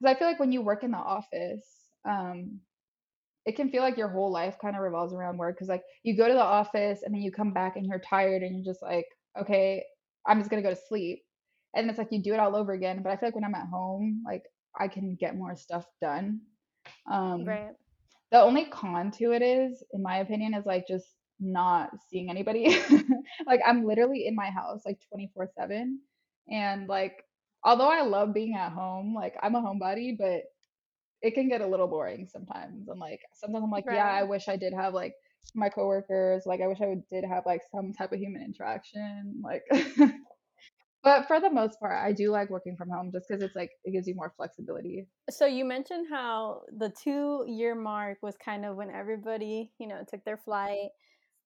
because 0.00 0.14
I 0.14 0.18
feel 0.18 0.28
like 0.28 0.40
when 0.40 0.52
you 0.52 0.62
work 0.62 0.84
in 0.84 0.90
the 0.92 0.98
office, 0.98 1.90
um, 2.08 2.60
it 3.46 3.56
can 3.56 3.70
feel 3.70 3.82
like 3.82 3.96
your 3.96 4.08
whole 4.08 4.30
life 4.32 4.56
kind 4.60 4.76
of 4.76 4.82
revolves 4.82 5.14
around 5.14 5.38
work 5.38 5.56
because 5.56 5.68
like 5.68 5.82
you 6.02 6.16
go 6.16 6.28
to 6.28 6.34
the 6.34 6.40
office 6.42 7.02
and 7.04 7.14
then 7.14 7.22
you 7.22 7.32
come 7.32 7.52
back 7.52 7.76
and 7.76 7.86
you're 7.86 8.00
tired 8.00 8.42
and 8.42 8.54
you're 8.56 8.72
just 8.72 8.82
like 8.82 9.06
okay 9.40 9.84
i'm 10.26 10.38
just 10.38 10.50
gonna 10.50 10.62
go 10.62 10.70
to 10.70 10.80
sleep 10.88 11.22
and 11.74 11.88
it's 11.88 11.98
like 11.98 12.08
you 12.12 12.22
do 12.22 12.34
it 12.34 12.40
all 12.40 12.54
over 12.56 12.72
again 12.72 13.02
but 13.02 13.10
i 13.10 13.16
feel 13.16 13.28
like 13.28 13.34
when 13.34 13.44
i'm 13.44 13.54
at 13.54 13.68
home 13.68 14.22
like 14.26 14.42
i 14.78 14.88
can 14.88 15.16
get 15.20 15.36
more 15.36 15.56
stuff 15.56 15.86
done 16.00 16.40
um 17.10 17.58
Right. 17.58 17.76
the 18.32 18.40
only 18.40 18.66
con 18.66 19.10
to 19.10 19.32
it 19.32 19.42
is 19.42 19.84
in 19.92 20.02
my 20.02 20.18
opinion 20.18 20.54
is 20.54 20.66
like 20.66 20.86
just 20.88 21.17
not 21.40 21.90
seeing 22.10 22.30
anybody 22.30 22.78
like 23.46 23.60
i'm 23.66 23.84
literally 23.84 24.26
in 24.26 24.34
my 24.34 24.50
house 24.50 24.82
like 24.84 24.98
24 25.08 25.48
7 25.56 26.00
and 26.50 26.88
like 26.88 27.24
although 27.64 27.90
i 27.90 28.02
love 28.02 28.34
being 28.34 28.54
at 28.54 28.72
home 28.72 29.14
like 29.14 29.34
i'm 29.42 29.54
a 29.54 29.60
homebody 29.60 30.16
but 30.18 30.42
it 31.22 31.34
can 31.34 31.48
get 31.48 31.60
a 31.60 31.66
little 31.66 31.88
boring 31.88 32.28
sometimes. 32.30 32.88
And 32.88 33.00
like 33.00 33.20
sometimes 33.34 33.64
I'm 33.64 33.70
like, 33.70 33.84
yeah, 33.86 34.06
I 34.06 34.22
wish 34.22 34.48
I 34.48 34.56
did 34.56 34.72
have 34.72 34.94
like 34.94 35.14
my 35.54 35.68
coworkers. 35.68 36.44
Like 36.46 36.60
I 36.60 36.66
wish 36.66 36.80
I 36.80 36.86
would, 36.86 37.02
did 37.10 37.24
have 37.24 37.44
like 37.46 37.62
some 37.72 37.92
type 37.92 38.12
of 38.12 38.18
human 38.18 38.42
interaction. 38.42 39.42
Like, 39.42 39.62
but 41.02 41.26
for 41.26 41.40
the 41.40 41.50
most 41.50 41.80
part, 41.80 41.98
I 42.04 42.12
do 42.12 42.30
like 42.30 42.50
working 42.50 42.76
from 42.76 42.90
home 42.90 43.10
just 43.12 43.26
because 43.28 43.42
it's 43.42 43.56
like 43.56 43.70
it 43.84 43.92
gives 43.92 44.06
you 44.06 44.14
more 44.14 44.32
flexibility. 44.36 45.08
So 45.30 45.46
you 45.46 45.64
mentioned 45.64 46.06
how 46.08 46.62
the 46.76 46.90
two 47.02 47.44
year 47.48 47.74
mark 47.74 48.18
was 48.22 48.36
kind 48.36 48.64
of 48.64 48.76
when 48.76 48.90
everybody, 48.90 49.72
you 49.78 49.88
know, 49.88 50.02
took 50.08 50.24
their 50.24 50.36
flight. 50.38 50.90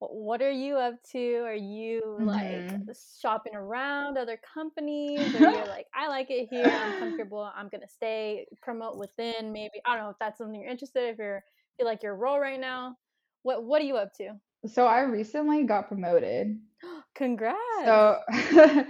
Wh- 0.03 0.15
What 0.15 0.43
are 0.43 0.51
you 0.51 0.77
up 0.77 1.03
to? 1.13 1.37
Are 1.45 1.55
you 1.55 2.03
like 2.27 2.73
Mhm. 2.79 2.97
shopping 3.21 3.55
around 3.55 4.19
other 4.19 4.37
companies? 4.55 5.35
Or 5.35 5.45
you're 5.45 5.67
like, 5.69 5.87
I 5.95 6.09
like 6.09 6.31
it 6.31 6.49
here. 6.49 6.75
I'm 6.75 6.93
comfortable. 6.93 7.51
I'm 7.55 7.69
gonna 7.69 7.89
stay. 7.89 8.47
Promote 8.63 8.97
within. 8.99 9.53
Maybe 9.53 9.81
I 9.87 9.95
don't 9.97 10.05
know 10.05 10.11
if 10.11 10.19
that's 10.19 10.39
something 10.39 10.61
you're 10.61 10.71
interested. 10.71 11.11
If 11.11 11.19
you're 11.19 11.45
feel 11.77 11.87
like 11.87 12.03
your 12.03 12.17
role 12.17 12.39
right 12.41 12.61
now. 12.61 12.97
What 13.43 13.65
What 13.65 13.81
are 13.83 13.85
you 13.85 13.97
up 13.97 14.15
to? 14.15 14.33
So 14.67 14.87
I 14.87 15.01
recently 15.01 15.65
got 15.65 15.89
promoted. 15.89 16.61
Congrats. 17.15 17.59
So, 17.85 18.19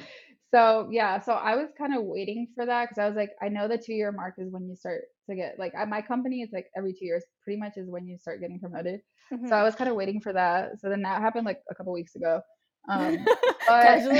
so 0.52 0.88
yeah, 0.90 1.20
so 1.20 1.32
I 1.32 1.56
was 1.56 1.68
kind 1.78 1.96
of 1.96 2.04
waiting 2.04 2.48
for 2.54 2.66
that 2.66 2.84
because 2.88 2.98
I 2.98 3.06
was 3.06 3.16
like, 3.16 3.30
I 3.42 3.48
know 3.48 3.68
the 3.68 3.78
two 3.78 3.94
year 3.94 4.12
mark 4.12 4.34
is 4.38 4.52
when 4.52 4.68
you 4.68 4.76
start 4.76 5.02
to 5.30 5.36
get 5.36 5.58
like 5.58 5.74
at 5.74 5.88
my 5.88 6.02
company, 6.02 6.42
it's 6.42 6.52
like 6.52 6.66
every 6.76 6.92
two 6.92 7.06
years, 7.06 7.24
pretty 7.44 7.58
much 7.58 7.72
is 7.76 7.88
when 7.88 8.06
you 8.06 8.18
start 8.18 8.40
getting 8.40 8.60
promoted. 8.60 9.00
So 9.44 9.56
Mhm. 9.56 9.56
I 9.56 9.62
was 9.62 9.74
kind 9.74 9.90
of 9.90 9.96
waiting 9.96 10.20
for 10.20 10.32
that. 10.32 10.80
So 10.80 10.88
then 10.88 11.02
that 11.02 11.20
happened 11.22 11.46
like 11.46 11.60
a 11.70 11.74
couple 11.74 11.92
weeks 11.92 12.14
ago. 12.16 12.40
Um, 12.88 13.16
but 13.66 14.02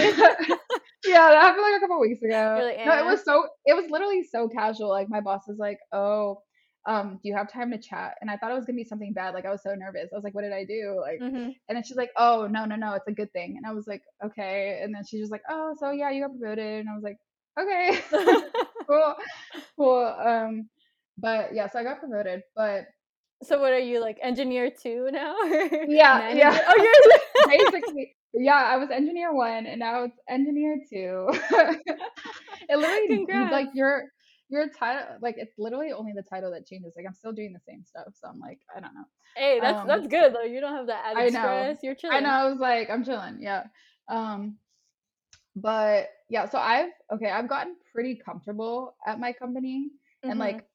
yeah, 1.06 1.28
that 1.30 1.42
happened 1.42 1.62
like 1.62 1.76
a 1.76 1.80
couple 1.80 2.00
weeks 2.00 2.22
ago. 2.22 2.62
No, 2.84 2.98
it 2.98 3.04
"Eh." 3.04 3.04
was 3.04 3.24
so 3.24 3.46
it 3.66 3.74
was 3.74 3.90
literally 3.90 4.22
so 4.22 4.48
casual. 4.48 4.88
Like 4.88 5.08
my 5.08 5.20
boss 5.20 5.42
was 5.46 5.58
like, 5.58 5.78
"Oh, 5.92 6.42
um, 6.86 7.18
do 7.22 7.28
you 7.28 7.34
have 7.36 7.50
time 7.50 7.70
to 7.70 7.78
chat? 7.78 8.16
And 8.20 8.30
I 8.30 8.36
thought 8.36 8.50
it 8.50 8.54
was 8.54 8.64
gonna 8.64 8.76
be 8.76 8.84
something 8.84 9.12
bad. 9.12 9.34
Like 9.34 9.44
I 9.46 9.50
was 9.50 9.62
so 9.62 9.74
nervous. 9.74 10.10
I 10.12 10.16
was 10.16 10.24
like, 10.24 10.34
what 10.34 10.42
did 10.42 10.52
I 10.52 10.64
do? 10.64 10.98
Like, 11.00 11.18
hmm 11.18 11.50
and 11.68 11.76
then 11.76 11.82
she's 11.84 11.96
like, 11.96 12.10
oh 12.16 12.46
no 12.50 12.64
no 12.64 12.76
no, 12.76 12.94
it's 12.94 13.08
a 13.08 13.12
good 13.12 13.32
thing. 13.32 13.56
And 13.56 13.66
I 13.66 13.72
was 13.72 13.86
like, 13.86 14.02
okay. 14.24 14.80
And 14.82 14.94
then 14.94 15.04
she's 15.04 15.20
just 15.20 15.32
like, 15.32 15.42
oh 15.48 15.74
so 15.78 15.90
yeah, 15.90 16.10
you 16.10 16.22
got 16.22 16.38
promoted. 16.38 16.80
And 16.80 16.88
I 16.88 16.94
was 16.94 17.02
like, 17.04 17.18
okay, 17.60 17.98
cool, 18.88 19.14
cool. 19.76 20.04
Um, 20.04 20.68
but 21.18 21.54
yeah, 21.54 21.68
so 21.68 21.78
I 21.78 21.84
got 21.84 22.00
promoted. 22.00 22.42
But 22.56 22.86
so 23.42 23.60
what 23.60 23.72
are 23.72 23.78
you 23.78 24.00
like 24.00 24.18
engineer 24.22 24.70
two 24.70 25.08
now? 25.12 25.36
yeah, 25.88 26.18
manager? 26.18 26.38
yeah. 26.38 26.58
Oh, 26.68 26.74
you're 27.46 27.70
basically 27.72 28.14
yeah 28.34 28.62
i 28.72 28.76
was 28.76 28.90
engineer 28.90 29.34
one 29.34 29.66
and 29.66 29.78
now 29.78 30.04
it's 30.04 30.18
engineer 30.28 30.78
two 30.88 31.26
it 32.68 32.78
literally 32.78 33.08
Congrats. 33.08 33.52
like 33.52 33.68
your 33.74 34.04
your 34.52 34.68
title 34.70 35.18
like 35.22 35.36
it's 35.38 35.54
literally 35.58 35.92
only 35.92 36.12
the 36.14 36.22
title 36.22 36.50
that 36.50 36.66
changes 36.66 36.94
like 36.96 37.06
i'm 37.06 37.14
still 37.14 37.32
doing 37.32 37.52
the 37.52 37.60
same 37.60 37.84
stuff 37.84 38.08
so 38.14 38.28
i'm 38.28 38.38
like 38.38 38.60
i 38.76 38.80
don't 38.80 38.94
know 38.94 39.04
hey, 39.34 39.60
that's 39.60 39.82
Um, 39.82 39.86
that's 39.86 40.06
good 40.06 40.34
though. 40.34 40.42
You 40.42 40.60
don't 40.60 40.74
have 40.76 40.86
that 40.88 41.04
added 41.06 41.20
I 41.20 41.30
know. 41.30 41.38
stress. 41.38 41.82
You're 41.82 41.94
chilling. 41.94 42.18
i 42.18 42.20
know 42.20 42.28
i 42.30 42.44
was 42.48 42.58
like 42.58 42.90
i'm 42.90 43.04
chilling 43.04 43.40
yeah 43.40 43.66
um 44.08 44.58
but 45.56 46.08
yeah 46.28 46.48
so 46.48 46.58
i've 46.58 46.90
okay 47.12 47.30
i've 47.30 47.48
gotten 47.48 47.76
pretty 47.92 48.16
comfortable 48.16 48.96
at 49.06 49.20
my 49.20 49.32
company 49.32 49.90
and 50.28 50.38
Mhm. 50.38 50.38
like 50.38 50.66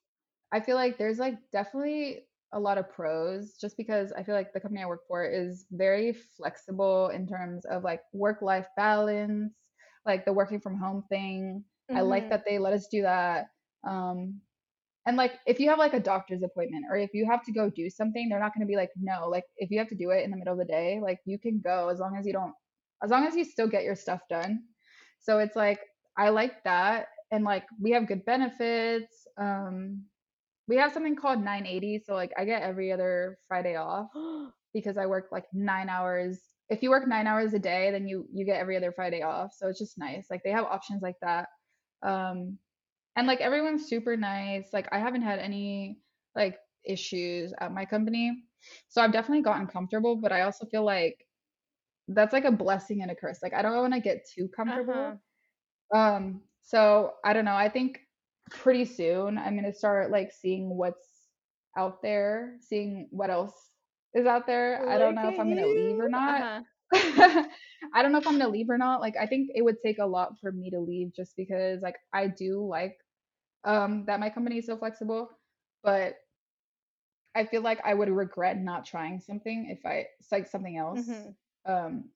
i 0.54 0.60
feel 0.60 0.76
like 0.76 0.98
there's 0.98 1.20
like 1.20 1.36
definitely 1.52 2.28
a 2.54 2.60
lot 2.60 2.78
of 2.78 2.90
pros 2.92 3.58
just 3.60 3.78
because 3.78 4.12
i 4.14 4.24
feel 4.24 4.36
like 4.36 4.54
the 4.54 4.60
company 4.60 4.82
i 4.84 4.88
work 4.88 5.08
for 5.08 5.26
is 5.26 5.68
very 5.72 6.14
flexible 6.14 7.10
in 7.10 7.28
terms 7.28 7.66
of 7.66 7.84
like 7.84 8.02
work 8.14 8.42
life 8.42 8.68
balance 8.78 9.54
like 10.06 10.26
the 10.26 10.34
working 10.34 10.62
from 10.62 10.78
home 10.78 11.04
thing 11.10 11.64
i 11.96 12.02
like 12.02 12.30
Mhm. 12.30 12.30
that 12.30 12.44
they 12.48 12.60
let 12.60 12.74
us 12.74 12.88
do 12.88 13.02
that 13.04 13.48
um 13.88 14.40
and 15.06 15.16
like 15.18 15.34
if 15.48 15.60
you 15.60 15.70
have 15.70 15.80
like 15.80 15.94
a 15.94 16.00
doctor's 16.00 16.44
appointment 16.44 16.86
or 16.90 16.98
if 16.98 17.12
you 17.14 17.26
have 17.30 17.44
to 17.44 17.52
go 17.52 17.70
do 17.70 17.90
something 17.90 18.30
they're 18.30 18.40
not 18.40 18.54
going 18.54 18.66
to 18.66 18.70
be 18.72 18.76
like 18.76 18.90
no 18.98 19.28
like 19.30 19.46
if 19.58 19.72
you 19.72 19.80
have 19.80 19.88
to 19.88 19.96
do 19.96 20.12
it 20.12 20.24
in 20.24 20.32
the 20.32 20.38
middle 20.38 20.54
of 20.54 20.60
the 20.60 20.66
day 20.66 21.00
like 21.02 21.20
you 21.26 21.40
can 21.40 21.62
go 21.64 21.90
as 21.90 22.00
long 22.00 22.16
as 22.18 22.26
you 22.26 22.34
don't 22.34 22.54
as 23.04 23.10
long 23.12 23.26
as 23.26 23.36
you 23.36 23.46
still 23.46 23.68
get 23.68 23.84
your 23.84 23.96
stuff 23.96 24.22
done. 24.30 24.60
So 25.20 25.40
it's 25.40 25.56
like 25.56 25.80
i 26.18 26.30
like 26.30 26.64
that 26.64 27.08
and 27.32 27.44
like 27.44 27.66
we 27.82 27.92
have 27.92 28.08
good 28.08 28.26
benefits 28.26 29.28
um 29.38 30.04
we 30.68 30.78
have 30.78 30.92
something 30.94 31.16
called 31.16 31.40
980 31.40 32.04
so 32.06 32.14
like 32.14 32.32
i 32.38 32.46
get 32.46 32.64
every 32.64 32.92
other 32.92 33.38
friday 33.48 33.76
off 33.76 34.08
because 34.74 34.98
i 34.98 35.06
work 35.06 35.28
like 35.32 35.46
nine 35.54 35.90
hours. 35.90 36.40
If 36.70 36.84
you 36.84 36.90
work 36.90 37.08
nine 37.08 37.28
hours 37.28 37.54
a 37.54 37.60
day 37.60 37.92
then 37.92 38.08
you 38.08 38.28
you 38.34 38.46
get 38.46 38.60
every 38.60 38.76
other 38.78 38.92
friday 38.92 39.22
off 39.22 39.52
so 39.56 39.68
it's 39.68 39.80
just 39.80 39.98
nice 39.98 40.28
like 40.30 40.42
they 40.44 40.52
have 40.52 40.66
options 40.66 41.02
like 41.02 41.16
that. 41.22 41.48
Um 42.04 42.58
and 43.18 43.28
like 43.28 43.42
everyone's 43.42 43.88
super 43.90 44.18
nice. 44.18 44.70
Like 44.74 44.88
i 44.94 45.00
haven't 45.00 45.24
had 45.24 45.40
any 45.40 46.00
like 46.36 46.58
issues 46.86 47.54
at 47.60 47.74
my 47.74 47.86
company. 47.86 48.44
So 48.90 49.02
i've 49.02 49.14
definitely 49.14 49.44
gotten 49.44 49.68
comfortable 49.68 50.16
but 50.18 50.32
i 50.34 50.44
also 50.44 50.66
feel 50.68 50.86
like 50.86 51.26
that's 52.10 52.34
like 52.34 52.46
a 52.46 52.52
blessing 52.52 53.02
and 53.04 53.12
a 53.12 53.16
curse. 53.16 53.40
Like 53.44 53.54
i 53.54 53.62
don't 53.64 53.76
want 53.78 53.94
to 53.96 54.02
get 54.02 54.28
too 54.34 54.50
comfortable. 54.56 55.20
Uh-huh. 55.94 56.00
um 56.00 56.42
so 56.64 57.14
i 57.26 57.34
don't 57.34 57.46
know. 57.46 57.56
I 57.56 57.70
think 57.70 58.00
pretty 58.50 58.86
soon 58.86 59.38
i'm 59.38 59.60
going 59.60 59.70
to 59.72 59.78
start 59.78 60.10
like 60.12 60.32
seeing 60.32 60.78
what's 60.78 61.28
out 61.78 62.02
there 62.02 62.56
seeing 62.62 63.08
what 63.12 63.30
else 63.30 63.54
is 64.16 64.26
out 64.26 64.48
there. 64.48 64.88
I 64.90 64.98
don't 64.98 65.16
know 65.16 65.28
if 65.30 65.40
i'm 65.40 65.48
going 65.54 65.58
to 65.58 65.68
leave 65.68 66.00
or 66.00 66.10
not. 66.10 66.42
Uh-huh. 66.42 66.64
I 67.94 68.02
don't 68.02 68.12
know 68.12 68.18
if 68.20 68.28
I'm 68.28 68.38
gonna 68.38 68.52
leave 68.52 68.70
or 68.70 68.78
not. 68.78 69.02
Like, 69.02 69.16
I 69.20 69.26
think 69.26 69.52
it 69.54 69.62
would 69.62 69.82
take 69.84 70.00
a 70.00 70.06
lot 70.06 70.40
for 70.40 70.52
me 70.52 70.70
to 70.72 70.80
leave 70.80 71.14
just 71.14 71.36
because, 71.36 71.82
like, 71.82 71.98
I 72.14 72.28
do 72.28 72.66
like 72.66 72.98
um 73.68 74.06
that 74.08 74.22
my 74.22 74.32
company 74.32 74.60
is 74.60 74.68
so 74.68 74.78
flexible, 74.78 75.32
but 75.84 76.18
I 77.36 77.46
feel 77.46 77.62
like 77.62 77.80
I 77.86 77.94
would 77.94 78.10
regret 78.10 78.58
not 78.58 78.86
trying 78.86 79.20
something 79.20 79.70
if 79.70 79.86
I 79.86 80.08
it's 80.20 80.32
like 80.32 80.48
something 80.48 80.78
else. 80.78 81.08
Mhm. 81.08 81.36
Um, 81.66 82.12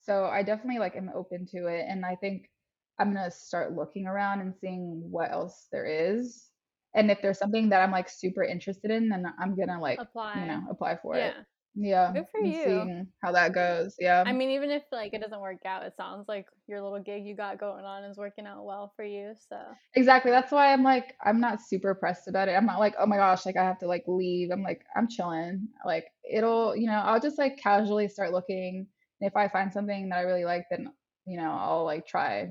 so 0.00 0.26
I 0.26 0.42
definitely 0.42 0.78
like 0.80 0.96
am 0.96 1.10
open 1.14 1.46
to 1.48 1.66
it, 1.68 1.86
and 1.88 2.04
I 2.06 2.16
think 2.16 2.50
I'm 2.98 3.14
gonna 3.14 3.30
start 3.30 3.74
looking 3.74 4.06
around 4.06 4.40
and 4.40 4.54
seeing 4.56 5.10
what 5.10 5.30
else 5.30 5.68
there 5.72 5.86
is. 5.86 6.50
And 6.94 7.10
if 7.10 7.20
there's 7.22 7.38
something 7.38 7.68
that 7.70 7.82
I'm 7.82 7.92
like 7.92 8.08
super 8.08 8.42
interested 8.44 8.90
in, 8.90 9.08
then 9.10 9.26
I'm 9.38 9.56
gonna 9.56 9.80
like, 9.80 10.00
apply. 10.00 10.40
you 10.40 10.46
know, 10.46 10.66
apply 10.70 10.96
for 10.96 11.18
it. 11.18 11.36
Yeah. 11.76 12.12
Good 12.12 12.26
for 12.32 12.40
you. 12.40 12.64
seeing 12.64 13.06
how 13.22 13.32
that 13.32 13.52
goes. 13.52 13.94
Yeah. 13.98 14.24
I 14.26 14.32
mean, 14.32 14.50
even 14.50 14.70
if 14.70 14.82
like 14.90 15.12
it 15.12 15.20
doesn't 15.20 15.40
work 15.40 15.64
out, 15.66 15.82
it 15.82 15.94
sounds 15.96 16.26
like 16.26 16.46
your 16.66 16.80
little 16.82 17.00
gig 17.00 17.24
you 17.26 17.36
got 17.36 17.58
going 17.60 17.84
on 17.84 18.02
is 18.04 18.16
working 18.16 18.46
out 18.46 18.64
well 18.64 18.92
for 18.96 19.04
you. 19.04 19.34
So 19.48 19.56
Exactly. 19.94 20.30
That's 20.30 20.50
why 20.50 20.72
I'm 20.72 20.82
like, 20.82 21.14
I'm 21.24 21.40
not 21.40 21.60
super 21.60 21.94
pressed 21.94 22.28
about 22.28 22.48
it. 22.48 22.52
I'm 22.52 22.66
not 22.66 22.80
like, 22.80 22.94
oh 22.98 23.06
my 23.06 23.16
gosh, 23.16 23.44
like 23.44 23.56
I 23.56 23.64
have 23.64 23.78
to 23.80 23.86
like 23.86 24.04
leave. 24.06 24.50
I'm 24.50 24.62
like, 24.62 24.82
I'm 24.96 25.08
chilling. 25.08 25.68
Like 25.84 26.06
it'll, 26.30 26.74
you 26.74 26.86
know, 26.86 26.94
I'll 27.04 27.20
just 27.20 27.38
like 27.38 27.58
casually 27.58 28.08
start 28.08 28.32
looking. 28.32 28.86
And 29.20 29.28
if 29.28 29.36
I 29.36 29.48
find 29.48 29.72
something 29.72 30.08
that 30.08 30.18
I 30.18 30.22
really 30.22 30.44
like, 30.44 30.64
then, 30.70 30.88
you 31.26 31.36
know, 31.38 31.50
I'll 31.50 31.84
like 31.84 32.06
try, 32.06 32.48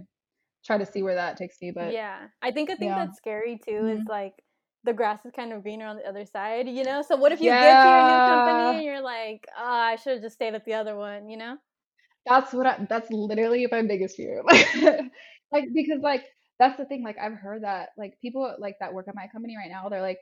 try 0.65 0.78
to 0.78 0.86
see 0.86 1.01
where 1.03 1.15
that 1.15 1.38
takes 1.38 1.57
me. 1.61 1.71
But 1.71 1.93
yeah, 1.93 2.28
I 2.41 2.51
think 2.51 2.69
a 2.69 2.76
thing 2.76 2.89
yeah. 2.89 3.05
that's 3.05 3.17
scary 3.17 3.59
too 3.63 3.88
is 3.88 3.99
Mhm. 4.01 4.09
like 4.09 4.34
the 4.86 4.93
grass 4.93 5.25
is 5.25 5.31
kind 5.33 5.53
of 5.53 5.63
greener 5.63 5.88
on 5.88 5.97
the 5.97 6.07
other 6.07 6.25
side, 6.25 6.67
you 6.69 6.83
know. 6.86 7.01
So 7.01 7.17
what 7.17 7.31
if 7.33 7.41
you 7.41 7.53
get 7.53 7.81
to 7.81 7.89
your 7.89 8.03
new 8.03 8.21
company 8.21 8.75
and 8.75 8.83
you're 8.83 9.01
like, 9.01 9.47
oh, 9.57 9.63
I 9.63 9.95
should 9.97 10.13
have 10.15 10.23
just 10.23 10.36
stayed 10.36 10.55
at 10.55 10.65
the 10.65 10.73
other 10.75 10.95
one, 10.97 11.29
you 11.29 11.38
know? 11.38 11.57
That's 12.25 12.53
what 12.53 12.65
I, 12.65 12.86
that's 12.89 13.09
literally 13.11 13.67
my 13.71 13.81
biggest 13.83 14.17
fear. 14.17 14.41
Like, 14.45 14.67
like 15.51 15.65
because 15.73 16.01
like 16.01 16.25
that's 16.59 16.77
the 16.77 16.86
thing. 16.86 17.03
Like 17.03 17.17
I've 17.19 17.33
heard 17.33 17.63
that 17.63 17.89
like 17.97 18.13
people 18.21 18.55
like 18.59 18.75
that 18.79 18.93
work 18.93 19.07
at 19.07 19.15
my 19.15 19.27
company 19.27 19.55
right 19.57 19.69
now, 19.71 19.89
they're 19.89 20.01
like 20.01 20.19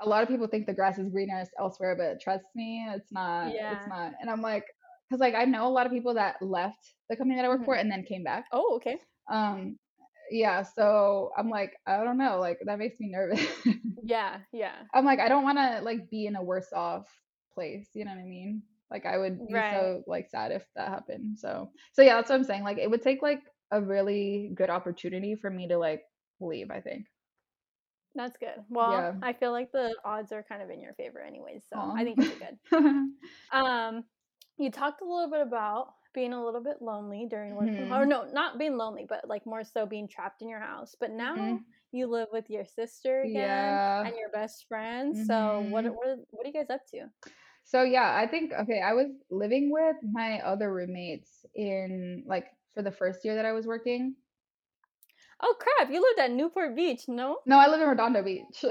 a 0.00 0.08
lot 0.08 0.22
of 0.22 0.28
people 0.28 0.46
think 0.46 0.66
the 0.66 0.74
grass 0.74 0.98
is 0.98 1.08
greener 1.10 1.44
elsewhere, 1.58 1.96
but 1.96 2.20
trust 2.20 2.44
me, 2.54 2.86
it's 2.94 3.12
not. 3.12 3.52
Yeah. 3.52 3.68
It's 3.68 3.86
not. 3.86 4.12
And 4.20 4.30
I'm 4.30 4.42
like, 4.42 4.64
because 5.08 5.20
like 5.20 5.34
I 5.34 5.44
know 5.44 5.66
a 5.66 5.70
lot 5.70 5.86
of 5.86 5.92
people 5.92 6.14
that 6.14 6.36
left 6.42 6.94
the 7.08 7.16
company 7.16 7.36
that 7.36 7.44
I 7.44 7.48
work 7.48 7.64
Mhm. 7.64 7.64
for 7.64 7.74
and 7.74 7.90
then 7.90 8.04
came 8.04 8.24
back. 8.24 8.46
Oh, 8.52 8.76
okay. 8.76 8.98
Um, 9.30 9.78
yeah. 10.30 10.62
So 10.62 11.30
I'm 11.36 11.48
like, 11.50 11.72
I 11.86 12.02
don't 12.04 12.18
know. 12.18 12.38
Like 12.38 12.58
that 12.64 12.78
makes 12.78 12.98
me 13.00 13.08
nervous. 13.10 13.44
Yeah, 14.04 14.38
yeah. 14.52 14.72
I'm 14.94 15.04
like, 15.04 15.18
I 15.20 15.28
don't 15.28 15.42
want 15.44 15.58
to 15.58 15.80
like 15.82 16.08
be 16.08 16.24
in 16.26 16.34
a 16.36 16.42
worse 16.42 16.72
off 16.72 17.06
place. 17.52 17.88
You 17.92 18.04
know 18.06 18.12
what 18.12 18.20
I 18.20 18.24
mean? 18.24 18.62
Like 18.90 19.04
I 19.04 19.18
would 19.18 19.46
be 19.46 19.52
Right. 19.54 19.74
so 19.74 20.02
like 20.06 20.30
sad 20.30 20.50
if 20.52 20.64
that 20.76 20.88
happened. 20.88 21.38
So 21.38 21.70
so 21.92 22.02
yeah, 22.02 22.14
that's 22.16 22.30
what 22.30 22.36
I'm 22.36 22.44
saying. 22.44 22.62
Like 22.64 22.78
it 22.78 22.90
would 22.90 23.02
take 23.02 23.20
like 23.20 23.42
a 23.70 23.82
really 23.82 24.50
good 24.54 24.70
opportunity 24.70 25.34
for 25.34 25.50
me 25.50 25.68
to 25.68 25.76
like 25.78 26.04
leave. 26.40 26.70
I 26.70 26.80
think. 26.80 27.04
That's 28.14 28.36
good. 28.38 28.64
Well, 28.70 28.92
Yeah. 28.92 29.12
I 29.22 29.32
feel 29.34 29.52
like 29.52 29.70
the 29.72 29.94
odds 30.04 30.32
are 30.32 30.42
kind 30.42 30.62
of 30.62 30.70
in 30.70 30.80
your 30.80 30.94
favor 30.94 31.20
anyways, 31.20 31.64
so 31.70 31.78
Aw. 31.78 31.94
I 31.94 32.04
think 32.04 32.18
be 32.18 32.30
good. 32.30 32.58
Um, 33.52 34.04
you 34.56 34.70
talked 34.70 35.02
a 35.02 35.04
little 35.04 35.30
bit 35.30 35.40
about 35.42 35.92
being 36.18 36.32
a 36.32 36.44
little 36.44 36.60
bit 36.60 36.82
lonely 36.82 37.28
during 37.30 37.54
work 37.54 37.68
home. 37.76 37.92
Or 37.92 38.04
no, 38.04 38.26
not 38.32 38.58
being 38.58 38.76
lonely, 38.76 39.06
but 39.08 39.28
like 39.28 39.46
more 39.46 39.62
so 39.62 39.86
being 39.86 40.08
trapped 40.08 40.42
in 40.42 40.48
your 40.48 40.58
house. 40.58 40.96
But 40.98 41.12
now 41.12 41.36
Mhm. 41.36 41.60
you 41.92 42.08
live 42.08 42.26
with 42.32 42.50
your 42.50 42.64
sister 42.64 43.22
again 43.22 43.34
Yeah. 43.38 44.02
and 44.04 44.16
your 44.18 44.28
best 44.30 44.66
friend. 44.66 45.16
So 45.16 45.60
what 45.70 45.84
Mhm. 45.84 45.94
what 45.94 46.18
what 46.30 46.44
are 46.44 46.48
you 46.48 46.52
guys 46.52 46.70
up 46.70 46.84
to? 46.88 47.08
So 47.62 47.84
yeah, 47.84 48.16
I 48.16 48.26
think 48.26 48.52
okay, 48.52 48.80
I 48.80 48.94
was 48.94 49.06
living 49.30 49.70
with 49.70 49.96
my 50.02 50.40
other 50.40 50.72
roommates 50.72 51.46
in 51.54 52.24
like 52.26 52.46
for 52.74 52.82
the 52.82 52.90
first 52.90 53.24
year 53.24 53.36
that 53.36 53.46
I 53.46 53.52
was 53.52 53.66
working. 53.66 54.16
Oh 55.40 55.54
crap, 55.60 55.92
you 55.92 56.02
lived 56.02 56.18
at 56.18 56.32
Newport 56.32 56.74
Beach, 56.74 57.06
no? 57.06 57.38
No, 57.46 57.58
I 57.58 57.68
live 57.68 57.80
in 57.80 57.88
Redondo 57.88 58.22
Beach. 58.24 58.64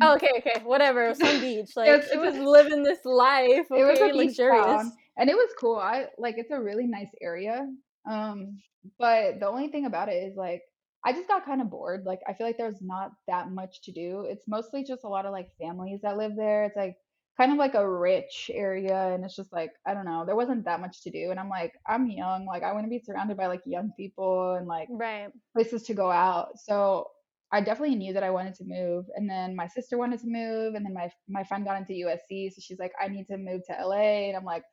Oh, 0.00 0.14
okay, 0.14 0.30
okay, 0.38 0.62
whatever. 0.64 1.12
Some 1.14 1.40
beach. 1.40 1.70
Like 1.76 2.02
it 2.12 2.18
was 2.18 2.34
living 2.36 2.82
this 2.82 3.04
life. 3.04 3.66
Okay, 3.70 3.80
it 3.80 3.84
was 3.84 4.00
a 4.00 4.12
beach 4.12 4.28
luxurious. 4.28 4.64
town, 4.64 4.92
and 5.18 5.28
it 5.30 5.36
was 5.36 5.50
cool. 5.58 5.76
I 5.76 6.08
like 6.18 6.36
it's 6.38 6.50
a 6.52 6.60
really 6.62 6.86
nice 6.86 7.10
area. 7.20 7.66
Um, 8.10 8.62
but 8.98 9.40
the 9.40 9.48
only 9.48 9.68
thing 9.68 9.86
about 9.86 10.08
it 10.08 10.22
is 10.24 10.36
like 10.36 10.62
I 11.04 11.12
just 11.12 11.28
got 11.28 11.44
kind 11.44 11.60
of 11.60 11.70
bored. 11.70 12.04
Like 12.06 12.20
I 12.28 12.34
feel 12.34 12.46
like 12.46 12.58
there's 12.58 12.82
not 12.82 13.12
that 13.28 13.50
much 13.50 13.82
to 13.84 13.92
do. 13.92 14.22
It's 14.28 14.48
mostly 14.48 14.84
just 14.84 15.04
a 15.04 15.08
lot 15.08 15.26
of 15.26 15.32
like 15.32 15.48
families 15.60 16.00
that 16.02 16.16
live 16.16 16.36
there. 16.36 16.64
It's 16.64 16.76
like 16.76 16.96
kind 17.36 17.52
of 17.52 17.58
like 17.58 17.74
a 17.74 17.88
rich 17.88 18.50
area, 18.52 19.14
and 19.14 19.24
it's 19.24 19.36
just 19.36 19.52
like 19.52 19.72
I 19.86 19.94
don't 19.94 20.04
know. 20.06 20.24
There 20.26 20.36
wasn't 20.36 20.64
that 20.64 20.80
much 20.80 21.02
to 21.02 21.10
do, 21.10 21.30
and 21.30 21.40
I'm 21.40 21.48
like 21.50 21.74
I'm 21.86 22.08
young. 22.08 22.46
Like 22.46 22.62
I 22.62 22.72
want 22.72 22.84
to 22.86 22.90
be 22.90 23.00
surrounded 23.04 23.36
by 23.36 23.46
like 23.46 23.62
young 23.66 23.92
people 23.96 24.54
and 24.54 24.66
like 24.66 24.88
Right. 24.88 25.32
places 25.54 25.82
to 25.84 25.94
go 25.94 26.10
out. 26.10 26.58
So 26.58 27.06
I 27.52 27.60
definitely 27.60 27.96
knew 27.96 28.12
that 28.12 28.22
I 28.22 28.30
wanted 28.30 28.54
to 28.56 28.64
move. 28.66 29.06
And 29.14 29.28
then 29.28 29.56
my 29.56 29.66
sister 29.68 29.96
wanted 29.98 30.20
to 30.20 30.26
move, 30.28 30.74
and 30.74 30.84
then 30.84 30.94
my 30.94 31.10
my 31.28 31.44
friend 31.44 31.64
got 31.64 31.78
into 31.78 31.94
USC, 31.94 32.50
so 32.50 32.60
she's 32.60 32.78
like, 32.78 32.92
I 33.00 33.08
need 33.08 33.26
to 33.28 33.38
move 33.38 33.62
to 33.68 33.80
LA, 33.80 34.28
and 34.28 34.36
I'm 34.36 34.44
like, 34.44 34.64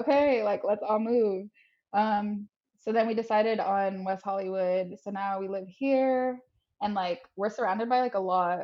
okay, 0.00 0.42
like 0.42 0.62
let's 0.64 0.82
all 0.86 0.98
move. 0.98 1.48
Um, 1.92 2.48
so 2.78 2.92
then 2.92 3.06
we 3.06 3.14
decided 3.14 3.60
on 3.60 4.04
West 4.04 4.24
Hollywood. 4.24 4.98
So 5.02 5.10
now 5.10 5.38
we 5.40 5.48
live 5.48 5.66
here, 5.68 6.38
and 6.80 6.94
like 6.94 7.20
we're 7.36 7.50
surrounded 7.50 7.88
by 7.88 8.00
like 8.00 8.14
a 8.14 8.20
lot 8.20 8.60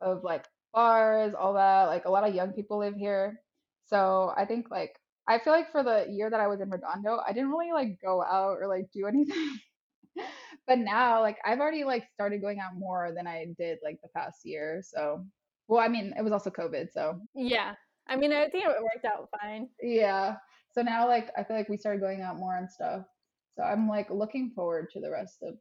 of 0.00 0.22
like 0.24 0.46
bars, 0.72 1.34
all 1.34 1.54
that. 1.54 1.84
Like 1.84 2.04
a 2.04 2.10
lot 2.10 2.28
of 2.28 2.34
young 2.34 2.52
people 2.52 2.78
live 2.78 2.94
here. 2.96 3.40
So 3.86 4.32
I 4.36 4.44
think 4.44 4.70
like 4.70 4.96
I 5.28 5.38
feel 5.38 5.52
like 5.52 5.70
for 5.72 5.82
the 5.82 6.06
year 6.10 6.30
that 6.30 6.40
I 6.40 6.46
was 6.46 6.60
in 6.60 6.70
Redondo, 6.70 7.18
I 7.26 7.32
didn't 7.32 7.50
really 7.50 7.72
like 7.72 7.98
go 8.04 8.22
out 8.22 8.58
or 8.60 8.68
like 8.68 8.86
do 8.92 9.06
anything. 9.08 9.58
but 10.66 10.78
now 10.78 11.20
like 11.20 11.38
I've 11.44 11.60
already 11.60 11.84
like 11.84 12.04
started 12.14 12.40
going 12.40 12.58
out 12.60 12.76
more 12.76 13.12
than 13.14 13.26
I 13.26 13.46
did 13.58 13.78
like 13.82 13.98
the 14.02 14.08
past 14.16 14.40
year. 14.44 14.82
So 14.84 15.24
Well, 15.68 15.80
I 15.80 15.88
mean, 15.88 16.14
it 16.16 16.22
was 16.22 16.32
also 16.32 16.50
COVID, 16.50 16.92
so 16.92 17.20
Yeah. 17.34 17.74
I 18.08 18.16
mean, 18.16 18.32
I 18.32 18.48
think 18.48 18.64
it 18.64 18.82
worked 18.82 19.04
out 19.04 19.28
fine. 19.40 19.68
yeah. 19.82 20.36
So 20.76 20.82
now, 20.82 21.08
like, 21.08 21.30
I 21.38 21.42
feel 21.42 21.56
like 21.56 21.70
we 21.70 21.78
started 21.78 22.02
going 22.02 22.20
out 22.20 22.36
more 22.38 22.56
and 22.56 22.70
stuff. 22.70 23.04
So 23.56 23.62
I'm 23.64 23.88
like 23.88 24.10
looking 24.10 24.50
forward 24.54 24.90
to 24.92 25.00
the 25.00 25.10
rest 25.10 25.38
of 25.42 25.54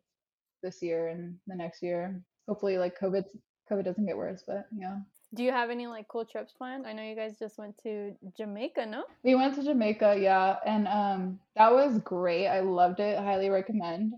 this 0.61 0.82
year 0.82 1.07
and 1.07 1.38
the 1.47 1.55
next 1.55 1.82
year. 1.82 2.22
Hopefully, 2.49 2.78
like 2.78 2.99
COVID, 2.99 3.24
COVID 3.72 3.86
doesn't 3.86 4.05
get 4.05 4.18
worse, 4.18 4.43
but 4.45 4.68
yeah. 4.78 4.97
Do 5.34 5.43
you 5.43 5.51
have 5.51 5.70
any 5.70 5.88
like 5.88 6.07
cool 6.09 6.26
trips 6.26 6.51
planned? 6.51 6.86
I 6.86 6.93
know 6.93 7.03
you 7.03 7.16
guys 7.16 7.39
just 7.39 7.57
went 7.57 7.78
to 7.84 8.13
Jamaica, 8.38 8.86
no? 8.86 9.05
We 9.24 9.36
went 9.36 9.55
to 9.55 9.63
Jamaica, 9.63 10.18
yeah, 10.20 10.57
and 10.66 10.88
um, 10.88 11.39
that 11.55 11.72
was 11.72 11.99
great. 11.99 12.47
I 12.47 12.59
loved 12.59 12.99
it. 12.99 13.18
Highly 13.18 13.49
recommend. 13.49 14.13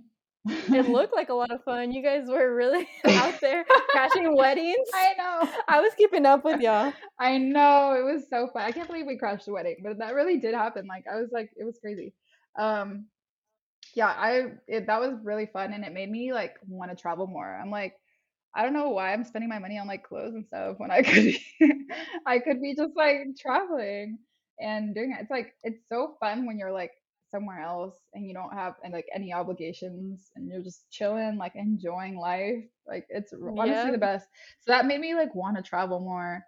It 0.49 0.87
looked 0.89 1.13
like 1.15 1.29
a 1.29 1.33
lot 1.33 1.51
of 1.51 1.63
fun. 1.63 1.91
You 1.91 2.01
guys 2.03 2.27
were 2.27 2.55
really 2.55 2.87
out 3.05 3.39
there 3.41 3.65
crashing 3.89 4.35
weddings. 4.35 4.87
I 4.93 5.13
know. 5.17 5.49
I 5.67 5.81
was 5.81 5.93
keeping 5.97 6.25
up 6.25 6.43
with 6.45 6.61
y'all. 6.61 6.93
I 7.19 7.37
know. 7.37 7.93
It 7.93 8.03
was 8.03 8.29
so 8.29 8.47
fun. 8.53 8.63
I 8.63 8.71
can't 8.71 8.87
believe 8.87 9.05
we 9.05 9.17
crashed 9.17 9.47
a 9.47 9.51
wedding, 9.51 9.77
but 9.83 9.97
that 9.99 10.13
really 10.15 10.37
did 10.37 10.53
happen. 10.53 10.87
Like 10.87 11.05
I 11.11 11.19
was 11.19 11.29
like, 11.31 11.51
it 11.57 11.63
was 11.63 11.79
crazy. 11.79 12.13
Um, 12.57 13.07
yeah, 13.95 14.07
I 14.07 14.51
it, 14.67 14.87
that 14.87 14.99
was 15.01 15.15
really 15.23 15.47
fun, 15.47 15.73
and 15.73 15.83
it 15.83 15.93
made 15.93 16.09
me 16.11 16.33
like 16.33 16.55
want 16.67 16.91
to 16.91 16.97
travel 16.97 17.27
more. 17.27 17.47
I'm 17.61 17.71
like, 17.71 17.95
I 18.55 18.63
don't 18.63 18.73
know 18.73 18.89
why 18.89 19.13
I'm 19.13 19.23
spending 19.23 19.49
my 19.49 19.59
money 19.59 19.77
on 19.79 19.87
like 19.87 20.03
clothes 20.03 20.35
and 20.35 20.45
stuff 20.45 20.75
when 20.79 20.91
I 20.91 21.01
could 21.03 21.23
be, 21.25 21.41
I 22.25 22.39
could 22.39 22.61
be 22.61 22.75
just 22.75 22.95
like 22.95 23.17
traveling 23.39 24.19
and 24.59 24.95
doing 24.95 25.11
it. 25.13 25.21
It's 25.21 25.31
like 25.31 25.53
it's 25.63 25.81
so 25.89 26.15
fun 26.19 26.45
when 26.45 26.59
you're 26.59 26.71
like 26.71 26.91
somewhere 27.29 27.61
else 27.61 27.97
and 28.13 28.25
you 28.25 28.33
don't 28.33 28.53
have 28.53 28.75
and 28.83 28.93
like 28.93 29.07
any 29.13 29.33
obligations 29.33 30.31
and 30.35 30.47
you're 30.47 30.61
just 30.63 30.89
chilling, 30.91 31.37
like 31.37 31.53
enjoying 31.55 32.17
life. 32.17 32.63
Like 32.87 33.05
it's 33.09 33.33
honestly 33.57 33.89
Yeah. 33.89 33.91
the 33.91 33.97
best. 33.97 34.27
So 34.61 34.71
that 34.71 34.85
made 34.85 34.99
me 35.01 35.15
like 35.15 35.35
want 35.35 35.57
to 35.57 35.63
travel 35.63 35.99
more. 35.99 36.43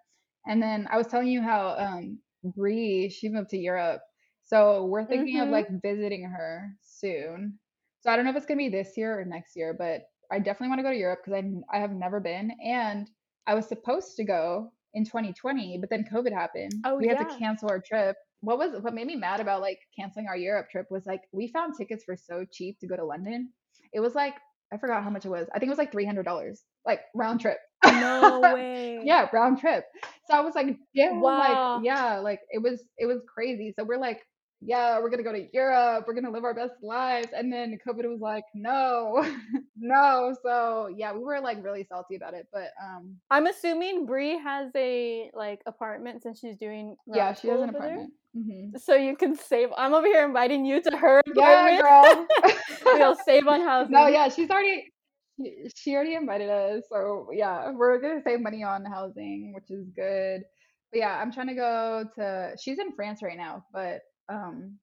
And 0.47 0.61
then 0.61 0.87
I 0.91 0.97
was 0.97 1.07
telling 1.07 1.27
you 1.27 1.41
how 1.41 1.75
um 1.77 2.19
Bree, 2.43 3.09
she 3.09 3.29
moved 3.29 3.49
to 3.49 3.57
Europe. 3.57 4.01
So 4.43 4.85
we're 4.85 5.05
thinking 5.05 5.39
of 5.39 5.49
Mhm. 5.49 5.51
like 5.51 5.67
visiting 5.81 6.23
her 6.23 6.75
soon. 6.81 7.59
So 8.01 8.11
I 8.11 8.15
don't 8.15 8.25
know 8.25 8.31
if 8.31 8.37
it's 8.37 8.45
gonna 8.45 8.57
be 8.57 8.69
this 8.69 8.97
year 8.97 9.19
or 9.19 9.25
next 9.25 9.55
year, 9.55 9.73
but 9.77 10.03
I 10.31 10.39
definitely 10.39 10.69
want 10.69 10.79
to 10.79 10.83
go 10.83 10.91
to 10.91 10.97
Europe 10.97 11.21
because 11.25 11.43
I, 11.71 11.77
I 11.77 11.79
have 11.79 11.91
never 11.91 12.19
been, 12.19 12.51
and 12.63 13.09
I 13.47 13.55
was 13.55 13.67
supposed 13.67 14.15
to 14.17 14.23
go 14.23 14.71
in 14.93 15.05
2020, 15.05 15.77
but 15.79 15.89
then 15.89 16.03
COVID 16.11 16.33
happened. 16.33 16.85
Oh, 16.85 16.97
we 16.97 17.07
had 17.07 17.17
to 17.19 17.25
cancel 17.25 17.69
our 17.69 17.79
trip. 17.79 18.17
What 18.41 18.57
was 18.57 18.81
what 18.81 18.93
made 18.93 19.07
me 19.07 19.15
mad 19.15 19.39
about 19.39 19.61
like 19.61 19.79
canceling 19.97 20.27
our 20.27 20.37
Europe 20.37 20.69
trip 20.71 20.87
was 20.89 21.05
like 21.05 21.21
we 21.31 21.47
found 21.51 21.73
tickets 21.77 22.03
for 22.05 22.15
so 22.15 22.45
cheap 22.51 22.79
to 22.79 22.87
go 22.87 22.95
to 22.95 23.05
London. 23.05 23.49
It 23.93 23.99
was 23.99 24.15
like 24.15 24.35
I 24.71 24.77
forgot 24.77 25.03
how 25.03 25.09
much 25.09 25.25
it 25.25 25.29
was. 25.29 25.47
I 25.53 25.59
think 25.59 25.67
it 25.69 25.71
was 25.71 25.77
like 25.79 25.91
three 25.91 26.05
hundred 26.05 26.23
dollars, 26.23 26.63
like 26.85 27.01
round 27.15 27.41
trip. 27.41 27.57
No 27.85 28.39
way. 28.53 29.01
yeah, 29.03 29.27
round 29.33 29.59
trip. 29.59 29.85
So 30.29 30.37
I 30.37 30.41
was 30.41 30.55
like, 30.55 30.67
damn, 30.95 31.21
Wow. 31.21 31.75
like 31.77 31.85
yeah, 31.85 32.19
like 32.19 32.39
it 32.49 32.61
was 32.61 32.83
it 32.97 33.05
was 33.07 33.19
crazy. 33.33 33.73
So 33.77 33.83
we're 33.83 33.97
like, 33.99 34.21
yeah, 34.61 34.99
we're 34.99 35.09
gonna 35.09 35.23
go 35.23 35.31
to 35.31 35.47
Europe, 35.53 36.05
we're 36.07 36.13
gonna 36.13 36.31
live 36.31 36.43
our 36.43 36.53
best 36.53 36.73
lives. 36.81 37.29
And 37.33 37.51
then 37.51 37.77
COVID 37.87 38.09
was 38.09 38.19
like, 38.19 38.43
no, 38.53 39.25
no. 39.77 40.35
So 40.43 40.89
yeah, 40.95 41.13
we 41.13 41.19
were 41.19 41.39
like 41.39 41.63
really 41.63 41.85
salty 41.89 42.15
about 42.15 42.33
it. 42.33 42.47
But 42.51 42.71
um 42.83 43.15
I'm 43.31 43.47
assuming 43.47 44.05
Brie 44.05 44.37
has 44.37 44.71
a 44.75 45.31
like 45.33 45.61
apartment 45.65 46.23
since 46.23 46.39
she's 46.39 46.57
doing 46.57 46.97
yeah, 47.07 47.33
she 47.33 47.47
has 47.47 47.61
an 47.61 47.69
apartment. 47.69 48.11
hmm 48.35 48.77
So 48.77 48.95
you 48.95 49.15
can 49.15 49.35
save. 49.35 49.69
I'm 49.77 49.93
over 49.93 50.07
here 50.07 50.25
inviting 50.25 50.65
you 50.65 50.81
to 50.81 50.97
her 50.97 51.21
Yeah, 51.33 51.69
apartment. 51.69 51.81
girl. 51.83 52.27
We'll 52.85 53.15
save 53.25 53.47
on 53.47 53.61
housing. 53.61 53.91
No, 53.93 54.07
yeah, 54.07 54.29
she's 54.29 54.49
already 54.49 54.91
she 55.39 55.69
she 55.75 55.95
already 55.95 56.15
invited 56.15 56.49
us. 56.49 56.83
So 56.91 57.29
yeah, 57.31 57.71
we're 57.71 57.99
gonna 58.01 58.21
save 58.25 58.41
money 58.41 58.63
on 58.63 58.83
housing, 58.85 59.53
which 59.53 59.69
is 59.69 59.85
good. 59.95 60.41
But 60.91 60.99
yeah, 60.99 61.17
I'm 61.21 61.31
trying 61.31 61.47
to 61.47 61.53
go 61.55 62.03
to 62.15 62.55
she's 62.61 62.79
in 62.79 62.91
France 62.95 63.21
right 63.21 63.37
now, 63.37 63.63
but 63.71 64.01
um 64.29 64.79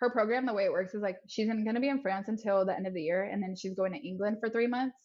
her 0.00 0.10
program, 0.10 0.46
the 0.46 0.52
way 0.54 0.64
it 0.64 0.72
works 0.72 0.94
is 0.94 1.02
like 1.02 1.16
she's 1.28 1.48
in, 1.48 1.64
gonna 1.64 1.80
be 1.80 1.88
in 1.88 2.02
France 2.02 2.28
until 2.28 2.64
the 2.66 2.74
end 2.76 2.86
of 2.86 2.94
the 2.94 3.02
year, 3.02 3.24
and 3.24 3.42
then 3.42 3.54
she's 3.56 3.74
going 3.74 3.92
to 3.92 3.98
England 4.06 4.38
for 4.40 4.48
three 4.50 4.66
months. 4.66 4.96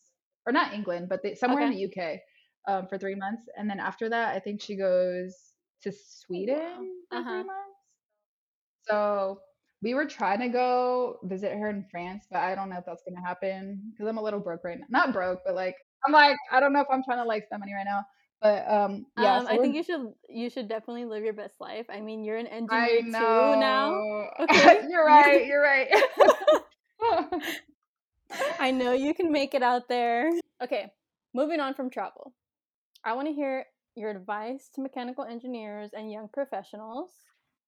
Or 0.46 0.52
not 0.54 0.74
England, 0.74 1.08
but 1.10 1.22
they, 1.24 1.36
somewhere 1.36 1.62
in 1.64 1.72
the 1.72 1.86
UK 1.86 2.20
um, 2.68 2.88
for 2.88 2.98
three 2.98 3.16
months. 3.16 3.44
And 3.58 3.70
then 3.70 3.80
after 3.80 4.10
that, 4.10 4.36
I 4.36 4.39
think 4.39 4.62
she 4.62 4.76
goes 4.76 5.36
to 5.84 5.92
Sweden 5.92 7.04
for 7.10 7.18
Uh-huh. 7.18 7.30
three 7.30 7.44
months. 7.44 7.78
So 8.84 9.42
we 9.82 9.94
were 9.94 10.06
trying 10.06 10.39
to 10.39 10.50
go 10.50 11.20
visit 11.24 11.54
her 11.54 11.70
in 11.70 11.86
France, 11.92 12.26
but 12.30 12.39
I 12.39 12.56
don't 12.56 12.70
know 12.70 12.78
if 12.78 12.86
that's 12.86 13.04
gonna 13.08 13.26
happen 13.26 13.92
because 13.92 14.08
I'm 14.08 14.18
a 14.18 14.22
little 14.24 14.39
broke 14.39 14.64
right 14.64 14.80
now. 14.80 14.86
Not 14.89 15.14
broke, 15.14 15.39
but 15.46 15.56
like 15.56 15.76
I'm 16.06 16.14
like 16.14 16.38
I 16.52 16.60
don't 16.60 16.74
know 16.74 16.82
if 16.82 16.88
I'm 16.92 17.04
trying 17.04 17.20
to 17.20 17.26
like 17.26 17.46
spend 17.46 17.60
money 17.62 17.74
right 17.74 17.86
now. 17.86 18.06
But 18.42 18.70
um 18.70 19.06
yeah, 19.18 19.38
um, 19.38 19.46
so 19.46 19.52
I 19.52 19.58
think 19.58 19.76
you 19.76 19.84
should 19.84 20.14
you 20.30 20.50
should 20.50 20.68
definitely 20.68 21.06
live 21.06 21.24
your 21.24 21.34
best 21.34 21.62
life. 21.62 21.86
I 21.89 22.02
mean, 22.02 22.24
you're 22.24 22.38
an 22.38 22.48
engineer 22.48 23.02
too 23.02 23.56
now. 23.60 24.30
Okay. 24.39 24.82
you're 24.89 25.06
right. 25.22 25.46
You're 25.46 25.62
right. 25.62 25.88
I 28.60 28.72
know 28.72 28.94
you 28.94 29.14
can 29.14 29.32
make 29.32 29.54
it 29.54 29.62
out 29.62 29.88
there. 29.88 30.32
Okay, 30.64 30.92
moving 31.34 31.60
on 31.60 31.74
from 31.74 31.89
travel. 31.89 32.34
I 33.04 33.14
want 33.14 33.28
to 33.28 33.34
hear 33.34 33.66
your 33.96 34.10
advice 34.10 34.70
to 34.76 34.82
mechanical 34.82 35.26
engineers 35.26 35.92
and 35.94 36.12
young 36.12 36.30
professionals 36.30 37.12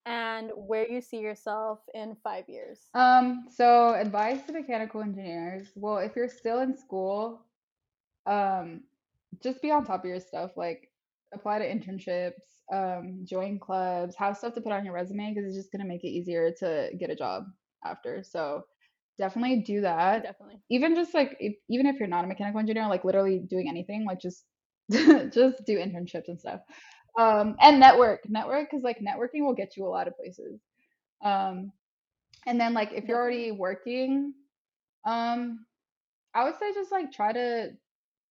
and 0.06 0.52
where 0.56 0.90
you 0.90 1.02
see 1.02 1.20
yourself 1.20 1.80
in 1.94 2.16
five 2.24 2.46
years. 2.48 2.80
Um, 2.94 3.46
so 3.50 3.94
advice 3.94 4.42
to 4.48 4.54
mechanical 4.54 5.02
engineers. 5.02 5.68
Well, 5.76 5.98
if 5.98 6.16
you're 6.16 6.30
still 6.30 6.60
in 6.60 6.78
school, 6.78 7.42
um, 8.26 8.82
just 9.42 9.62
be 9.62 9.72
on 9.72 9.86
top 9.86 10.04
of 10.04 10.10
your 10.10 10.20
stuff. 10.20 10.52
Like 10.58 10.90
apply 11.34 11.60
to 11.60 11.66
internships, 11.68 12.34
um, 12.72 13.26
join 13.26 13.60
clubs, 13.60 14.16
have 14.18 14.38
stuff 14.38 14.54
to 14.56 14.62
put 14.62 14.72
on 14.72 14.86
your 14.86 14.94
resume 14.94 15.34
because 15.34 15.48
it's 15.48 15.58
just 15.58 15.72
gonna 15.72 15.86
make 15.88 16.04
it 16.04 16.10
easier 16.10 16.52
to 16.60 16.90
get 17.00 17.10
a 17.10 17.16
job 17.16 17.46
after. 17.86 18.24
So 18.24 18.64
definitely 19.18 19.62
do 19.62 19.82
that. 19.82 20.24
Definitely. 20.24 20.62
Even 20.70 20.96
just 20.96 21.14
like 21.14 21.36
if, 21.40 21.56
even 21.70 21.86
if 21.86 21.98
you're 22.00 22.08
not 22.08 22.26
a 22.26 22.28
mechanical 22.28 22.60
engineer, 22.60 22.88
like 22.88 23.06
literally 23.06 23.40
doing 23.40 23.70
anything, 23.70 24.06
like 24.06 24.20
just 24.20 24.46
just 24.92 25.66
do 25.66 25.78
internships 25.78 26.28
and 26.28 26.40
stuff. 26.40 26.62
Um, 27.20 27.56
and 27.62 27.80
network, 27.80 28.22
network, 28.28 28.70
because 28.70 28.84
like 28.84 29.00
networking 29.00 29.46
will 29.46 29.54
get 29.54 29.78
you 29.78 29.86
a 29.86 29.90
lot 29.90 30.08
of 30.08 30.16
places. 30.18 30.60
Um, 31.24 31.72
and 32.46 32.60
then 32.60 32.74
like 32.74 32.92
if 32.94 33.06
you're 33.06 33.20
already 33.20 33.52
working, 33.52 34.34
um, 35.06 35.66
I 36.34 36.46
would 36.46 36.58
say 36.60 36.74
just 36.74 36.92
like 36.92 37.12
try 37.12 37.34
to 37.34 37.72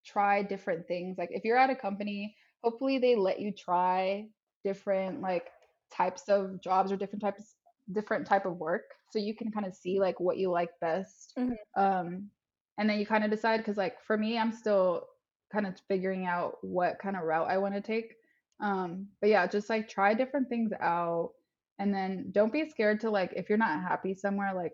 try 0.05 0.43
different 0.43 0.87
things. 0.89 1.19
Like 1.19 1.31
if 1.33 1.45
you're 1.45 1.59
at 1.59 1.71
a 1.71 1.77
company, 1.77 2.37
hopefully 2.63 2.99
they 2.99 3.17
let 3.17 3.41
you 3.41 3.53
try 3.53 4.31
different 4.65 5.21
like 5.21 5.51
types 5.91 6.29
of 6.29 6.61
jobs 6.63 6.93
or 6.93 6.97
different 6.97 7.23
types 7.23 7.57
different 7.91 8.27
type 8.27 8.47
of 8.47 8.57
work 8.59 8.95
so 9.11 9.19
you 9.19 9.35
can 9.35 9.51
kind 9.51 9.67
of 9.67 9.75
see 9.75 9.99
like 10.01 10.21
what 10.21 10.39
you 10.39 10.51
like 10.51 10.71
best. 10.81 11.37
Mhm. 11.37 11.57
Um, 11.77 12.31
and 12.79 12.89
then 12.89 12.99
you 12.99 13.07
kind 13.07 13.25
of 13.25 13.31
decide 13.31 13.59
because 13.59 13.77
like 13.77 14.01
for 14.03 14.17
me, 14.17 14.39
I'm 14.39 14.53
still 14.53 15.09
kind 15.53 15.67
of 15.67 15.79
figuring 15.89 16.27
out 16.27 16.59
what 16.63 16.99
kind 16.99 17.17
of 17.17 17.23
route 17.25 17.51
I 17.51 17.59
want 17.59 17.75
to 17.75 17.81
take. 17.81 18.17
Um, 18.61 19.09
but 19.21 19.31
yeah, 19.31 19.47
just 19.47 19.69
like 19.69 19.89
try 19.89 20.15
different 20.15 20.49
things 20.49 20.73
out 20.81 21.35
and 21.79 21.93
then 21.95 22.31
don't 22.33 22.53
be 22.53 22.69
scared 22.69 23.01
to 23.01 23.11
like 23.11 23.33
if 23.37 23.49
you're 23.49 23.59
not 23.59 23.83
happy 23.83 24.15
somewhere, 24.15 24.55
like, 24.55 24.73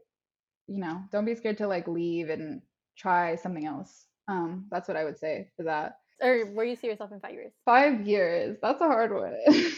you 0.68 0.81
know, 0.81 1.05
don't 1.12 1.26
be 1.26 1.37
scared 1.37 1.59
to 1.59 1.68
like 1.68 1.89
leave 1.89 2.31
and 2.31 2.62
try 2.97 3.37
something 3.37 3.66
else. 3.66 4.07
Um, 4.29 4.66
that's 4.70 4.89
what 4.89 4.97
I 4.97 5.05
would 5.05 5.18
say 5.18 5.49
for 5.57 5.64
that. 5.64 5.97
Or 6.22 6.47
where 6.53 6.66
you 6.66 6.76
see 6.76 6.89
yourself 6.89 7.12
in 7.12 7.20
five 7.20 7.33
years. 7.35 7.53
Five 7.64 8.07
years, 8.07 8.59
that's 8.62 8.81
a 8.81 8.87
hard 8.87 9.12
one. 9.14 9.35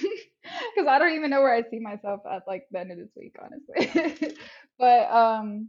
Because 0.74 0.88
I 0.88 0.98
don't 0.98 1.14
even 1.14 1.30
know 1.30 1.42
where 1.42 1.54
I 1.54 1.62
see 1.70 1.78
myself 1.78 2.22
at 2.30 2.42
like 2.48 2.64
the 2.72 2.80
end 2.80 2.92
of 2.92 2.98
this 2.98 3.12
week, 3.16 3.36
honestly. 3.40 4.34
but 4.78 5.10
um 5.10 5.68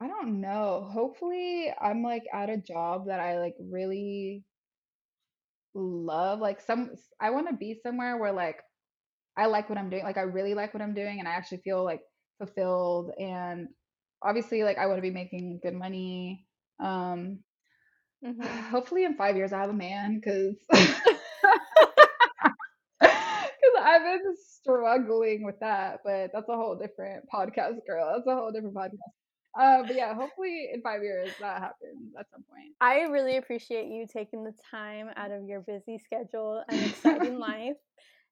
I 0.00 0.08
don't 0.08 0.40
know. 0.40 0.88
Hopefully, 0.92 1.72
I'm 1.80 2.02
like 2.02 2.24
at 2.32 2.48
a 2.50 2.56
job 2.56 3.06
that 3.06 3.20
I 3.20 3.38
like 3.38 3.54
really 3.60 4.44
love. 5.74 6.40
Like 6.40 6.60
some, 6.60 6.90
I 7.20 7.30
want 7.30 7.48
to 7.48 7.56
be 7.56 7.78
somewhere 7.82 8.16
where 8.16 8.32
like 8.32 8.60
I 9.36 9.46
like 9.46 9.68
what 9.68 9.78
I'm 9.78 9.90
doing. 9.90 10.04
Like 10.04 10.18
I 10.18 10.22
really 10.22 10.54
like 10.54 10.74
what 10.74 10.82
I'm 10.82 10.94
doing, 10.94 11.18
and 11.20 11.28
I 11.28 11.32
actually 11.32 11.58
feel 11.58 11.84
like 11.84 12.02
fulfilled. 12.38 13.12
And 13.20 13.68
obviously, 14.22 14.64
like 14.64 14.78
I 14.78 14.86
want 14.86 14.98
to 14.98 15.02
be 15.02 15.10
making 15.10 15.60
good 15.62 15.74
money. 15.74 16.46
Um, 16.80 17.40
Mhm. 18.24 18.44
hopefully, 18.70 19.04
in 19.04 19.14
five 19.16 19.36
years, 19.36 19.52
I 19.52 19.60
have 19.60 19.70
a 19.70 19.74
man 19.74 20.20
because 20.20 20.56
because 20.68 20.96
I've 23.82 24.02
been 24.02 24.34
struggling 24.36 25.44
with 25.44 25.58
that. 25.60 26.00
But 26.04 26.30
that's 26.32 26.48
a 26.48 26.56
whole 26.56 26.76
different 26.76 27.24
podcast, 27.32 27.76
girl. 27.86 28.12
That's 28.14 28.26
a 28.26 28.34
whole 28.34 28.52
different 28.52 28.74
podcast. 28.74 28.98
Uh, 29.58 29.82
but 29.86 29.96
yeah, 29.96 30.14
hopefully 30.14 30.68
in 30.72 30.80
five 30.80 31.02
years 31.02 31.30
that 31.40 31.60
happens 31.60 32.14
at 32.18 32.26
some 32.30 32.42
point. 32.44 32.72
I 32.80 33.00
really 33.10 33.36
appreciate 33.36 33.88
you 33.88 34.06
taking 34.06 34.44
the 34.44 34.54
time 34.70 35.10
out 35.16 35.32
of 35.32 35.44
your 35.44 35.60
busy 35.60 35.98
schedule 35.98 36.62
and 36.68 36.80
exciting 36.84 37.38
life 37.40 37.76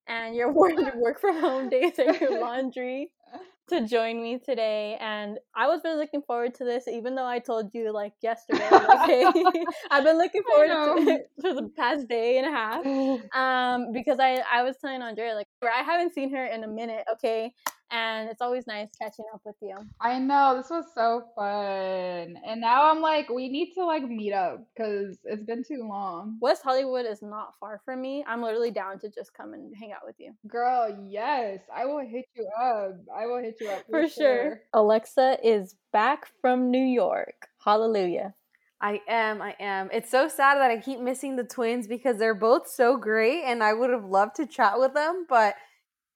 and 0.07 0.37
your 0.37 0.53
work, 0.53 0.75
your 0.79 0.97
work 0.97 1.21
from 1.21 1.41
home 1.41 1.69
days 1.69 1.99
and 1.99 2.21
your 2.21 2.41
laundry 2.41 3.11
to 3.69 3.87
join 3.87 4.23
me 4.23 4.39
today. 4.39 4.97
And 5.01 5.39
I 5.55 5.67
was 5.67 5.81
really 5.85 5.99
looking 5.99 6.23
forward 6.23 6.55
to 6.55 6.65
this, 6.65 6.89
even 6.89 7.15
though 7.15 7.27
I 7.27 7.39
told 7.39 7.71
you 7.75 7.93
like 7.93 8.15
yesterday. 8.23 8.67
Okay, 8.67 9.25
I've 9.91 10.05
been 10.05 10.19
looking 10.19 10.43
forward 10.43 10.69
to, 10.69 11.19
to 11.43 11.55
the 11.61 11.71
past 11.77 12.09
day 12.09 12.39
and 12.39 12.47
a 12.47 12.51
half. 12.51 12.87
Um, 13.35 13.93
because 13.93 14.19
I 14.21 14.43
I 14.51 14.63
was 14.63 14.77
telling 14.81 15.03
Andrea 15.03 15.35
like 15.35 15.47
I 15.63 15.83
haven't 15.83 16.15
seen 16.15 16.35
her 16.35 16.45
in 16.47 16.65
a 16.65 16.69
minute. 16.69 17.05
Okay, 17.15 17.53
and 17.91 18.29
it's 18.29 18.41
always 18.41 18.67
nice 18.67 18.89
catching 19.01 19.25
up 19.33 19.41
with 19.45 19.57
you. 19.63 19.77
I 20.01 20.19
know 20.19 20.57
this 20.57 20.71
was 20.71 20.85
so 20.95 21.25
fun, 21.35 22.37
and 22.47 22.61
now 22.61 22.91
I'm 22.91 23.01
like, 23.01 23.29
we 23.29 23.49
need 23.49 23.73
to 23.75 23.85
like 23.85 24.03
meet 24.03 24.33
up 24.33 24.67
because 24.75 25.19
it's 25.25 25.43
been 25.45 25.65
too 25.65 25.87
long. 25.89 26.39
West 26.41 26.63
Hollywood 26.63 27.07
is 27.07 27.23
not 27.23 27.55
far 27.61 27.81
from 27.85 28.01
me. 28.01 28.25
I'm 28.27 28.43
literally 28.43 28.71
down 28.71 28.99
to 29.01 29.11
just 29.11 29.35
come 29.35 29.55
and 29.55 29.75
hang 29.77 29.93
out 29.93 30.03
with 30.07 30.17
you. 30.19 30.33
Girl, 30.47 30.97
yes, 31.09 31.61
I 31.75 31.85
will 31.87 32.07
hit 32.07 32.27
you 32.37 32.49
up. 32.61 32.97
I 33.17 33.27
will 33.27 33.43
hit 33.43 33.57
you 33.61 33.69
up 33.69 33.85
for, 33.87 34.03
for 34.03 34.09
sure. 34.09 34.43
sure. 34.43 34.61
Alexa 34.75 35.39
is 35.43 35.77
back 35.93 36.29
from 36.41 36.71
New 36.71 36.85
York. 36.85 37.49
Hallelujah. 37.65 38.35
I 38.81 39.01
am. 39.09 39.43
I 39.43 39.57
am. 39.59 39.89
It's 39.93 40.11
so 40.11 40.29
sad 40.29 40.59
that 40.59 40.71
I 40.71 40.79
keep 40.79 41.01
missing 41.01 41.37
the 41.37 41.45
twins 41.45 41.89
because 41.89 42.19
they're 42.19 42.35
both 42.35 42.69
so 42.69 42.97
great 42.97 43.43
and 43.45 43.63
I 43.63 43.73
would 43.73 43.91
have 43.91 44.05
loved 44.05 44.37
to 44.37 44.47
chat 44.47 44.79
with 44.79 44.95
them, 44.95 45.27
but 45.29 45.57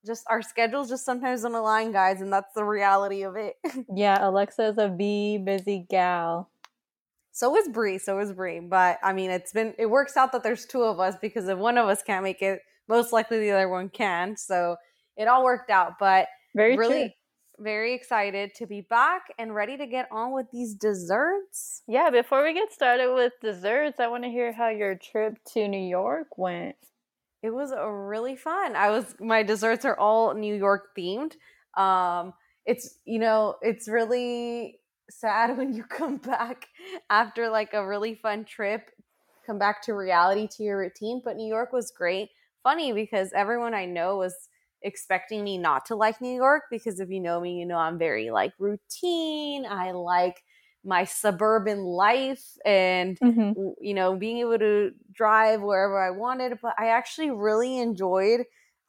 just 0.05 0.23
our 0.29 0.41
schedules 0.41 0.89
just 0.89 1.05
sometimes 1.05 1.41
don't 1.41 1.55
align, 1.55 1.91
guys, 1.91 2.21
and 2.21 2.31
that's 2.31 2.53
the 2.53 2.63
reality 2.63 3.23
of 3.23 3.35
it. 3.35 3.55
yeah, 3.95 4.17
Alexa 4.27 4.63
is 4.65 4.77
a 4.77 4.89
be 4.89 5.37
busy 5.37 5.85
gal. 5.89 6.49
So 7.31 7.55
is 7.55 7.67
Bree. 7.67 7.97
So 7.97 8.19
is 8.19 8.31
Bree. 8.31 8.59
But 8.59 8.99
I 9.03 9.13
mean, 9.13 9.31
it's 9.31 9.53
been 9.53 9.73
it 9.77 9.87
works 9.87 10.17
out 10.17 10.31
that 10.33 10.43
there's 10.43 10.65
two 10.65 10.83
of 10.83 10.99
us 10.99 11.15
because 11.21 11.47
if 11.47 11.57
one 11.57 11.77
of 11.77 11.87
us 11.87 12.03
can't 12.03 12.23
make 12.23 12.41
it, 12.41 12.59
most 12.87 13.11
likely 13.11 13.39
the 13.39 13.51
other 13.51 13.69
one 13.69 13.89
can. 13.89 14.37
So 14.37 14.77
it 15.17 15.27
all 15.27 15.43
worked 15.43 15.71
out. 15.71 15.93
But 15.99 16.27
very 16.55 16.77
really, 16.77 17.01
true 17.03 17.09
very 17.59 17.93
excited 17.93 18.53
to 18.55 18.65
be 18.65 18.81
back 18.81 19.23
and 19.37 19.53
ready 19.53 19.77
to 19.77 19.85
get 19.85 20.07
on 20.11 20.33
with 20.33 20.47
these 20.51 20.73
desserts. 20.75 21.83
Yeah, 21.87 22.09
before 22.09 22.43
we 22.43 22.53
get 22.53 22.71
started 22.71 23.13
with 23.13 23.33
desserts, 23.41 23.99
I 23.99 24.07
want 24.07 24.23
to 24.23 24.29
hear 24.29 24.51
how 24.51 24.69
your 24.69 24.95
trip 24.95 25.37
to 25.53 25.67
New 25.67 25.87
York 25.87 26.37
went. 26.37 26.75
It 27.43 27.51
was 27.53 27.73
really 27.77 28.35
fun. 28.35 28.75
I 28.75 28.89
was 28.89 29.15
my 29.19 29.43
desserts 29.43 29.85
are 29.85 29.99
all 29.99 30.33
New 30.33 30.55
York 30.55 30.89
themed. 30.97 31.33
Um 31.77 32.33
it's 32.65 32.97
you 33.05 33.19
know, 33.19 33.55
it's 33.61 33.87
really 33.89 34.79
sad 35.09 35.57
when 35.57 35.73
you 35.73 35.83
come 35.83 36.17
back 36.17 36.67
after 37.09 37.49
like 37.49 37.73
a 37.73 37.85
really 37.85 38.15
fun 38.15 38.45
trip, 38.45 38.89
come 39.45 39.59
back 39.59 39.81
to 39.83 39.93
reality 39.93 40.47
to 40.57 40.63
your 40.63 40.79
routine, 40.79 41.21
but 41.23 41.35
New 41.35 41.47
York 41.47 41.73
was 41.73 41.91
great. 41.91 42.29
Funny 42.63 42.93
because 42.93 43.33
everyone 43.33 43.73
I 43.73 43.85
know 43.85 44.17
was 44.17 44.33
expecting 44.81 45.43
me 45.43 45.57
not 45.57 45.85
to 45.87 45.95
like 45.95 46.21
New 46.21 46.33
York 46.35 46.63
because 46.71 46.99
if 47.01 47.09
you 47.09 47.19
know 47.19 47.41
me, 47.41 47.59
you 47.59 47.65
know 47.65 47.77
I'm 47.77 47.97
very 47.99 48.31
like 48.31 48.53
routine. 48.57 49.65
I 49.65 49.91
like 49.91 50.41
my 50.83 51.05
suburban 51.05 51.79
life 51.79 52.43
and 52.65 53.17
mm-hmm. 53.19 53.51
you 53.79 53.93
know 53.93 54.15
being 54.15 54.39
able 54.39 54.59
to 54.59 54.91
drive 55.11 55.61
wherever 55.61 56.01
I 56.01 56.11
wanted, 56.11 56.59
but 56.61 56.73
I 56.77 56.87
actually 56.87 57.31
really 57.31 57.79
enjoyed 57.79 58.41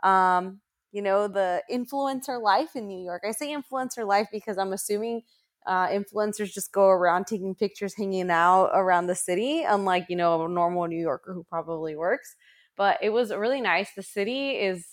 um 0.03 0.61
you 0.93 1.03
know 1.03 1.29
the 1.29 1.63
influencer 1.71 2.41
life 2.41 2.77
in 2.77 2.87
New 2.89 3.03
York. 3.03 3.23
I 3.27 3.33
say 3.33 3.55
influencer 3.55 4.07
life 4.07 4.29
because 4.33 4.59
I'm 4.59 4.73
assuming 4.73 5.23
uh, 5.67 5.89
influencers 5.89 6.53
just 6.53 6.73
go 6.73 6.89
around 6.89 7.27
taking 7.27 7.55
pictures, 7.55 7.95
hanging 7.97 8.31
out 8.31 8.71
around 8.75 9.07
the 9.07 9.15
city, 9.15 9.63
unlike 9.63 10.07
you 10.09 10.17
know 10.17 10.45
a 10.45 10.49
normal 10.49 10.87
New 10.87 11.01
Yorker 11.01 11.33
who 11.33 11.45
probably 11.45 11.97
works. 11.97 12.37
But 12.77 12.99
it 13.03 13.11
was 13.11 13.31
really 13.31 13.61
nice. 13.61 13.89
The 13.95 14.03
city 14.03 14.51
is 14.51 14.87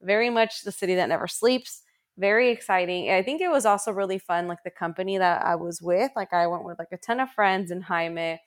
very 0.00 0.30
much 0.30 0.62
the 0.62 0.72
city 0.72 0.94
that 0.94 1.08
never 1.08 1.26
sleeps. 1.26 1.82
Very 2.16 2.50
exciting. 2.50 3.10
I 3.10 3.22
think 3.22 3.40
it 3.40 3.50
was 3.50 3.66
also 3.66 3.90
really 3.90 4.18
fun, 4.18 4.46
like 4.46 4.62
the 4.64 4.70
company 4.70 5.18
that 5.18 5.44
I 5.44 5.56
was 5.56 5.80
with. 5.82 6.12
Like 6.14 6.32
I 6.32 6.46
went 6.46 6.64
with 6.64 6.78
like 6.78 6.92
a 6.92 6.96
ton 6.96 7.18
of 7.18 7.30
friends 7.32 7.72
in 7.72 7.82
Jaime, 7.82 8.40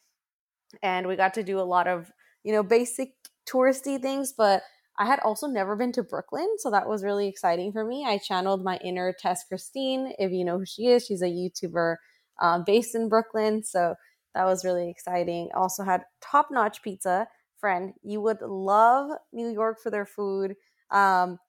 and 0.82 1.08
we 1.08 1.16
got 1.16 1.34
to 1.36 1.44
do 1.44 1.60
a 1.60 1.62
lot 1.62 1.88
of 1.88 2.12
you 2.44 2.54
know 2.54 2.64
basic 2.64 3.14
touristy 3.48 4.02
things. 4.02 4.34
But 4.38 4.64
I 4.98 5.06
had 5.06 5.20
also 5.20 5.48
never 5.48 5.76
been 5.76 5.92
to 5.94 6.04
Brooklyn, 6.04 6.48
so 6.60 6.72
that 6.72 6.88
was 6.88 7.04
really 7.04 7.28
exciting 7.28 7.74
for 7.74 7.84
me. 7.84 8.06
I 8.08 8.20
channeled 8.20 8.64
my 8.64 8.78
inner 8.78 9.14
Tess 9.18 9.44
Christine. 9.48 10.14
If 10.18 10.32
you 10.32 10.46
know 10.46 10.60
who 10.60 10.66
she 10.66 10.88
is, 10.88 11.06
she's 11.06 11.22
a 11.22 11.26
YouTuber 11.26 11.98
um, 12.42 12.64
based 12.66 12.96
in 12.96 13.10
Brooklyn, 13.10 13.64
so 13.64 13.96
that 14.34 14.46
was 14.46 14.64
really 14.64 14.90
exciting. 14.90 15.50
Also 15.54 15.84
had 15.84 16.04
top 16.22 16.48
notch 16.52 16.82
pizza. 16.82 17.28
Friend, 17.60 17.94
you 18.04 18.22
would 18.22 18.42
love 18.42 19.12
New 19.34 19.50
York 19.50 19.80
for 19.82 19.90
their 19.90 20.06
food. 20.06 20.56
Um, 20.92 21.40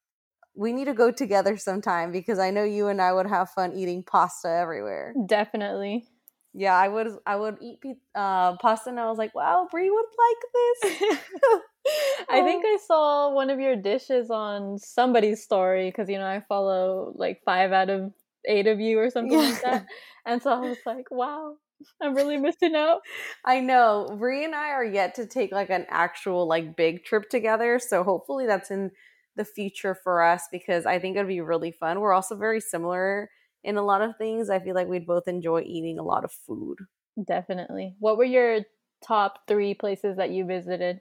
we 0.59 0.73
need 0.73 0.87
to 0.87 0.93
go 0.93 1.13
together 1.13 1.57
sometime 1.57 2.11
because 2.11 2.41
I 2.41 2.51
know 2.51 2.65
you 2.65 2.89
and 2.89 3.01
I 3.01 3.13
would 3.13 3.29
have 3.29 3.51
fun 3.51 3.75
eating 3.75 4.03
pasta 4.03 4.49
everywhere. 4.49 5.15
Definitely. 5.25 6.05
Yeah, 6.53 6.75
I 6.75 6.89
would. 6.89 7.07
I 7.25 7.37
would 7.37 7.59
eat 7.63 7.79
uh, 8.17 8.57
pasta, 8.57 8.91
and 8.91 8.99
I 8.99 9.09
was 9.09 9.19
like, 9.19 9.35
"Wow, 9.35 9.69
Brie 9.71 9.89
would 9.89 10.05
like 10.19 10.91
this." 10.91 11.19
I 12.29 12.43
think 12.43 12.65
I 12.67 12.79
saw 12.85 13.33
one 13.33 13.51
of 13.51 13.61
your 13.61 13.77
dishes 13.77 14.31
on 14.31 14.79
somebody's 14.79 15.45
story 15.45 15.89
because 15.89 16.09
you 16.09 16.19
know 16.19 16.27
I 16.27 16.43
follow 16.49 17.13
like 17.15 17.43
five 17.45 17.71
out 17.71 17.91
of 17.91 18.13
eight 18.47 18.67
of 18.67 18.81
you 18.81 18.99
or 18.99 19.11
something 19.11 19.39
yeah. 19.39 19.49
like 19.51 19.63
that, 19.63 19.87
and 20.27 20.43
so 20.43 20.51
I 20.51 20.61
was 20.61 20.79
like, 20.85 21.09
"Wow, 21.13 21.55
I'm 22.03 22.17
really 22.17 22.39
missing 22.39 22.75
out." 22.75 23.03
I 23.45 23.61
know 23.61 24.17
Brie 24.19 24.45
and 24.45 24.55
I 24.55 24.71
are 24.71 24.85
yet 24.85 25.15
to 25.17 25.27
take 25.27 25.53
like 25.53 25.71
an 25.71 25.87
actual 25.91 26.49
like 26.49 26.77
big 26.77 27.05
trip 27.05 27.29
together, 27.31 27.79
so 27.79 28.03
hopefully 28.03 28.47
that's 28.47 28.73
in 28.73 28.91
the 29.39 29.45
future 29.45 29.95
for 29.95 30.23
us 30.23 30.45
because 30.53 30.85
I 30.85 30.99
think 30.99 31.17
it'd 31.17 31.27
be 31.27 31.41
really 31.41 31.73
fun. 31.73 32.01
We're 32.01 32.13
also 32.13 32.37
very 32.37 32.61
similar 32.61 33.31
in 33.65 33.77
a 33.77 33.83
lot 33.83 34.03
of 34.03 34.17
things. 34.19 34.51
I 34.51 34.59
feel 34.59 34.75
like 34.75 34.89
we'd 34.89 35.07
both 35.07 35.27
enjoy 35.27 35.63
eating 35.63 35.99
a 35.99 36.03
lot 36.03 36.25
of 36.25 36.33
food. 36.33 36.79
Definitely. 37.27 37.97
What 37.99 38.19
were 38.19 38.25
your 38.25 38.61
top 39.03 39.47
three 39.49 39.75
places 39.75 40.17
that 40.19 40.31
you 40.31 40.45
visited? 40.45 41.01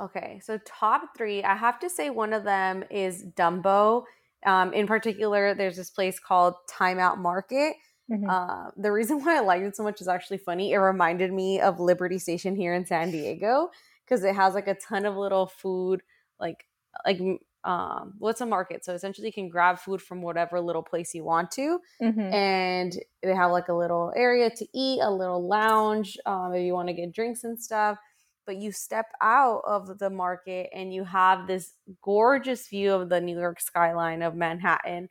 Okay, 0.00 0.40
so 0.42 0.58
top 0.64 1.16
three, 1.16 1.42
I 1.42 1.56
have 1.56 1.78
to 1.80 1.90
say 1.90 2.08
one 2.08 2.32
of 2.32 2.44
them 2.44 2.84
is 2.90 3.24
Dumbo. 3.36 4.04
Um, 4.46 4.72
in 4.72 4.86
particular, 4.86 5.54
there's 5.54 5.76
this 5.76 5.90
place 5.90 6.18
called 6.18 6.54
Time 6.68 6.98
Out 6.98 7.18
Market. 7.18 7.74
Mm-hmm. 8.10 8.28
Uh, 8.28 8.70
the 8.76 8.92
reason 8.92 9.20
why 9.24 9.36
I 9.36 9.40
liked 9.40 9.64
it 9.64 9.76
so 9.76 9.82
much 9.82 10.00
is 10.00 10.08
actually 10.08 10.38
funny. 10.38 10.72
It 10.72 10.78
reminded 10.78 11.32
me 11.32 11.60
of 11.60 11.80
Liberty 11.80 12.18
Station 12.18 12.56
here 12.56 12.74
in 12.74 12.86
San 12.86 13.10
Diego 13.10 13.70
because 14.04 14.24
it 14.24 14.34
has 14.34 14.54
like 14.54 14.68
a 14.68 14.74
ton 14.74 15.04
of 15.04 15.16
little 15.16 15.46
food, 15.46 16.02
like 16.38 16.64
like 17.06 17.20
um 17.64 18.14
what's 18.18 18.40
a 18.40 18.46
market 18.46 18.84
so 18.84 18.94
essentially 18.94 19.26
you 19.26 19.32
can 19.32 19.48
grab 19.48 19.78
food 19.78 20.00
from 20.00 20.22
whatever 20.22 20.58
little 20.60 20.82
place 20.82 21.14
you 21.14 21.22
want 21.22 21.50
to 21.50 21.78
mm-hmm. 22.02 22.32
and 22.32 22.98
they 23.22 23.34
have 23.34 23.50
like 23.50 23.68
a 23.68 23.74
little 23.74 24.12
area 24.16 24.48
to 24.48 24.66
eat 24.74 25.00
a 25.02 25.10
little 25.10 25.46
lounge 25.46 26.16
um 26.24 26.54
if 26.54 26.62
you 26.62 26.72
want 26.72 26.88
to 26.88 26.94
get 26.94 27.12
drinks 27.12 27.44
and 27.44 27.60
stuff 27.60 27.98
but 28.46 28.56
you 28.56 28.72
step 28.72 29.06
out 29.20 29.60
of 29.66 29.98
the 29.98 30.08
market 30.08 30.70
and 30.74 30.94
you 30.94 31.04
have 31.04 31.46
this 31.46 31.74
gorgeous 32.02 32.66
view 32.68 32.94
of 32.94 33.10
the 33.10 33.20
new 33.20 33.38
york 33.38 33.60
skyline 33.60 34.22
of 34.22 34.34
manhattan 34.34 35.08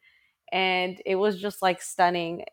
and 0.51 0.99
it 1.05 1.15
was 1.15 1.39
just 1.39 1.61
like 1.61 1.79
stunning 1.81 2.43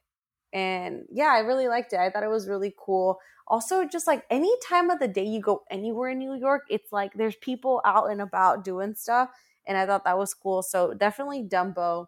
and 0.52 1.04
yeah 1.10 1.32
i 1.34 1.40
really 1.40 1.68
liked 1.68 1.92
it. 1.92 1.98
I 1.98 2.10
thought 2.10 2.22
it 2.22 2.30
was 2.30 2.48
really 2.48 2.74
cool. 2.78 3.18
Also 3.46 3.84
just 3.84 4.06
like 4.06 4.24
any 4.30 4.52
time 4.68 4.90
of 4.90 4.98
the 4.98 5.08
day 5.08 5.24
you 5.24 5.40
go 5.40 5.62
anywhere 5.70 6.10
in 6.10 6.18
new 6.18 6.34
york 6.34 6.62
it's 6.68 6.92
like 6.92 7.12
there's 7.14 7.36
people 7.36 7.80
out 7.84 8.10
and 8.10 8.20
about 8.20 8.64
doing 8.64 8.94
stuff 8.94 9.30
and 9.66 9.76
i 9.78 9.86
thought 9.86 10.04
that 10.04 10.18
was 10.18 10.34
cool. 10.34 10.62
So 10.62 10.94
definitely 10.94 11.44
dumbo. 11.44 12.06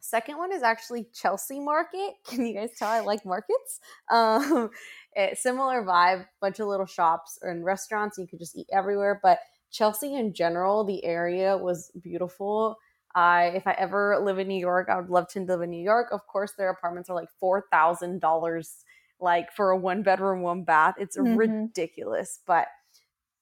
Second 0.00 0.36
one 0.38 0.52
is 0.52 0.62
actually 0.62 1.08
chelsea 1.14 1.60
market. 1.60 2.14
Can 2.26 2.46
you 2.46 2.54
guys 2.54 2.70
tell 2.78 2.88
i 2.88 3.00
like 3.00 3.24
markets? 3.24 3.80
Um 4.10 4.70
it, 5.16 5.30
eh, 5.32 5.34
similar 5.34 5.82
vibe 5.82 6.26
bunch 6.40 6.60
of 6.60 6.68
little 6.68 6.86
shops 6.86 7.38
and 7.42 7.64
restaurants 7.64 8.18
you 8.18 8.26
could 8.26 8.38
just 8.38 8.56
eat 8.56 8.68
everywhere 8.72 9.18
but 9.22 9.38
chelsea 9.70 10.14
in 10.14 10.32
general 10.34 10.84
the 10.84 11.04
area 11.04 11.56
was 11.56 11.90
beautiful 12.02 12.76
I, 13.16 13.46
if 13.54 13.66
I 13.66 13.72
ever 13.72 14.20
live 14.22 14.38
in 14.38 14.46
New 14.46 14.60
York, 14.60 14.88
I 14.90 15.00
would 15.00 15.08
love 15.08 15.26
to 15.28 15.40
live 15.40 15.62
in 15.62 15.70
New 15.70 15.82
York. 15.82 16.08
Of 16.12 16.26
course, 16.26 16.52
their 16.52 16.68
apartments 16.68 17.08
are 17.10 17.16
like 17.16 17.30
four 17.40 17.64
thousand 17.72 18.20
dollars 18.20 18.84
like 19.18 19.50
for 19.52 19.70
a 19.70 19.76
one 19.76 20.02
bedroom, 20.02 20.42
one 20.42 20.64
bath. 20.64 20.96
It's 20.98 21.16
mm-hmm. 21.16 21.34
ridiculous. 21.36 22.40
But 22.46 22.68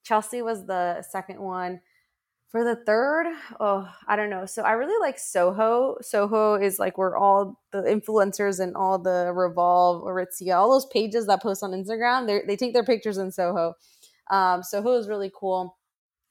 Chelsea 0.05 0.43
was 0.43 0.67
the 0.67 1.03
second 1.03 1.41
one. 1.41 1.81
For 2.51 2.63
the 2.63 2.77
third, 2.77 3.27
oh, 3.59 3.93
I 4.07 4.15
don't 4.15 4.31
know. 4.31 4.47
So 4.47 4.63
I 4.63 4.73
really 4.73 5.05
like 5.05 5.19
Soho. 5.19 5.97
Soho 6.01 6.55
is 6.55 6.79
like 6.79 6.97
where 6.97 7.17
all 7.17 7.61
the 7.73 7.83
influencers 7.83 8.61
and 8.61 8.77
all 8.77 8.97
the 8.97 9.33
Revolve, 9.35 10.05
Aritzia, 10.05 10.55
all 10.55 10.71
those 10.71 10.87
pages 10.87 11.27
that 11.27 11.43
post 11.43 11.65
on 11.65 11.73
Instagram, 11.73 12.29
they 12.47 12.55
take 12.55 12.73
their 12.73 12.85
pictures 12.85 13.19
in 13.19 13.33
Soho. 13.33 13.75
Um, 14.31 14.63
Soho 14.63 14.93
is 14.93 15.09
really 15.09 15.33
cool. 15.35 15.77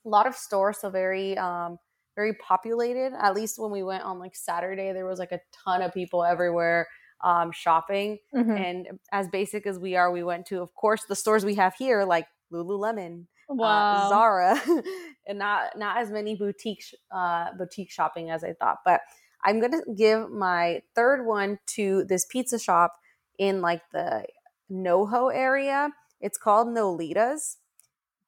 A 0.06 0.08
lot 0.08 0.26
of 0.26 0.34
stores, 0.34 0.78
so 0.78 0.88
very 0.88 1.36
um, 1.36 1.78
very 2.14 2.34
populated. 2.34 3.12
At 3.18 3.34
least 3.34 3.58
when 3.58 3.70
we 3.70 3.82
went 3.82 4.04
on 4.04 4.18
like 4.18 4.36
Saturday, 4.36 4.92
there 4.92 5.06
was 5.06 5.18
like 5.18 5.32
a 5.32 5.40
ton 5.64 5.82
of 5.82 5.92
people 5.92 6.24
everywhere 6.24 6.86
um, 7.22 7.52
shopping. 7.52 8.18
Mm-hmm. 8.34 8.50
And 8.50 8.86
as 9.12 9.28
basic 9.28 9.66
as 9.66 9.78
we 9.78 9.96
are, 9.96 10.10
we 10.12 10.22
went 10.22 10.46
to, 10.46 10.60
of 10.60 10.74
course, 10.74 11.04
the 11.08 11.16
stores 11.16 11.44
we 11.44 11.54
have 11.56 11.74
here, 11.74 12.04
like 12.04 12.26
Lululemon, 12.52 13.26
uh, 13.50 13.54
wow. 13.54 13.94
uh, 13.94 14.08
Zara, 14.08 14.62
and 15.26 15.38
not 15.38 15.76
not 15.76 15.98
as 15.98 16.10
many 16.10 16.36
boutique 16.36 16.84
uh, 17.10 17.48
boutique 17.58 17.90
shopping 17.90 18.30
as 18.30 18.44
I 18.44 18.52
thought. 18.52 18.78
But 18.84 19.00
I'm 19.44 19.60
gonna 19.60 19.82
give 19.96 20.30
my 20.30 20.82
third 20.94 21.26
one 21.26 21.58
to 21.68 22.04
this 22.04 22.26
pizza 22.26 22.58
shop 22.58 22.94
in 23.38 23.60
like 23.60 23.82
the 23.92 24.24
NoHo 24.70 25.34
area. 25.34 25.90
It's 26.20 26.38
called 26.38 26.68
Nolita's. 26.68 27.58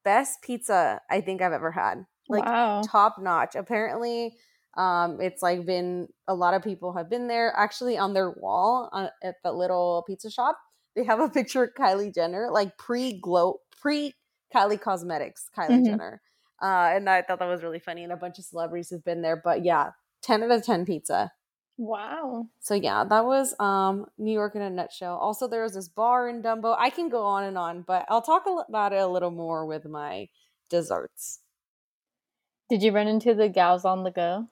Best 0.05 0.41
pizza 0.43 1.01
I 1.11 1.21
think 1.21 1.43
I've 1.43 1.53
ever 1.53 1.73
had. 1.73 2.07
Like 2.29 2.45
wow. 2.45 2.83
top 2.85 3.19
notch. 3.19 3.55
Apparently, 3.55 4.37
um, 4.77 5.21
it's 5.21 5.43
like 5.43 5.65
been 5.67 6.09
a 6.29 6.35
lot 6.35 6.55
of 6.55 6.63
people 6.63 6.93
have 6.95 7.09
been 7.09 7.29
there. 7.29 7.53
Actually, 7.57 7.97
on 7.99 8.13
their 8.15 8.31
wall 8.31 8.89
uh, 8.93 9.09
at 9.23 9.37
the 9.45 9.53
little 9.53 10.05
pizza 10.07 10.31
shop, 10.31 10.59
they 10.95 11.05
have 11.05 11.21
a 11.21 11.29
picture 11.29 11.65
of 11.65 11.75
Kylie 11.75 12.15
Jenner, 12.15 12.49
like 12.51 12.77
pre 12.79 13.19
glow 13.21 13.61
pre 13.81 14.13
Kylie 14.55 14.81
Cosmetics, 14.81 15.49
Kylie 15.57 15.83
Mhm. 15.83 15.85
Jenner. 15.85 16.21
Uh, 16.63 16.91
and 16.95 17.09
I 17.11 17.23
thought 17.23 17.39
that 17.41 17.49
was 17.49 17.63
really 17.63 17.79
funny. 17.79 18.03
And 18.05 18.13
a 18.13 18.17
bunch 18.17 18.39
of 18.39 18.45
celebrities 18.45 18.91
have 18.91 19.05
been 19.05 19.23
there. 19.23 19.37
But 19.43 19.65
yeah, 19.65 19.91
10 20.23 20.43
out 20.43 20.51
of 20.51 20.65
10 20.65 20.85
pizza. 20.87 21.33
Wow. 21.79 22.47
So 22.61 22.75
yeah, 22.75 23.05
that 23.05 23.25
was 23.27 23.55
um 23.61 24.07
New 24.17 24.33
York 24.33 24.55
in 24.57 24.63
a 24.63 24.71
nutshell. 24.71 25.17
Also, 25.19 25.47
there 25.47 25.63
was 25.63 25.75
this 25.75 25.89
bar 25.89 26.29
in 26.29 26.43
Dumbo. 26.43 26.75
I 26.79 26.89
can 26.91 27.09
go 27.11 27.23
on 27.25 27.45
and 27.45 27.59
on, 27.59 27.83
but 27.83 28.07
I'll 28.09 28.23
talk 28.23 28.45
about 28.69 28.93
it 28.95 28.99
a 29.01 29.07
little 29.07 29.31
more 29.31 29.67
with 29.67 29.85
my 29.85 30.29
desserts. 30.71 31.41
Did 32.69 32.83
you 32.83 32.93
run 32.93 33.07
into 33.09 33.35
the 33.35 33.49
gals 33.49 33.85
on 33.85 34.03
the 34.05 34.11
go? 34.11 34.49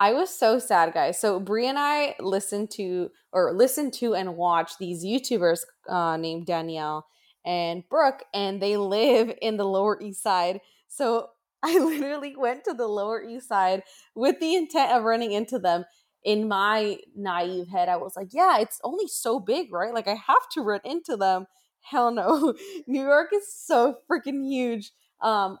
I 0.00 0.12
was 0.14 0.30
so 0.30 0.58
sad, 0.58 0.94
guys. 0.94 1.20
So 1.20 1.38
Brie 1.38 1.68
and 1.68 1.78
I 1.78 2.16
listened 2.20 2.70
to 2.72 3.10
or 3.32 3.52
listened 3.52 3.92
to 3.94 4.14
and 4.14 4.36
watched 4.36 4.78
these 4.78 5.04
YouTubers 5.04 5.60
uh, 5.88 6.16
named 6.16 6.46
Danielle 6.46 7.06
and 7.44 7.84
Brooke, 7.88 8.24
and 8.34 8.60
they 8.60 8.76
live 8.76 9.32
in 9.42 9.56
the 9.56 9.64
Lower 9.64 10.00
East 10.02 10.22
Side. 10.22 10.60
So 10.88 11.28
I 11.62 11.78
literally 11.78 12.34
went 12.36 12.64
to 12.64 12.74
the 12.74 12.88
Lower 12.88 13.22
East 13.22 13.48
Side 13.48 13.84
with 14.14 14.40
the 14.40 14.56
intent 14.56 14.92
of 14.92 15.04
running 15.04 15.32
into 15.32 15.58
them. 15.58 15.84
In 16.24 16.48
my 16.48 16.98
naive 17.16 17.68
head, 17.68 17.88
I 17.88 17.96
was 17.96 18.14
like, 18.16 18.28
"Yeah, 18.32 18.58
it's 18.58 18.80
only 18.84 19.08
so 19.08 19.40
big, 19.40 19.72
right? 19.72 19.94
Like 19.94 20.08
I 20.08 20.14
have 20.14 20.48
to 20.52 20.62
run 20.62 20.80
into 20.84 21.16
them." 21.16 21.46
Hell 21.80 22.12
no, 22.12 22.54
New 22.86 23.02
York 23.02 23.30
is 23.34 23.52
so 23.52 23.96
freaking 24.10 24.44
huge. 24.46 24.92
Um, 25.20 25.58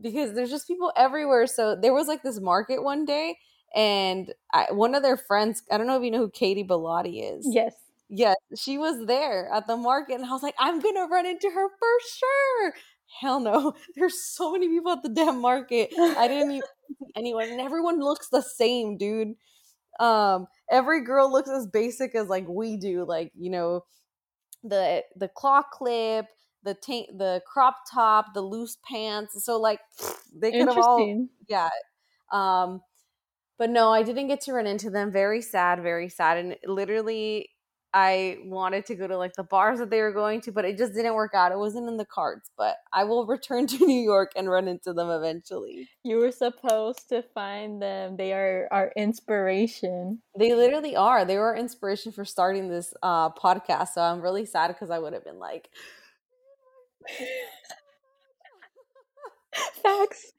because 0.00 0.34
there's 0.34 0.50
just 0.50 0.66
people 0.66 0.92
everywhere. 0.96 1.46
So 1.46 1.76
there 1.80 1.94
was 1.94 2.08
like 2.08 2.22
this 2.22 2.40
market 2.40 2.82
one 2.82 3.04
day 3.04 3.36
and 3.74 4.32
I, 4.52 4.66
one 4.70 4.94
of 4.94 5.02
their 5.02 5.16
friends 5.16 5.62
i 5.70 5.76
don't 5.76 5.86
know 5.86 5.96
if 5.96 6.04
you 6.04 6.10
know 6.10 6.18
who 6.18 6.30
katie 6.30 6.64
bellotti 6.64 7.38
is. 7.38 7.46
Yes. 7.50 7.74
yes 8.08 8.36
she 8.56 8.78
was 8.78 9.06
there 9.06 9.50
at 9.52 9.66
the 9.66 9.76
market 9.76 10.14
and 10.14 10.24
i 10.24 10.30
was 10.30 10.42
like 10.42 10.54
i'm 10.58 10.80
gonna 10.80 11.06
run 11.10 11.26
into 11.26 11.50
her 11.50 11.68
for 11.68 11.88
sure. 12.18 12.74
Hell 13.20 13.38
no. 13.38 13.74
There's 13.96 14.24
so 14.24 14.52
many 14.52 14.68
people 14.68 14.90
at 14.90 15.02
the 15.02 15.08
damn 15.08 15.40
market. 15.40 15.90
I 15.96 16.26
didn't 16.26 16.50
even 16.52 16.62
see 16.88 17.12
anyone 17.16 17.48
and 17.48 17.60
everyone 17.60 18.00
looks 18.00 18.28
the 18.28 18.42
same 18.42 18.96
dude. 18.96 19.34
Um 20.00 20.46
every 20.70 21.04
girl 21.04 21.30
looks 21.30 21.50
as 21.50 21.66
basic 21.66 22.14
as 22.14 22.28
like 22.28 22.46
we 22.48 22.76
do 22.76 23.04
like 23.04 23.32
you 23.38 23.50
know 23.50 23.84
the 24.64 25.02
the 25.16 25.28
claw 25.28 25.62
clip 25.62 26.26
the 26.64 26.74
taint, 26.74 27.18
the 27.18 27.42
crop 27.46 27.76
top 27.90 28.34
the 28.34 28.40
loose 28.40 28.78
pants 28.88 29.44
so 29.44 29.60
like 29.60 29.80
they 30.34 30.50
could 30.50 30.68
have 30.68 30.78
all 30.78 31.28
yeah 31.48 31.68
um 32.32 32.80
but 33.58 33.70
no 33.70 33.90
i 33.92 34.02
didn't 34.02 34.26
get 34.28 34.40
to 34.40 34.52
run 34.52 34.66
into 34.66 34.90
them. 34.90 35.12
Very 35.12 35.42
sad 35.42 35.82
very 35.82 36.08
sad 36.08 36.38
and 36.38 36.56
literally 36.66 37.50
i 37.92 38.38
wanted 38.46 38.84
to 38.86 38.96
go 38.96 39.06
to 39.06 39.16
like 39.16 39.34
the 39.34 39.44
bars 39.44 39.78
that 39.78 39.88
they 39.88 40.00
were 40.00 40.12
going 40.12 40.40
to 40.40 40.50
but 40.50 40.64
it 40.64 40.76
just 40.76 40.94
didn't 40.94 41.14
work 41.14 41.32
out. 41.34 41.52
It 41.52 41.58
wasn't 41.58 41.88
in 41.88 41.96
the 41.96 42.06
cards 42.06 42.50
but 42.56 42.76
i 42.92 43.04
will 43.04 43.26
return 43.36 43.66
to 43.68 43.86
new 43.86 44.00
york 44.02 44.32
and 44.34 44.48
run 44.50 44.66
into 44.66 44.92
them 44.92 45.10
eventually. 45.10 45.88
You 46.02 46.16
were 46.16 46.32
supposed 46.32 47.08
to 47.10 47.22
find 47.22 47.80
them. 47.80 48.16
They 48.16 48.32
are 48.32 48.66
our 48.72 48.90
inspiration. 48.96 50.22
they 50.36 50.54
literally 50.54 50.96
are. 50.96 51.24
They 51.24 51.36
were 51.36 51.48
our 51.48 51.56
inspiration 51.56 52.10
for 52.10 52.24
starting 52.24 52.68
this 52.68 52.94
uh 53.02 53.30
podcast 53.30 53.88
so 53.90 54.00
i'm 54.00 54.20
really 54.22 54.46
sad 54.46 54.68
because 54.68 54.90
i 54.90 54.98
would 54.98 55.12
have 55.12 55.24
been 55.24 55.38
like 55.38 55.68
Facts. 59.82 60.32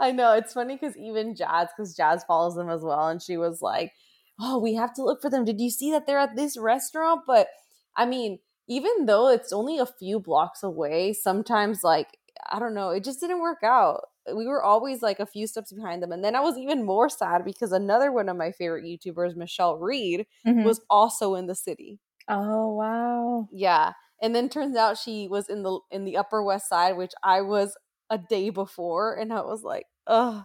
I 0.00 0.12
know 0.12 0.34
it's 0.34 0.52
funny 0.52 0.76
because 0.76 0.96
even 0.96 1.34
Jazz, 1.36 1.68
because 1.76 1.96
Jazz 1.96 2.24
follows 2.24 2.54
them 2.56 2.70
as 2.70 2.82
well, 2.82 3.08
and 3.08 3.22
she 3.22 3.36
was 3.36 3.62
like, 3.62 3.92
"Oh, 4.40 4.58
we 4.58 4.74
have 4.74 4.94
to 4.94 5.04
look 5.04 5.22
for 5.22 5.30
them. 5.30 5.44
Did 5.44 5.60
you 5.60 5.70
see 5.70 5.90
that 5.92 6.06
they're 6.06 6.18
at 6.18 6.36
this 6.36 6.56
restaurant?" 6.58 7.22
But 7.26 7.48
I 7.96 8.06
mean, 8.06 8.38
even 8.68 9.06
though 9.06 9.28
it's 9.28 9.52
only 9.52 9.78
a 9.78 9.86
few 9.86 10.20
blocks 10.20 10.62
away, 10.62 11.12
sometimes 11.12 11.84
like 11.84 12.18
I 12.50 12.58
don't 12.60 12.74
know, 12.74 12.90
it 12.90 13.04
just 13.04 13.20
didn't 13.20 13.40
work 13.40 13.62
out. 13.64 14.02
We 14.34 14.46
were 14.46 14.62
always 14.62 15.02
like 15.02 15.20
a 15.20 15.26
few 15.26 15.46
steps 15.46 15.72
behind 15.72 16.02
them, 16.02 16.12
and 16.12 16.24
then 16.24 16.36
I 16.36 16.40
was 16.40 16.58
even 16.58 16.84
more 16.84 17.08
sad 17.08 17.44
because 17.44 17.72
another 17.72 18.12
one 18.12 18.28
of 18.28 18.36
my 18.36 18.52
favorite 18.52 18.84
YouTubers, 18.84 19.36
Michelle 19.36 19.78
Reed, 19.78 20.26
Mhm. 20.44 20.74
was 20.74 20.80
also 20.90 21.34
in 21.34 21.46
the 21.46 21.54
city. 21.56 22.00
Oh 22.28 22.74
wow. 22.74 23.48
Yeah. 23.50 23.92
And 24.24 24.34
then 24.34 24.48
turns 24.48 24.74
out 24.74 24.96
she 24.96 25.28
was 25.28 25.50
in 25.50 25.62
the 25.64 25.78
in 25.90 26.06
the 26.06 26.16
Upper 26.16 26.42
West 26.42 26.66
Side, 26.66 26.96
which 26.96 27.12
I 27.22 27.42
was 27.42 27.76
a 28.08 28.16
day 28.16 28.48
before, 28.48 29.14
and 29.16 29.30
I 29.30 29.42
was 29.42 29.62
like, 29.62 29.84
"Ugh, 30.06 30.44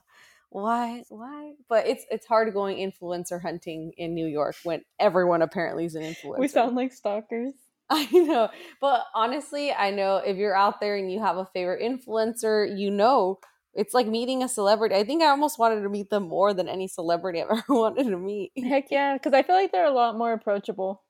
why, 0.50 1.04
why?" 1.08 1.54
But 1.70 1.88
it's 1.88 2.06
it's 2.12 2.26
hard 2.26 2.54
going 2.54 2.76
influencer 2.76 3.42
hunting 3.42 3.94
in 3.96 4.14
New 4.14 4.26
York 4.26 4.58
when 4.64 4.82
everyone 5.00 5.42
apparently 5.42 5.86
is 5.86 5.96
an 5.96 6.04
influencer. 6.04 6.40
We 6.40 6.50
sound 6.50 6.76
like 6.76 6.92
stalkers. 6.92 7.54
I 7.90 8.06
know, 8.12 8.50
but 8.82 9.06
honestly, 9.16 9.72
I 9.72 9.92
know 9.92 10.18
if 10.18 10.36
you're 10.36 10.58
out 10.58 10.82
there 10.82 10.98
and 10.98 11.10
you 11.10 11.22
have 11.22 11.38
a 11.38 11.46
favorite 11.46 11.82
influencer, 11.82 12.78
you 12.78 12.92
know. 12.92 13.40
It's 13.76 13.94
like 13.94 14.08
meeting 14.08 14.44
a 14.44 14.50
celebrity. 14.50 14.96
I 14.96 15.06
think 15.06 15.24
I 15.24 15.28
almost 15.28 15.58
wanted 15.58 15.84
to 15.84 15.90
meet 15.90 16.10
them 16.10 16.24
more 16.24 16.54
than 16.54 16.68
any 16.68 16.90
celebrity 16.90 17.42
I've 17.42 17.50
ever 17.52 17.64
wanted 17.70 18.10
to 18.10 18.18
meet. 18.18 18.52
Heck 18.62 18.92
yeah, 18.92 19.14
because 19.14 19.32
I 19.32 19.42
feel 19.44 19.56
like 19.56 19.72
they're 19.72 19.86
a 19.86 19.92
lot 19.92 20.18
more 20.18 20.34
approachable. 20.34 21.02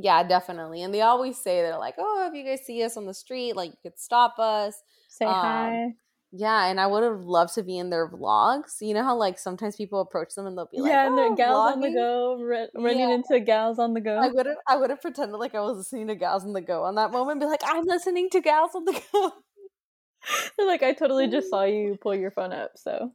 Yeah, 0.00 0.22
definitely. 0.22 0.82
And 0.82 0.94
they 0.94 1.00
always 1.00 1.36
say 1.38 1.60
they're 1.60 1.76
like, 1.76 1.96
"Oh, 1.98 2.28
if 2.28 2.34
you 2.34 2.44
guys 2.44 2.64
see 2.64 2.84
us 2.84 2.96
on 2.96 3.04
the 3.06 3.14
street, 3.14 3.56
like 3.56 3.70
you 3.72 3.76
could 3.90 3.98
stop 3.98 4.38
us." 4.38 4.80
Say 5.08 5.24
Um, 5.26 5.34
hi. 5.34 5.94
Yeah, 6.30 6.66
and 6.66 6.78
I 6.78 6.86
would 6.86 7.02
have 7.02 7.22
loved 7.24 7.54
to 7.54 7.62
be 7.64 7.78
in 7.78 7.90
their 7.90 8.08
vlogs. 8.08 8.76
You 8.80 8.94
know 8.94 9.02
how 9.02 9.16
like 9.16 9.38
sometimes 9.38 9.76
people 9.76 10.00
approach 10.00 10.34
them 10.34 10.46
and 10.46 10.56
they'll 10.56 10.68
be 10.70 10.78
like, 10.80 10.90
yeah, 10.92 11.06
and 11.06 11.16
the 11.18 11.22
"Oh, 11.22 11.34
gals 11.34 11.72
on 11.72 11.80
the 11.80 11.90
go, 11.90 12.36
ru- 12.38 12.68
running 12.76 13.08
Yeah. 13.08 13.14
into 13.14 13.40
gals 13.40 13.78
on 13.80 13.94
the 13.94 14.00
go. 14.02 14.16
I 14.18 14.28
would 14.28 14.46
have 14.46 14.56
I 14.68 14.76
would 14.76 14.90
have 14.90 15.00
pretended 15.00 15.36
like 15.38 15.54
I 15.56 15.60
was 15.60 15.78
listening 15.78 16.06
to 16.08 16.14
Gals 16.14 16.44
on 16.44 16.52
the 16.52 16.60
Go 16.60 16.84
on 16.84 16.94
that 16.96 17.10
moment, 17.12 17.40
be 17.40 17.46
like, 17.46 17.62
I'm 17.64 17.84
listening 17.86 18.28
to 18.30 18.40
Gals 18.40 18.72
on 18.74 18.84
the 18.84 19.00
Go. 19.12 19.32
They're 20.56 20.66
like, 20.66 20.82
I 20.82 20.92
totally 20.92 21.28
just 21.28 21.48
saw 21.50 21.64
you 21.64 21.96
pull 22.00 22.14
your 22.14 22.30
phone 22.30 22.52
up. 22.52 22.72
So 22.76 23.12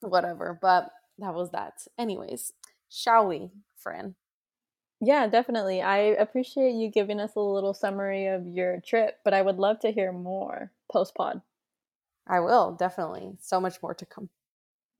Whatever. 0.00 0.58
But 0.62 0.88
that 1.18 1.34
was 1.34 1.50
that. 1.50 1.74
Anyways, 1.98 2.52
shall 2.88 3.26
we, 3.26 3.50
Fran? 3.76 4.14
Yeah, 5.04 5.26
definitely. 5.26 5.82
I 5.82 5.96
appreciate 5.96 6.74
you 6.74 6.88
giving 6.88 7.18
us 7.18 7.34
a 7.34 7.40
little 7.40 7.74
summary 7.74 8.28
of 8.28 8.46
your 8.46 8.80
trip, 8.80 9.18
but 9.24 9.34
I 9.34 9.42
would 9.42 9.58
love 9.58 9.80
to 9.80 9.90
hear 9.90 10.12
more 10.12 10.70
post 10.90 11.16
pod. 11.16 11.42
I 12.28 12.38
will, 12.38 12.70
definitely. 12.70 13.32
So 13.40 13.60
much 13.60 13.82
more 13.82 13.94
to 13.94 14.06
come. 14.06 14.28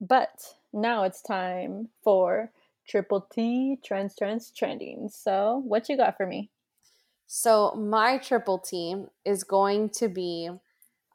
But 0.01 0.55
now 0.73 1.03
it's 1.03 1.21
time 1.21 1.87
for 2.03 2.51
triple 2.85 3.21
T 3.33 3.77
trends, 3.81 4.13
trends, 4.17 4.51
trending. 4.51 5.07
So 5.07 5.63
what 5.65 5.87
you 5.87 5.95
got 5.95 6.17
for 6.17 6.27
me? 6.27 6.49
So 7.25 7.73
my 7.73 8.17
triple 8.17 8.59
T 8.59 9.05
is 9.23 9.45
going 9.45 9.89
to 9.91 10.09
be 10.09 10.49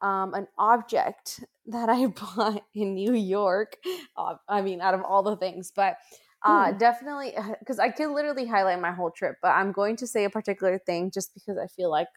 um, 0.01 0.33
an 0.33 0.47
object 0.57 1.45
that 1.67 1.91
I 1.91 2.07
bought 2.37 2.65
in 2.75 2.95
New 2.95 3.13
York. 3.13 3.77
Uh, 4.17 4.37
I 4.49 4.63
mean, 4.63 4.81
out 4.81 4.95
of 4.95 5.03
all 5.03 5.23
the 5.23 5.37
things, 5.37 5.71
but 5.77 5.99
uh, 6.45 6.73
Hmm. 6.73 6.79
definitely 6.79 7.35
because 7.59 7.79
I 7.79 7.91
could 7.91 8.11
literally 8.11 8.47
highlight 8.47 8.81
my 8.81 8.93
whole 8.93 9.11
trip. 9.11 9.37
But 9.43 9.51
I'm 9.51 9.73
going 9.73 9.97
to 9.97 10.07
say 10.07 10.25
a 10.25 10.31
particular 10.31 10.79
thing 10.79 11.11
just 11.11 11.35
because 11.35 11.59
I 11.59 11.67
feel 11.67 11.91
like 11.91 12.09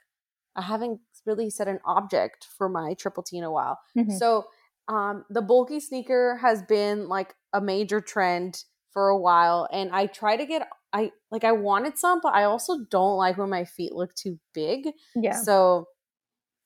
I 0.55 0.61
haven't 0.61 0.99
really 1.25 1.49
said 1.49 1.67
an 1.67 1.79
object 1.85 2.47
for 2.57 2.69
my 2.69 2.93
triple 2.95 3.23
T 3.23 3.37
in 3.37 3.43
a 3.43 3.51
while. 3.51 3.79
Mhm. 3.97 4.11
So 4.19 4.45
um, 4.87 5.25
the 5.29 5.41
bulky 5.41 5.79
sneaker 5.79 6.37
has 6.41 6.61
been 6.63 7.07
like 7.07 7.35
a 7.53 7.61
major 7.61 8.01
trend 8.01 8.63
for 8.91 9.07
a 9.09 9.17
while, 9.17 9.67
and 9.71 9.91
I 9.91 10.07
try 10.07 10.35
to 10.37 10.45
get 10.45 10.67
I 10.93 11.11
like 11.31 11.43
I 11.45 11.53
wanted 11.53 11.97
some, 11.97 12.19
but 12.21 12.33
I 12.33 12.43
also 12.43 12.79
don't 12.89 13.17
like 13.17 13.37
when 13.37 13.49
my 13.49 13.63
feet 13.65 13.93
look 13.93 14.13
too 14.15 14.39
big. 14.53 14.89
Yeah. 15.15 15.41
So 15.41 15.87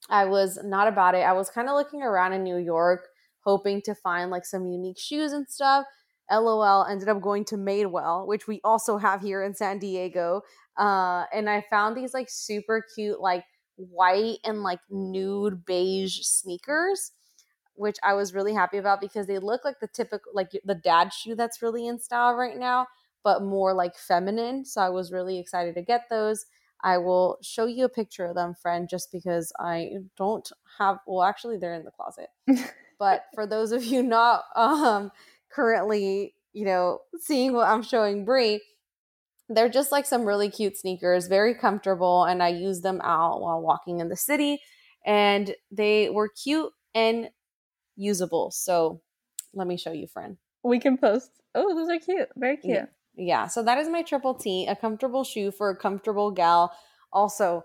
I 0.09 0.25
was 0.25 0.59
not 0.63 0.87
about 0.87 1.15
it. 1.15 1.19
I 1.21 1.33
was 1.33 1.49
kind 1.49 1.67
of 1.69 1.75
looking 1.75 2.01
around 2.03 2.33
in 2.33 2.43
New 2.43 2.57
York, 2.57 3.07
hoping 3.43 3.81
to 3.83 3.95
find 3.95 4.29
like 4.31 4.45
some 4.45 4.65
unique 4.67 4.99
shoes 4.99 5.31
and 5.31 5.47
stuff. 5.49 5.85
LOL 6.31 6.85
ended 6.85 7.09
up 7.09 7.21
going 7.21 7.45
to 7.45 7.55
Madewell, 7.55 8.27
which 8.27 8.47
we 8.47 8.61
also 8.63 8.97
have 8.97 9.21
here 9.21 9.43
in 9.43 9.53
San 9.53 9.79
Diego. 9.79 10.41
Uh, 10.77 11.25
and 11.33 11.49
I 11.49 11.63
found 11.69 11.95
these 11.95 12.13
like 12.13 12.27
super 12.29 12.83
cute, 12.95 13.19
like 13.19 13.43
white 13.75 14.37
and 14.43 14.63
like 14.63 14.79
nude 14.89 15.65
beige 15.65 16.21
sneakers, 16.21 17.11
which 17.75 17.97
I 18.03 18.13
was 18.13 18.33
really 18.33 18.53
happy 18.53 18.77
about 18.77 19.01
because 19.01 19.27
they 19.27 19.39
look 19.39 19.63
like 19.63 19.79
the 19.79 19.87
typical, 19.87 20.31
like 20.33 20.51
the 20.63 20.75
dad 20.75 21.13
shoe 21.13 21.35
that's 21.35 21.61
really 21.61 21.87
in 21.87 21.99
style 21.99 22.33
right 22.33 22.57
now, 22.57 22.87
but 23.23 23.43
more 23.43 23.73
like 23.73 23.95
feminine. 23.95 24.65
So 24.65 24.81
I 24.81 24.89
was 24.89 25.11
really 25.11 25.39
excited 25.39 25.75
to 25.75 25.81
get 25.81 26.09
those. 26.09 26.45
I 26.83 26.97
will 26.97 27.37
show 27.41 27.65
you 27.65 27.85
a 27.85 27.89
picture 27.89 28.25
of 28.25 28.35
them, 28.35 28.53
friend, 28.53 28.87
just 28.87 29.11
because 29.11 29.51
I 29.59 29.91
don't 30.17 30.49
have. 30.77 30.99
Well, 31.07 31.23
actually, 31.23 31.57
they're 31.57 31.73
in 31.73 31.85
the 31.85 31.91
closet. 31.91 32.29
but 32.99 33.25
for 33.33 33.47
those 33.47 33.71
of 33.71 33.83
you 33.83 34.03
not 34.03 34.43
um, 34.55 35.11
currently, 35.55 36.33
you 36.53 36.65
know, 36.65 36.99
seeing 37.19 37.53
what 37.53 37.67
I'm 37.67 37.83
showing 37.83 38.25
Brie, 38.25 38.61
they're 39.47 39.69
just 39.69 39.91
like 39.91 40.05
some 40.05 40.25
really 40.25 40.49
cute 40.49 40.77
sneakers, 40.77 41.27
very 41.27 41.53
comfortable, 41.53 42.23
and 42.25 42.41
I 42.43 42.49
use 42.49 42.81
them 42.81 42.99
out 43.03 43.41
while 43.41 43.61
walking 43.61 43.99
in 43.99 44.09
the 44.09 44.17
city. 44.17 44.59
And 45.05 45.55
they 45.71 46.09
were 46.09 46.29
cute 46.29 46.71
and 46.95 47.29
usable. 47.95 48.51
So 48.51 49.01
let 49.53 49.67
me 49.67 49.77
show 49.77 49.91
you, 49.91 50.07
friend. 50.07 50.37
We 50.63 50.79
can 50.79 50.97
post. 50.97 51.29
Oh, 51.53 51.75
those 51.75 51.89
are 51.89 51.99
cute. 51.99 52.29
Very 52.35 52.57
cute. 52.57 52.75
Yeah. 52.75 52.85
Yeah. 53.15 53.47
So 53.47 53.61
that 53.63 53.77
is 53.77 53.87
my 53.87 54.01
triple 54.01 54.33
T, 54.33 54.65
a 54.65 54.75
comfortable 54.75 55.23
shoe 55.23 55.51
for 55.51 55.69
a 55.69 55.77
comfortable 55.77 56.31
gal. 56.31 56.75
Also, 57.13 57.63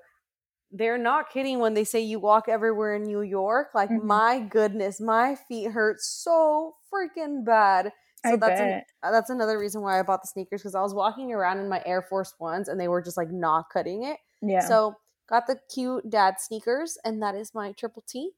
they're 0.72 0.98
not 0.98 1.30
kidding 1.30 1.58
when 1.58 1.74
they 1.74 1.84
say 1.84 2.00
you 2.00 2.18
walk 2.20 2.48
everywhere 2.48 2.94
in 2.94 3.02
New 3.02 3.22
York. 3.22 3.70
Like, 3.74 3.90
Mhm. 3.90 4.02
my 4.04 4.38
goodness, 4.40 5.00
my 5.00 5.34
feet 5.34 5.70
hurt 5.72 6.00
so 6.00 6.76
freaking 6.92 7.44
bad. 7.44 7.92
So 8.24 8.32
I 8.32 8.36
that's 8.36 8.60
an, 8.60 8.82
uh, 9.02 9.10
that's 9.10 9.30
another 9.30 9.58
reason 9.58 9.80
why 9.82 9.98
I 9.98 10.02
bought 10.02 10.22
the 10.22 10.28
sneakers 10.28 10.60
because 10.60 10.74
I 10.74 10.82
was 10.82 10.94
walking 10.94 11.32
around 11.32 11.58
in 11.58 11.68
my 11.68 11.82
Air 11.86 12.02
Force 12.02 12.34
Ones 12.38 12.68
and 12.68 12.78
they 12.78 12.86
were 12.88 13.00
just 13.02 13.16
like 13.16 13.30
not 13.30 13.70
cutting 13.70 14.04
it. 14.04 14.18
Yeah. 14.42 14.60
So 14.60 14.94
got 15.28 15.46
the 15.46 15.58
cute 15.74 16.08
dad 16.10 16.40
sneakers, 16.40 16.98
and 17.04 17.22
that 17.22 17.34
is 17.34 17.54
my 17.54 17.72
triple 17.72 18.02
T. 18.06 18.32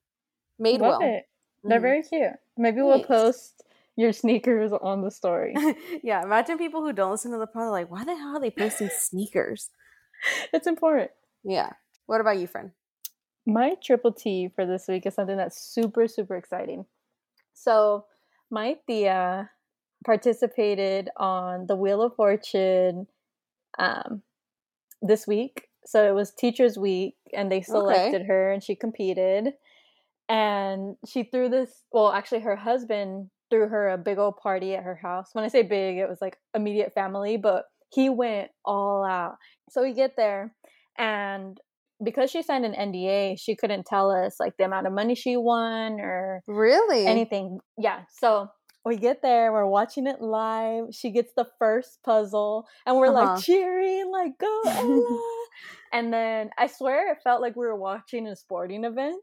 Made 0.59 0.81
Love 0.81 1.01
well. 1.01 1.09
it. 1.11 1.29
They're 1.65 1.79
Mhm. 1.79 1.83
very 1.83 2.03
cute. 2.03 2.33
Maybe 2.57 2.81
we'll 2.83 3.03
post 3.05 3.63
your 3.97 4.13
sneakers 4.13 4.73
on 4.73 5.03
the 5.03 5.11
story. 5.11 5.55
yeah, 6.03 6.23
imagine 6.23 6.59
people 6.59 6.83
who 6.83 6.93
don't 6.93 7.11
listen 7.11 7.33
to 7.33 7.39
the 7.39 7.47
pod 7.47 7.71
like, 7.71 7.91
why 7.91 8.05
the 8.05 8.15
hell 8.17 8.37
are 8.37 8.41
they 8.41 8.51
posting 8.51 8.89
sneakers? 8.89 9.71
it's 10.53 10.67
important. 10.67 11.11
Yeah. 11.43 11.73
What 12.07 12.21
about 12.21 12.39
you, 12.39 12.47
friend? 12.47 12.73
My 13.47 13.75
triple 13.83 14.13
T 14.13 14.51
for 14.55 14.65
this 14.65 14.87
week 14.89 15.07
is 15.07 15.15
something 15.15 15.37
that's 15.37 15.61
super, 15.61 16.07
super 16.07 16.37
exciting. 16.37 16.87
So, 17.55 18.07
my 18.51 18.77
Thea 18.87 19.51
participated 20.05 21.09
on 21.17 21.67
the 21.67 21.77
Wheel 21.77 22.03
of 22.03 22.15
Fortune 22.15 23.07
um, 23.79 24.23
this 25.01 25.27
week. 25.27 25.69
So, 25.85 26.07
it 26.07 26.15
was 26.15 26.31
Teachers 26.31 26.79
Week, 26.79 27.17
and 27.33 27.51
they 27.51 27.63
selected 27.63 28.27
her, 28.27 28.53
and 28.53 28.63
she 28.63 28.77
competed. 28.77 29.55
And 30.29 30.97
she 31.07 31.25
threw 31.25 31.49
this, 31.49 31.83
well, 31.93 32.13
actually, 32.13 32.41
her 32.41 32.57
husband 32.57 33.31
threw 33.51 33.69
her 33.69 33.91
a 33.91 33.99
big 33.99 34.19
old 34.19 34.37
party 34.37 34.75
at 34.75 34.85
her 34.85 34.95
house. 34.95 35.31
When 35.33 35.45
I 35.45 35.49
say 35.49 35.63
big, 35.63 35.99
it 35.99 36.09
was 36.09 36.21
like 36.21 36.39
immediate 36.55 36.95
family, 36.95 37.37
but 37.37 37.65
he 37.91 38.09
went 38.09 38.51
all 38.65 39.05
out. 39.05 39.37
So, 39.69 39.83
we 39.83 39.93
get 39.93 40.17
there, 40.17 40.55
and 40.97 41.59
because 42.05 42.31
she 42.31 42.43
signed 42.43 42.65
an 42.65 42.75
NDA, 42.75 43.37
she 43.37 43.57
couldn't 43.57 43.87
tell 43.87 44.11
us 44.11 44.41
like 44.41 44.57
the 44.59 44.65
amount 44.65 44.87
of 44.87 44.93
money 44.93 45.15
she 45.15 45.37
won 45.37 46.01
or 46.01 46.43
Really? 46.47 47.07
anything. 47.07 47.61
Yeah. 47.79 48.05
So 48.11 48.49
we 48.85 48.97
get 48.97 49.23
there, 49.23 49.53
we're 49.53 49.67
watching 49.67 50.07
it 50.07 50.21
live. 50.21 50.87
She 50.93 51.11
gets 51.13 51.33
the 51.37 51.47
first 51.59 52.01
puzzle, 52.05 52.67
and 52.87 52.97
we're 52.99 53.11
Uh-huh. 53.11 53.13
like 53.13 53.35
cheering, 53.37 54.11
like 54.13 54.39
"Go 54.39 54.65
Ella!" 54.77 55.23
and 55.93 56.13
then 56.13 56.51
I 56.59 56.67
swear 56.69 57.13
it 57.13 57.19
felt 57.23 57.41
like 57.43 57.57
we 57.57 57.67
were 57.67 57.77
watching 57.77 58.27
a 58.27 58.37
sporting 58.37 58.85
event. 58.85 59.23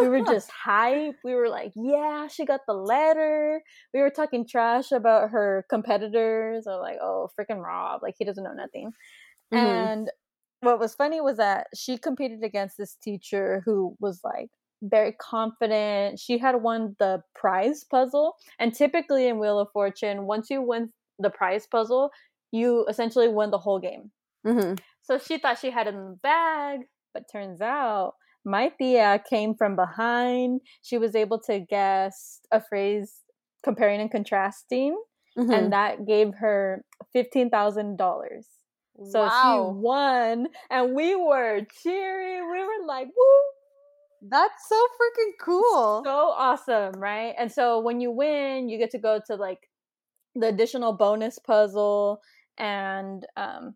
We 0.00 0.08
were 0.08 0.22
just 0.22 0.50
hype. 0.50 1.16
We 1.24 1.34
were 1.34 1.48
like, 1.48 1.72
"Yeah, 1.76 2.26
she 2.28 2.44
got 2.46 2.62
the 2.66 2.74
letter." 2.74 3.62
We 3.94 4.00
were 4.00 4.10
talking 4.10 4.46
trash 4.48 4.92
about 4.92 5.30
her 5.30 5.66
competitors. 5.70 6.66
Or 6.66 6.80
like, 6.80 6.98
"Oh, 7.02 7.28
freaking 7.38 7.62
Rob! 7.64 8.02
Like 8.02 8.14
he 8.18 8.24
doesn't 8.24 8.42
know 8.44 8.54
nothing." 8.54 8.92
Mhm. 9.52 9.90
And 9.92 10.10
what 10.60 10.78
was 10.78 10.94
funny 10.94 11.20
was 11.20 11.36
that 11.38 11.68
she 11.74 11.98
competed 11.98 12.42
against 12.44 12.76
this 12.78 12.94
teacher 12.96 13.62
who 13.64 13.96
was 14.00 14.20
like 14.24 14.50
very 14.82 15.12
confident. 15.12 16.18
She 16.18 16.38
had 16.38 16.62
won 16.62 16.96
the 16.98 17.22
prize 17.34 17.84
puzzle. 17.84 18.36
And 18.58 18.74
typically 18.74 19.26
in 19.26 19.38
Wheel 19.38 19.58
of 19.58 19.68
Fortune, 19.72 20.26
once 20.26 20.50
you 20.50 20.62
win 20.62 20.92
the 21.18 21.30
prize 21.30 21.66
puzzle, 21.66 22.10
you 22.52 22.86
essentially 22.88 23.28
win 23.28 23.50
the 23.50 23.58
whole 23.58 23.78
game. 23.78 24.10
Mhm. 24.46 24.80
So 25.02 25.18
she 25.18 25.38
thought 25.38 25.58
she 25.58 25.70
had 25.70 25.86
it 25.86 25.94
in 25.94 26.10
the 26.10 26.16
bag, 26.22 26.80
but 27.14 27.24
turns 27.30 27.60
out 27.60 28.14
my 28.44 28.70
Thea 28.78 29.22
came 29.28 29.54
from 29.54 29.76
behind. 29.76 30.62
She 30.82 30.98
was 30.98 31.14
able 31.14 31.40
to 31.42 31.60
guess 31.60 32.40
a 32.50 32.60
phrase 32.60 33.22
comparing 33.62 34.00
and 34.00 34.10
contrasting, 34.10 34.98
Mhm. 35.36 35.52
and 35.52 35.72
that 35.72 36.06
gave 36.06 36.34
her 36.36 36.84
$15,000. 37.12 38.59
So 39.08 39.20
wow. 39.22 39.30
she 39.42 39.80
won, 39.80 40.48
and 40.70 40.94
we 40.94 41.14
were 41.16 41.62
cheering. 41.82 42.50
We 42.50 42.58
were 42.58 42.86
like, 42.86 43.06
"Woo!" 43.06 44.28
That's 44.28 44.68
so 44.68 44.76
freaking 44.76 45.32
cool. 45.40 46.02
So 46.04 46.34
awesome, 46.36 47.00
right? 47.00 47.34
And 47.38 47.50
so 47.50 47.80
when 47.80 48.00
you 48.00 48.10
win, 48.10 48.68
you 48.68 48.78
get 48.78 48.90
to 48.90 48.98
go 48.98 49.20
to 49.26 49.36
like 49.36 49.70
the 50.34 50.48
additional 50.48 50.92
bonus 50.92 51.38
puzzle, 51.38 52.20
and 52.58 53.26
um, 53.36 53.74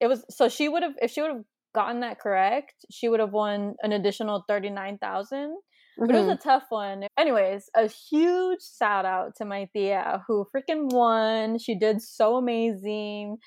it 0.00 0.08
was 0.08 0.24
so 0.28 0.48
she 0.48 0.68
would 0.68 0.82
have 0.82 0.94
if 1.00 1.10
she 1.10 1.22
would 1.22 1.30
have 1.30 1.44
gotten 1.74 2.00
that 2.00 2.20
correct, 2.20 2.74
she 2.90 3.08
would 3.08 3.20
have 3.20 3.32
won 3.32 3.76
an 3.82 3.92
additional 3.92 4.44
thirty 4.46 4.70
nine 4.70 4.98
thousand. 4.98 5.56
But 5.98 6.10
it 6.10 6.18
was 6.18 6.28
a 6.28 6.36
tough 6.36 6.64
one. 6.68 7.04
Anyways, 7.18 7.70
a 7.74 7.86
huge 7.88 8.60
shout 8.78 9.06
out 9.06 9.34
to 9.36 9.46
my 9.46 9.66
Thea 9.72 10.22
who 10.26 10.46
freaking 10.54 10.92
won. 10.92 11.58
She 11.58 11.74
did 11.78 12.02
so 12.02 12.36
amazing. 12.36 13.38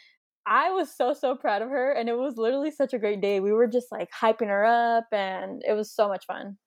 I 0.50 0.72
was 0.72 0.94
so 0.94 1.14
so 1.14 1.36
proud 1.36 1.62
of 1.62 1.70
her 1.70 1.92
and 1.94 2.10
it 2.10 2.18
was 2.18 2.38
literally 2.38 2.72
such 2.72 2.94
a 2.94 3.00
great 3.00 3.22
day. 3.22 3.40
We 3.40 3.54
were 3.54 3.68
just 3.68 3.92
like 3.92 4.10
hyping 4.12 4.48
her 4.48 4.66
up 4.66 5.06
and 5.14 5.62
it 5.66 5.74
was 5.74 5.92
so 5.92 6.08
much 6.10 6.26
fun. 6.26 6.58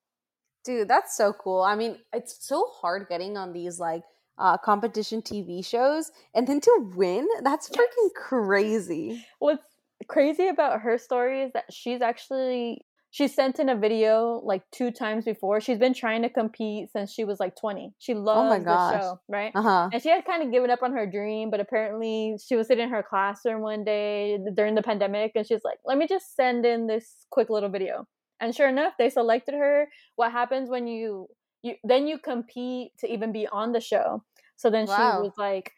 Dude, 0.64 0.88
that's 0.88 1.16
so 1.16 1.32
cool. 1.32 1.62
I 1.62 1.74
mean, 1.74 1.98
it's 2.12 2.46
so 2.46 2.66
hard 2.66 3.08
getting 3.08 3.36
on 3.36 3.52
these 3.52 3.80
like 3.80 4.02
uh, 4.38 4.56
competition 4.58 5.20
TV 5.20 5.62
shows 5.62 6.12
and 6.34 6.46
then 6.46 6.60
to 6.60 6.92
win. 6.94 7.26
That's 7.42 7.68
Yes. 7.68 7.80
freaking 7.80 8.14
crazy. 8.14 9.26
What's 9.40 9.64
crazy 10.08 10.48
about 10.48 10.80
her 10.82 10.98
story 10.98 11.42
is 11.42 11.52
that 11.52 11.72
she's 11.72 12.00
actually 12.00 12.86
she 13.12 13.28
sent 13.28 13.60
in 13.60 13.68
a 13.68 13.76
video 13.76 14.40
like 14.42 14.62
two 14.72 14.90
times 14.90 15.26
before. 15.26 15.60
She's 15.60 15.78
been 15.78 15.92
trying 15.92 16.22
to 16.22 16.30
compete 16.30 16.90
since 16.90 17.12
she 17.12 17.24
was 17.24 17.38
like 17.38 17.54
20. 17.56 17.92
She 17.98 18.14
loves 18.14 18.58
the 18.58 18.64
gosh. 18.64 19.00
show, 19.02 19.20
right? 19.28 19.52
Uh 19.54 19.62
huh. 19.62 19.88
And 19.92 20.02
she 20.02 20.08
had 20.08 20.24
kind 20.24 20.42
of 20.42 20.50
given 20.50 20.70
up 20.70 20.82
on 20.82 20.92
her 20.94 21.06
dream, 21.06 21.50
but 21.50 21.60
apparently 21.60 22.38
she 22.44 22.56
was 22.56 22.66
sitting 22.68 22.84
in 22.84 22.90
her 22.90 23.02
classroom 23.02 23.60
one 23.60 23.84
day 23.84 24.38
during 24.56 24.74
the 24.74 24.82
pandemic 24.82 25.32
and 25.36 25.46
she's 25.46 25.62
like, 25.62 25.78
let 25.84 25.98
me 25.98 26.06
just 26.08 26.34
send 26.34 26.64
in 26.64 26.86
this 26.86 27.26
quick 27.30 27.50
little 27.50 27.68
video. 27.68 28.06
And 28.40 28.54
sure 28.56 28.68
enough, 28.68 28.94
they 28.98 29.10
selected 29.10 29.54
her. 29.54 29.88
What 30.16 30.32
happens 30.32 30.70
when 30.70 30.86
you, 30.86 31.28
you 31.62 31.74
then 31.84 32.06
you 32.08 32.18
compete 32.18 32.92
to 33.00 33.06
even 33.12 33.30
be 33.30 33.46
on 33.46 33.72
the 33.72 33.80
show. 33.80 34.24
So 34.56 34.70
then 34.70 34.86
Wow. 34.86 34.96
she 34.96 35.22
was 35.28 35.32
like, 35.36 35.70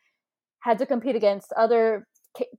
had 0.60 0.78
to 0.78 0.86
compete 0.86 1.16
against 1.16 1.52
other 1.54 2.06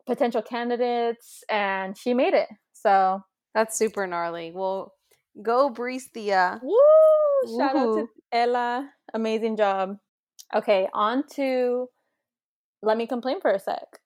potential 0.06 0.42
candidates 0.42 1.44
and 1.50 1.98
she 1.98 2.14
made 2.14 2.34
it. 2.34 2.50
So, 2.74 3.22
That's 3.56 3.78
super 3.78 4.06
gnarly. 4.06 4.52
Well, 4.54 4.94
go 5.42 5.70
Brie's 5.70 6.10
Thea. 6.14 6.60
woo! 6.62 7.58
Shout 7.58 7.76
out 7.76 7.96
to 7.96 8.08
Ella. 8.32 8.92
Amazing 9.14 9.56
job. 9.56 9.98
Okay, 10.54 10.90
on 10.94 11.24
to 11.36 11.88
let 12.84 12.98
me 12.98 13.08
complain 13.08 13.40
for 13.40 13.52
a 13.52 13.60
sec. 13.60 14.02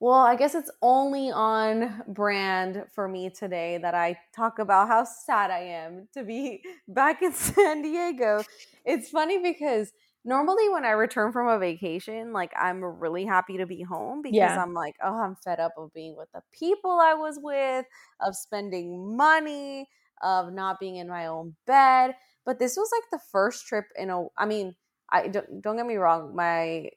Well, 0.00 0.14
I 0.14 0.36
guess 0.36 0.54
it's 0.54 0.70
only 0.82 1.30
on 1.30 2.02
brand 2.08 2.84
for 2.94 3.08
me 3.08 3.30
today 3.30 3.78
that 3.80 3.94
I 3.94 4.18
talk 4.34 4.58
about 4.58 4.88
how 4.88 5.04
sad 5.04 5.50
I 5.50 5.60
am 5.60 6.08
to 6.14 6.24
be 6.24 6.62
back 6.88 7.22
in 7.22 7.32
San 7.32 7.82
Diego. 7.82 8.42
It's 8.84 9.10
funny 9.10 9.38
because 9.38 9.92
normally 10.26 10.68
when 10.68 10.84
I 10.84 10.90
return 10.90 11.32
from 11.32 11.48
a 11.48 11.58
vacation, 11.58 12.32
like 12.32 12.52
I'm 12.56 12.84
really 12.84 13.24
happy 13.24 13.56
to 13.58 13.66
be 13.66 13.82
home 13.82 14.22
because 14.22 14.56
Yeah. 14.56 14.58
I'm 14.58 14.74
like, 14.74 14.96
oh, 15.02 15.14
I'm 15.20 15.36
fed 15.36 15.60
up 15.60 15.72
of 15.78 15.92
being 15.94 16.16
with 16.16 16.30
the 16.32 16.42
people 16.52 16.98
I 17.00 17.14
was 17.14 17.38
with, 17.40 17.86
of 18.20 18.36
spending 18.36 19.16
money, 19.16 19.88
of 20.22 20.52
not 20.52 20.80
being 20.80 20.96
in 20.96 21.08
my 21.08 21.26
own 21.26 21.56
bed. 21.66 22.16
But 22.44 22.58
this 22.58 22.76
was 22.76 22.90
like 22.92 23.10
the 23.10 23.24
first 23.30 23.66
trip 23.66 23.86
in 23.96 24.10
a 24.10 24.26
I 24.36 24.46
mean, 24.46 24.76
I 25.10 25.28
don't, 25.28 25.62
don't 25.62 25.76
get 25.76 25.86
me 25.86 25.96
wrong, 25.96 26.34
my 26.36 26.90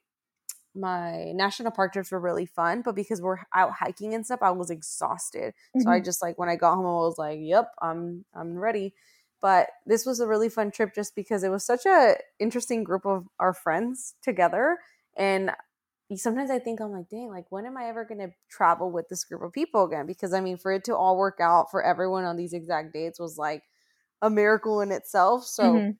my 0.74 1.32
national 1.32 1.72
park 1.72 1.92
trips 1.92 2.12
were 2.12 2.20
really 2.20 2.46
fun, 2.46 2.82
but 2.82 2.94
because 2.94 3.20
we're 3.20 3.38
out 3.54 3.72
hiking 3.72 4.14
and 4.14 4.24
stuff, 4.24 4.40
I 4.42 4.52
was 4.52 4.70
exhausted. 4.70 5.54
So 5.76 5.90
I 5.90 5.98
Mhm. 5.98 6.00
just 6.00 6.22
like 6.22 6.38
when 6.38 6.48
I 6.48 6.56
got 6.56 6.76
home, 6.76 6.86
I 6.86 6.90
was 7.06 7.18
like, 7.18 7.38
"Yep, 7.42 7.74
I'm 7.82 8.24
I'm 8.34 8.56
ready." 8.56 8.94
But 9.40 9.70
this 9.86 10.04
was 10.06 10.20
a 10.20 10.26
really 10.28 10.48
fun 10.50 10.70
trip 10.70 10.94
just 10.94 11.14
because 11.16 11.42
it 11.44 11.50
was 11.50 11.64
such 11.64 11.86
a 11.86 12.16
interesting 12.38 12.84
group 12.84 13.06
of 13.06 13.26
our 13.38 13.54
friends 13.54 14.14
together, 14.22 14.78
and 15.16 15.52
sometimes 16.16 16.50
I 16.50 16.58
think 16.58 16.80
I'm 16.80 16.92
like, 16.92 17.08
"Dang, 17.08 17.28
like 17.30 17.46
when 17.52 17.66
am 17.66 17.76
I 17.76 17.86
ever 17.88 18.04
going 18.04 18.18
to 18.20 18.34
travel 18.50 18.90
with 18.90 19.08
this 19.08 19.24
group 19.24 19.42
of 19.42 19.52
people 19.52 19.84
again?" 19.84 20.06
Because 20.06 20.34
I 20.34 20.40
mean, 20.40 20.58
for 20.58 20.72
it 20.72 20.84
to 20.84 20.96
all 20.96 21.16
work 21.18 21.38
out 21.40 21.70
for 21.70 21.82
everyone 21.84 22.24
on 22.24 22.36
these 22.36 22.52
exact 22.54 22.92
dates 22.94 23.20
was 23.20 23.38
like 23.38 23.64
a 24.22 24.30
miracle 24.30 24.80
in 24.82 24.92
itself. 24.92 25.44
So 25.46 25.82
Mhm. 25.82 25.98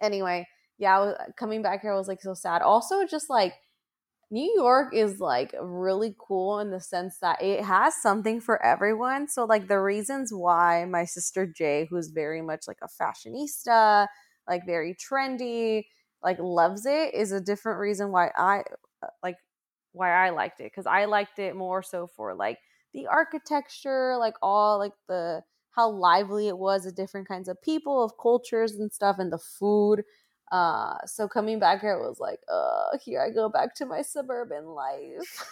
anyway, 0.00 0.46
yeah, 0.78 0.96
I 0.98 1.00
was, 1.00 1.16
coming 1.36 1.62
back 1.62 1.82
here, 1.82 1.92
I 1.92 1.96
was 1.98 2.08
like 2.08 2.22
so 2.22 2.34
sad. 2.34 2.62
Also, 2.62 3.06
just 3.06 3.30
like 3.30 3.54
New 4.30 4.52
York 4.56 4.94
is 4.94 5.18
like 5.18 5.54
really 5.60 6.14
cool 6.18 6.60
in 6.60 6.70
the 6.70 6.80
sense 6.80 7.18
that 7.20 7.42
it 7.42 7.64
has 7.64 7.94
something 8.00 8.40
for 8.40 8.64
everyone. 8.64 9.28
So, 9.28 9.44
like, 9.44 9.66
the 9.66 9.80
reasons 9.80 10.32
why 10.32 10.84
my 10.84 11.04
sister 11.04 11.46
Jay, 11.46 11.86
who's 11.90 12.08
very 12.10 12.40
much 12.40 12.68
like 12.68 12.78
a 12.82 12.88
fashionista, 12.88 14.06
like 14.48 14.64
very 14.66 14.94
trendy, 14.94 15.84
like 16.22 16.38
loves 16.38 16.86
it, 16.86 17.14
is 17.14 17.32
a 17.32 17.40
different 17.40 17.80
reason 17.80 18.12
why 18.12 18.30
I 18.36 18.62
uh, 19.02 19.08
like 19.22 19.36
why 19.92 20.12
I 20.12 20.30
liked 20.30 20.60
it 20.60 20.72
cuz 20.74 20.86
I 20.86 21.06
liked 21.06 21.38
it 21.38 21.56
more 21.56 21.82
so 21.82 22.06
for 22.06 22.34
like 22.34 22.58
the 22.92 23.06
architecture, 23.06 24.16
like 24.18 24.34
all 24.42 24.78
like 24.78 24.92
the 25.08 25.42
how 25.72 25.88
lively 25.90 26.48
it 26.48 26.58
was, 26.58 26.84
the 26.84 26.92
different 26.92 27.28
kinds 27.28 27.48
of 27.48 27.60
people, 27.62 28.02
of 28.04 28.12
cultures 28.20 28.72
and 28.74 28.92
stuff 28.92 29.16
and 29.18 29.32
the 29.32 29.38
food. 29.38 30.02
Uh 30.50 30.96
so 31.06 31.28
coming 31.28 31.58
back 31.58 31.80
here 31.80 31.98
was 32.00 32.18
like, 32.20 32.40
uh 32.48 32.96
here 33.02 33.20
I 33.22 33.30
go 33.30 33.48
back 33.48 33.74
to 33.76 33.86
my 33.86 34.02
suburban 34.02 34.66
life. 34.66 35.46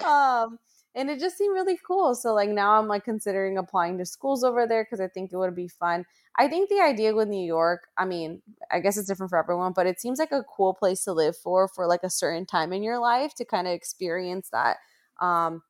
um 0.04 0.58
and 0.96 1.10
it 1.10 1.18
just 1.18 1.36
seemed 1.36 1.54
really 1.54 1.76
cool. 1.84 2.14
So 2.14 2.32
like 2.34 2.48
now 2.50 2.78
I'm 2.78 2.86
like 2.86 3.04
considering 3.04 3.58
applying 3.58 3.98
to 3.98 4.06
schools 4.06 4.44
over 4.44 4.66
there 4.66 4.84
because 4.84 5.00
I 5.00 5.08
think 5.08 5.32
it 5.32 5.36
would 5.36 5.54
be 5.56 5.66
fun. 5.66 6.06
I 6.38 6.46
think 6.48 6.68
the 6.68 6.80
idea 6.80 7.14
with 7.14 7.28
New 7.28 7.44
York, 7.44 7.88
I 7.98 8.04
mean, 8.04 8.42
I 8.70 8.78
guess 8.80 8.96
it's 8.96 9.08
different 9.08 9.30
for 9.30 9.38
everyone, 9.38 9.72
but 9.74 9.86
it 9.88 10.00
seems 10.00 10.20
like 10.20 10.30
a 10.32 10.44
cool 10.44 10.72
place 10.74 11.02
to 11.04 11.12
live 11.12 11.36
for 11.36 11.66
for 11.68 11.86
like 11.88 12.04
a 12.04 12.10
certain 12.10 12.46
time 12.46 12.72
in 12.72 12.82
your 12.84 13.00
life 13.00 13.34
to 13.36 13.44
kind 13.44 13.66
of 13.66 13.72
experience 13.72 14.50
that 14.50 14.76
um 15.20 15.62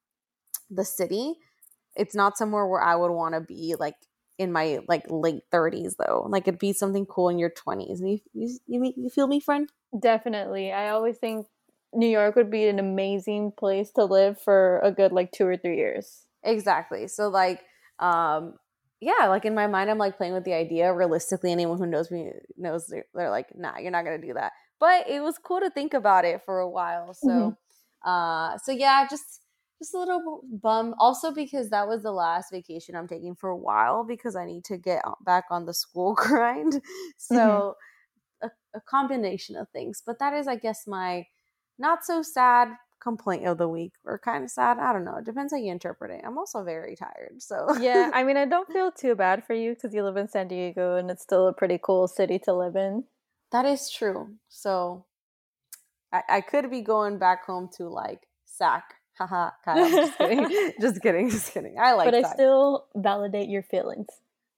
the 0.70 0.84
city. 0.84 1.34
It's 1.96 2.14
not 2.14 2.36
somewhere 2.38 2.66
where 2.66 2.82
I 2.82 2.96
would 2.96 3.12
want 3.12 3.34
to 3.34 3.40
be 3.40 3.76
like 3.78 3.96
in 4.38 4.52
my 4.52 4.80
like 4.88 5.04
late 5.08 5.42
30s 5.52 5.94
though. 5.98 6.26
Like 6.28 6.48
it'd 6.48 6.60
be 6.60 6.72
something 6.72 7.06
cool 7.06 7.28
in 7.28 7.38
your 7.38 7.50
20s. 7.50 8.00
You 8.00 8.18
you 8.32 8.58
you, 8.66 8.92
you 8.96 9.10
feel 9.10 9.26
me, 9.26 9.40
friend? 9.40 9.70
Definitely. 9.98 10.72
I 10.72 10.90
always 10.90 11.18
think 11.18 11.46
New 11.92 12.08
York 12.08 12.34
would 12.36 12.50
be 12.50 12.66
an 12.66 12.78
amazing 12.78 13.52
place 13.56 13.92
to 13.92 14.04
live 14.04 14.40
for 14.40 14.80
a 14.80 14.90
good 14.90 15.12
like 15.12 15.30
2 15.32 15.46
or 15.46 15.56
3 15.56 15.76
years. 15.76 16.26
Exactly. 16.42 17.08
So 17.08 17.28
like 17.28 17.60
um 17.98 18.54
yeah, 19.00 19.26
like 19.26 19.44
in 19.44 19.54
my 19.54 19.66
mind, 19.66 19.90
I'm 19.90 19.98
like 19.98 20.16
playing 20.16 20.32
with 20.32 20.44
the 20.44 20.54
idea. 20.54 20.92
Realistically, 20.92 21.52
anyone 21.52 21.78
who 21.78 21.86
knows 21.86 22.10
me 22.10 22.30
knows 22.56 22.86
they're, 22.86 23.04
they're 23.14 23.30
like, 23.30 23.48
nah, 23.54 23.78
you're 23.78 23.90
not 23.90 24.04
gonna 24.04 24.18
do 24.18 24.32
that. 24.32 24.52
But 24.80 25.08
it 25.08 25.22
was 25.22 25.36
cool 25.38 25.60
to 25.60 25.70
think 25.70 25.92
about 25.92 26.24
it 26.24 26.40
for 26.46 26.60
a 26.60 26.68
while. 26.68 27.12
So, 27.12 27.28
mm-hmm. 27.28 28.08
uh, 28.08 28.56
so 28.58 28.72
yeah, 28.72 29.06
just 29.08 29.43
just 29.78 29.94
a 29.94 29.98
little 29.98 30.42
bum. 30.50 30.94
Also 30.98 31.32
because 31.32 31.70
that 31.70 31.88
was 31.88 32.02
the 32.02 32.12
last 32.12 32.50
vacation 32.50 32.96
I'm 32.96 33.08
taking 33.08 33.34
for 33.34 33.50
a 33.50 33.56
while 33.56 34.04
because 34.04 34.36
I 34.36 34.44
need 34.44 34.64
to 34.64 34.76
get 34.76 35.02
back 35.24 35.44
on 35.50 35.66
the 35.66 35.74
school 35.74 36.14
grind. 36.18 36.80
So, 37.16 37.76
mm-hmm. 38.42 38.46
a, 38.46 38.78
a 38.78 38.80
combination 38.80 39.56
of 39.56 39.68
things. 39.70 40.02
But 40.04 40.18
that 40.18 40.32
is, 40.34 40.46
I 40.46 40.56
guess, 40.56 40.86
my 40.86 41.26
not 41.78 42.04
so 42.04 42.22
sad 42.22 42.68
complaint 43.04 43.46
of 43.46 43.58
the 43.58 43.68
week 43.68 43.92
or 44.04 44.18
kind 44.18 44.42
of 44.42 44.50
sad. 44.50 44.78
I 44.78 44.92
don't 44.92 45.04
know. 45.04 45.16
It 45.16 45.26
depends 45.26 45.52
how 45.52 45.58
you 45.58 45.70
interpret 45.70 46.10
it. 46.10 46.22
I'm 46.24 46.38
also 46.38 46.64
very 46.64 46.96
tired. 46.96 47.34
So, 47.40 47.76
yeah, 47.78 48.10
I 48.14 48.24
mean, 48.24 48.36
I 48.36 48.44
don't 48.54 48.72
feel 48.72 48.90
too 48.90 49.14
bad 49.14 49.44
for 49.44 49.54
you 49.54 49.74
because 49.74 49.94
you 49.94 50.02
live 50.02 50.16
in 50.16 50.28
San 50.28 50.48
Diego 50.48 50.96
and 50.96 51.10
it's 51.10 51.22
still 51.22 51.46
a 51.46 51.52
pretty 51.52 51.78
cool 51.80 52.08
city 52.08 52.38
to 52.40 52.54
live 52.54 52.76
in. 52.76 53.04
That 53.52 53.66
is 53.66 53.90
true. 53.90 54.30
So, 54.48 55.04
I, 56.12 56.22
I 56.28 56.40
could 56.40 56.70
be 56.70 56.80
going 56.80 57.18
back 57.18 57.44
home 57.44 57.68
to 57.76 57.88
like 57.88 58.26
Sac. 58.46 58.93
Haha, 59.18 59.50
Kyle. 59.64 59.90
Just 59.90 60.18
kidding. 60.18 60.72
just 60.80 61.02
kidding. 61.02 61.30
Just 61.30 61.52
kidding. 61.52 61.76
I 61.78 61.92
like 61.92 62.10
But 62.10 62.24
I 62.24 62.32
still 62.32 62.86
validate 62.94 63.48
your 63.48 63.62
feelings. 63.62 64.08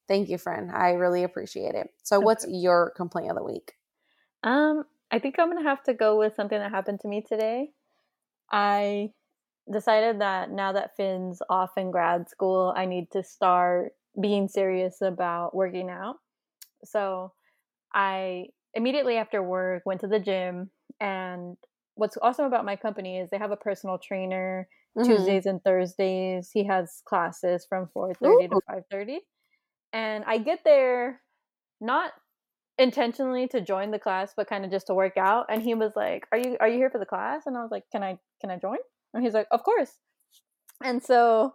Thank 0.09 0.29
you, 0.29 0.39
friend. 0.39 0.71
I 0.71 0.91
really 0.91 1.25
appreciate 1.25 1.75
it. 1.75 1.91
So, 2.03 2.21
what's 2.21 2.47
your 2.49 2.93
complaint 2.97 3.31
of 3.31 3.37
the 3.37 3.43
week? 3.43 3.75
Um, 4.45 4.85
I 5.11 5.19
think 5.19 5.37
I'm 5.39 5.49
gonna 5.49 5.69
have 5.69 5.83
to 5.85 5.95
go 5.95 6.19
with 6.19 6.35
something 6.35 6.59
that 6.59 6.71
happened 6.71 7.01
to 7.01 7.09
me 7.09 7.23
today. 7.23 7.71
I 8.51 9.11
decided 9.71 10.21
that 10.21 10.51
now 10.51 10.73
that 10.73 10.97
Finn's 10.97 11.43
off 11.51 11.77
in 11.77 11.91
grad 11.91 12.29
school, 12.29 12.73
I 12.77 12.87
need 12.87 13.11
to 13.13 13.23
start 13.23 13.95
being 14.21 14.49
serious 14.49 15.01
about 15.03 15.55
working 15.55 15.91
out. 15.91 16.17
So 16.85 17.33
I 17.93 18.47
immediately 18.75 19.17
after 19.17 19.43
work 19.43 19.83
went 19.85 20.01
to 20.03 20.07
the 20.07 20.21
gym 20.21 20.71
and 21.01 21.57
what's 21.97 22.17
awesome 22.23 22.45
about 22.45 22.65
my 22.65 22.77
company 22.77 23.19
is 23.19 23.31
they 23.31 23.39
have 23.39 23.51
a 23.51 23.57
personal 23.57 23.99
trainer 23.99 24.69
mm-hmm. 24.97 25.09
Tuesdays 25.09 25.47
and 25.47 25.63
Thursdays. 25.63 26.51
He 26.53 26.65
has 26.67 27.03
classes 27.05 27.67
from 27.69 27.89
4:30 27.97 28.51
to 28.51 28.61
5:30. 28.71 29.19
And 29.93 30.25
I 30.27 30.39
get 30.39 30.61
there 30.65 31.23
not 31.81 32.13
intentionally 32.79 33.49
to 33.49 33.61
join 33.61 33.91
the 33.91 33.99
class 33.99 34.35
but 34.37 34.47
kind 34.47 34.65
of 34.65 34.71
just 34.71 34.87
to 34.87 34.95
work 34.95 35.17
out 35.17 35.47
and 35.49 35.63
he 35.63 35.75
was 35.75 35.93
like 35.97 36.27
are 36.31 36.37
you 36.37 36.59
are 36.61 36.69
you 36.69 36.77
here 36.77 36.91
for 36.91 36.99
the 36.99 37.07
class 37.07 37.45
and 37.47 37.57
i 37.57 37.63
was 37.63 37.71
like 37.71 37.85
can 37.91 38.03
i 38.03 38.19
can 38.41 38.51
i 38.51 38.59
join 38.59 38.77
and 39.15 39.25
he's 39.25 39.33
like 39.33 39.47
of 39.51 39.63
course 39.63 39.93
and 40.85 41.03
so 41.03 41.55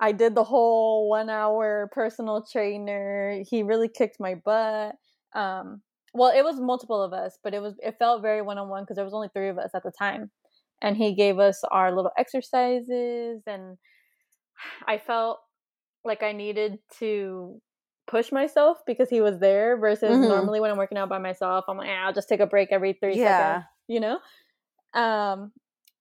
i 0.00 0.12
did 0.12 0.34
the 0.34 0.44
whole 0.44 1.10
one 1.10 1.28
hour 1.28 1.90
personal 1.92 2.42
trainer 2.50 3.42
he 3.46 3.62
really 3.62 3.88
kicked 3.88 4.18
my 4.18 4.34
butt 4.34 4.94
um 5.34 5.82
well 6.16 6.32
it 6.34 6.42
was 6.42 6.60
multiple 6.60 7.02
of 7.02 7.12
us 7.12 7.38
but 7.42 7.54
it 7.54 7.60
was 7.60 7.74
it 7.82 7.96
felt 7.98 8.22
very 8.22 8.42
one-on-one 8.42 8.82
because 8.82 8.96
there 8.96 9.04
was 9.04 9.14
only 9.14 9.28
three 9.32 9.48
of 9.48 9.58
us 9.58 9.70
at 9.74 9.82
the 9.82 9.92
time 9.96 10.30
and 10.82 10.96
he 10.96 11.14
gave 11.14 11.38
us 11.38 11.62
our 11.70 11.94
little 11.94 12.10
exercises 12.18 13.42
and 13.46 13.76
i 14.86 14.98
felt 14.98 15.38
like 16.04 16.22
i 16.22 16.32
needed 16.32 16.78
to 16.98 17.60
push 18.06 18.32
myself 18.32 18.78
because 18.86 19.10
he 19.10 19.20
was 19.20 19.38
there 19.38 19.76
versus 19.76 20.10
mm-hmm. 20.10 20.28
normally 20.28 20.60
when 20.60 20.70
I'm 20.70 20.76
working 20.76 20.98
out 20.98 21.08
by 21.08 21.18
myself, 21.18 21.64
I'm 21.68 21.76
like, 21.76 21.88
ah, 21.90 22.06
I'll 22.06 22.12
just 22.12 22.28
take 22.28 22.40
a 22.40 22.46
break 22.46 22.68
every 22.70 22.92
three 22.92 23.18
yeah. 23.18 23.38
seconds, 23.38 23.64
you 23.88 24.00
know? 24.00 24.18
Um, 24.94 25.52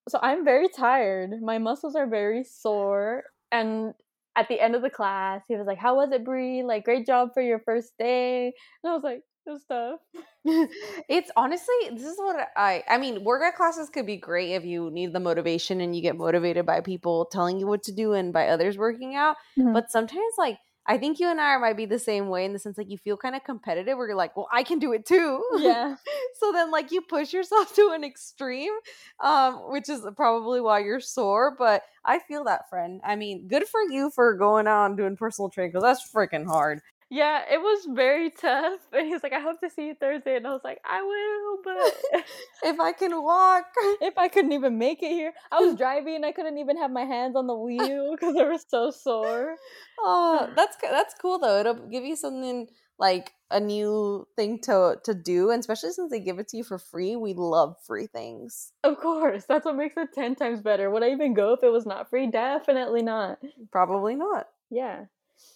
so 0.07 0.20
I'm 0.22 0.45
very 0.45 0.68
tired. 0.70 1.32
My 1.41 1.57
muscles 1.57 1.95
are 1.95 2.07
very 2.07 2.43
sore. 2.43 3.24
And 3.51 3.93
at 4.36 4.47
the 4.47 4.59
end 4.59 4.76
of 4.76 4.82
the 4.82 4.89
class, 4.89 5.41
he 5.47 5.55
was 5.55 5.66
like, 5.66 5.80
How 5.80 5.95
was 5.95 6.11
it, 6.11 6.24
Brie? 6.24 6.63
Like, 6.63 6.86
great 6.86 7.05
job 7.05 7.30
for 7.34 7.41
your 7.41 7.59
first 7.59 7.93
day. 7.97 8.53
And 8.84 8.91
I 8.91 8.93
was 8.93 9.03
like, 9.03 9.22
was 9.45 9.63
tough. 9.67 9.99
it's 11.09 11.31
honestly, 11.35 11.75
this 11.91 12.05
is 12.05 12.17
what 12.17 12.47
I 12.55 12.83
I 12.87 12.97
mean, 12.97 13.23
workout 13.23 13.55
classes 13.55 13.89
could 13.89 14.05
be 14.05 14.17
great 14.17 14.51
if 14.51 14.65
you 14.65 14.89
need 14.91 15.13
the 15.13 15.19
motivation 15.19 15.81
and 15.81 15.95
you 15.95 16.01
get 16.01 16.17
motivated 16.17 16.65
by 16.65 16.81
people 16.81 17.25
telling 17.25 17.59
you 17.59 17.67
what 17.67 17.83
to 17.83 17.91
do 17.91 18.13
and 18.13 18.33
by 18.33 18.47
others 18.47 18.77
working 18.77 19.15
out. 19.15 19.37
Mm-hmm. 19.57 19.73
But 19.73 19.91
sometimes 19.91 20.33
like 20.37 20.57
I 20.87 20.97
think 20.99 21.19
you 21.19 21.29
and 21.29 21.41
I 21.41 21.57
might 21.57 21.77
be 21.77 21.87
the 21.87 21.97
same 21.97 22.29
way 22.29 22.45
in 22.45 22.53
the 22.53 22.59
sense 22.59 22.77
like 22.77 22.91
you 22.91 22.97
feel 22.97 23.17
kind 23.17 23.35
of 23.35 23.43
competitive 23.43 23.97
where 23.97 24.07
you're 24.07 24.15
like, 24.15 24.37
well, 24.37 24.47
I 24.51 24.61
can 24.61 24.77
do 24.77 24.93
it 24.93 25.05
too. 25.05 25.43
Yeah. 25.57 25.95
so 26.39 26.51
then 26.51 26.69
like 26.69 26.91
you 26.91 27.01
push 27.01 27.33
yourself 27.33 27.73
to 27.75 27.91
an 27.95 28.03
extreme, 28.03 28.73
um, 29.19 29.71
which 29.71 29.89
is 29.89 30.05
probably 30.15 30.61
why 30.61 30.79
you're 30.79 30.99
sore. 30.99 31.55
But 31.57 31.81
I 32.03 32.19
feel 32.19 32.43
that, 32.43 32.69
friend. 32.69 33.01
I 33.03 33.15
mean, 33.15 33.47
good 33.47 33.67
for 33.67 33.81
you 33.89 34.11
for 34.11 34.35
going 34.35 34.67
out 34.67 34.85
and 34.85 34.97
doing 34.97 35.17
personal 35.17 35.49
training 35.49 35.71
because 35.71 35.83
that's 35.83 36.11
freaking 36.11 36.45
hard. 36.45 36.81
Yeah, 37.09 37.43
it 37.51 37.59
was 37.59 37.87
very 37.93 38.31
tough. 38.31 38.79
And 38.91 39.07
he's 39.07 39.21
like, 39.21 39.33
I 39.33 39.39
hope 39.39 39.59
to 39.61 39.69
see 39.69 39.87
you 39.87 39.95
Thursday. 39.95 40.37
And 40.37 40.47
I 40.47 40.51
was 40.51 40.63
like, 40.63 40.79
I 40.83 41.01
will, 41.03 41.57
but 41.63 42.23
if 42.63 42.79
I 42.79 42.93
can 42.93 43.21
walk, 43.21 43.65
if 44.01 44.17
I 44.17 44.27
couldn't 44.27 44.53
even 44.53 44.77
make 44.79 45.03
it 45.03 45.11
here, 45.11 45.33
I 45.51 45.61
was 45.61 45.75
driving. 45.77 46.23
I 46.23 46.31
couldn't 46.31 46.57
even 46.57 46.77
have 46.77 46.91
my 46.91 47.03
hands 47.03 47.35
on 47.35 47.45
the 47.45 47.55
wheel 47.55 48.11
because 48.11 48.35
I 48.35 48.43
was 48.43 48.65
so 48.67 48.89
sore. 48.89 49.55
Oh, 49.99 50.49
that's 50.55 50.77
that's 50.81 51.13
cool 51.21 51.37
though. 51.37 51.59
It'll 51.59 51.87
give 51.87 52.03
you 52.03 52.15
something 52.15 52.67
like 52.97 53.33
a 53.51 53.59
new 53.59 54.27
thing 54.35 54.59
to 54.63 54.95
to 55.03 55.13
do, 55.13 55.51
and 55.51 55.59
especially 55.59 55.91
since 55.91 56.09
they 56.09 56.19
give 56.19 56.39
it 56.39 56.47
to 56.49 56.57
you 56.57 56.63
for 56.63 56.79
free. 56.79 57.15
We 57.15 57.35
love 57.35 57.75
free 57.85 58.07
things. 58.07 58.71
Of 58.83 58.97
course, 58.97 59.45
that's 59.47 59.65
what 59.65 59.75
makes 59.75 59.95
it 59.95 60.09
ten 60.13 60.35
times 60.35 60.61
better. 60.61 60.89
Would 60.89 61.03
I 61.03 61.11
even 61.11 61.35
go 61.35 61.53
if 61.53 61.61
it 61.61 61.71
was 61.71 61.85
not 61.85 62.09
free? 62.09 62.25
Definitely 62.31 63.03
not. 63.03 63.37
Probably 63.71 64.15
not. 64.15 64.47
Yeah, 64.71 65.05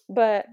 but 0.07 0.45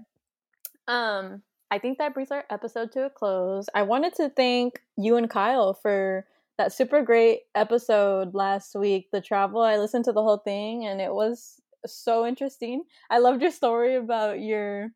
um, 0.87 1.41
I 1.69 1.79
think 1.79 1.97
that 1.97 2.13
brings 2.13 2.31
our 2.31 2.45
episode 2.49 2.91
to 2.93 3.05
a 3.05 3.09
close. 3.09 3.67
I 3.75 3.83
wanted 3.83 4.15
to 4.15 4.29
thank 4.29 4.81
you 4.97 5.17
and 5.17 5.29
Kyle 5.29 5.73
for 5.73 6.25
that 6.57 6.73
super 6.73 7.01
great 7.03 7.41
episode 7.53 8.33
last 8.33 8.73
week, 8.75 9.09
the 9.11 9.21
travel. 9.21 9.61
I 9.61 9.77
listened 9.77 10.05
to 10.05 10.11
the 10.11 10.23
whole 10.23 10.37
thing 10.37 10.85
and 10.85 11.01
it 11.01 11.13
was 11.13 11.61
so 11.85 12.25
interesting. 12.25 12.83
I 13.09 13.19
loved 13.19 13.41
your 13.41 13.51
story 13.51 13.95
about 13.95 14.39
your 14.39 14.89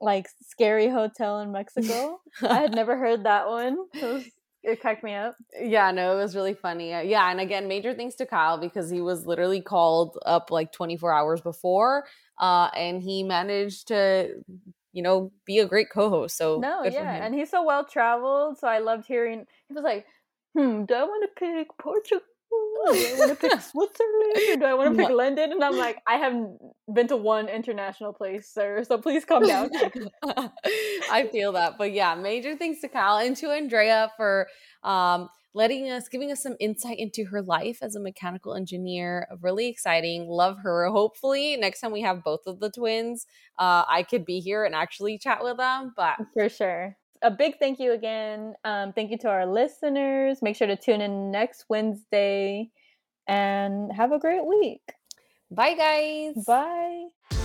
like 0.00 0.28
scary 0.46 0.88
hotel 0.88 1.40
in 1.40 1.52
Mexico. 1.52 2.20
I 2.42 2.60
had 2.60 2.74
never 2.74 2.96
heard 2.96 3.24
that 3.24 3.48
one. 3.48 3.76
It, 3.94 4.02
was, 4.02 4.24
it 4.62 4.80
cracked 4.80 5.04
me 5.04 5.14
up. 5.14 5.36
Yeah, 5.60 5.90
no, 5.90 6.16
it 6.16 6.22
was 6.22 6.34
really 6.34 6.54
funny. 6.54 6.94
Uh, 6.94 7.00
yeah, 7.00 7.30
and 7.30 7.40
again, 7.40 7.68
major 7.68 7.94
thanks 7.94 8.14
to 8.16 8.26
Kyle 8.26 8.58
because 8.58 8.90
he 8.90 9.00
was 9.00 9.26
literally 9.26 9.60
called 9.60 10.18
up 10.24 10.50
like 10.50 10.72
24 10.72 11.12
hours 11.12 11.40
before 11.40 12.04
uh, 12.38 12.70
and 12.76 13.02
he 13.02 13.22
managed 13.22 13.88
to 13.88 14.42
you 14.98 15.02
know, 15.02 15.30
be 15.44 15.60
a 15.60 15.64
great 15.64 15.90
co-host. 15.90 16.36
So 16.36 16.58
no, 16.58 16.82
yeah, 16.82 17.24
and 17.24 17.32
he's 17.32 17.50
so 17.50 17.62
well 17.62 17.84
traveled. 17.84 18.58
So 18.58 18.66
I 18.66 18.80
loved 18.80 19.06
hearing. 19.06 19.46
He 19.68 19.74
was 19.74 19.84
like, 19.84 20.06
"Hmm, 20.56 20.86
do 20.86 20.94
I 20.94 21.04
want 21.04 21.22
to 21.22 21.38
pick 21.38 21.68
Portugal? 21.80 22.26
Do 22.50 23.06
I 23.06 23.14
want 23.16 23.30
to 23.30 23.36
pick 23.36 23.60
Switzerland? 23.70 24.48
Or 24.50 24.56
do 24.56 24.64
I 24.64 24.74
want 24.74 24.96
to 24.96 25.00
pick 25.00 25.14
London?" 25.14 25.52
And 25.52 25.62
I'm 25.62 25.76
like, 25.76 25.98
"I 26.04 26.16
haven't 26.16 26.58
been 26.92 27.06
to 27.08 27.16
one 27.16 27.48
international 27.48 28.12
place, 28.12 28.48
sir. 28.52 28.82
So 28.82 28.98
please 28.98 29.24
calm 29.24 29.46
down." 29.46 29.70
I 31.12 31.28
feel 31.30 31.52
that, 31.52 31.78
but 31.78 31.92
yeah, 31.92 32.16
major 32.16 32.56
thanks 32.56 32.80
to 32.80 32.88
Kyle 32.88 33.24
and 33.24 33.36
to 33.36 33.52
Andrea 33.52 34.10
for 34.16 34.48
um 34.82 35.28
letting 35.54 35.90
us, 35.90 36.08
giving 36.08 36.30
us 36.30 36.42
some 36.42 36.56
insight 36.60 36.98
into 36.98 37.24
her 37.26 37.42
life 37.42 37.78
as 37.82 37.94
a 37.94 38.00
mechanical 38.00 38.54
engineer. 38.54 39.26
Really 39.40 39.68
exciting. 39.68 40.28
Love 40.28 40.58
her. 40.62 40.86
Hopefully, 40.88 41.56
next 41.56 41.80
time 41.80 41.92
we 41.92 42.02
have 42.02 42.22
both 42.24 42.46
of 42.46 42.60
the 42.60 42.70
twins, 42.70 43.26
uh, 43.58 43.84
I 43.88 44.02
could 44.02 44.24
be 44.24 44.40
here 44.40 44.64
and 44.64 44.74
actually 44.74 45.18
chat 45.18 45.42
with 45.42 45.56
them. 45.56 45.92
But 45.96 46.16
for 46.34 46.48
sure. 46.48 46.96
a 47.22 47.30
big 47.30 47.58
thank 47.58 47.80
you 47.80 47.92
again. 47.92 48.54
Um, 48.64 48.92
thank 48.92 49.10
you 49.10 49.18
to 49.18 49.28
our 49.28 49.46
listeners. 49.46 50.42
Make 50.42 50.56
sure 50.56 50.68
to 50.68 50.76
tune 50.76 51.00
in 51.00 51.30
next 51.30 51.64
Wednesday 51.68 52.70
and 53.26 53.92
have 53.92 54.12
a 54.12 54.18
great 54.18 54.44
week. 54.44 54.82
Bye, 55.50 55.74
guys. 55.74 56.44
Bye. 56.46 57.37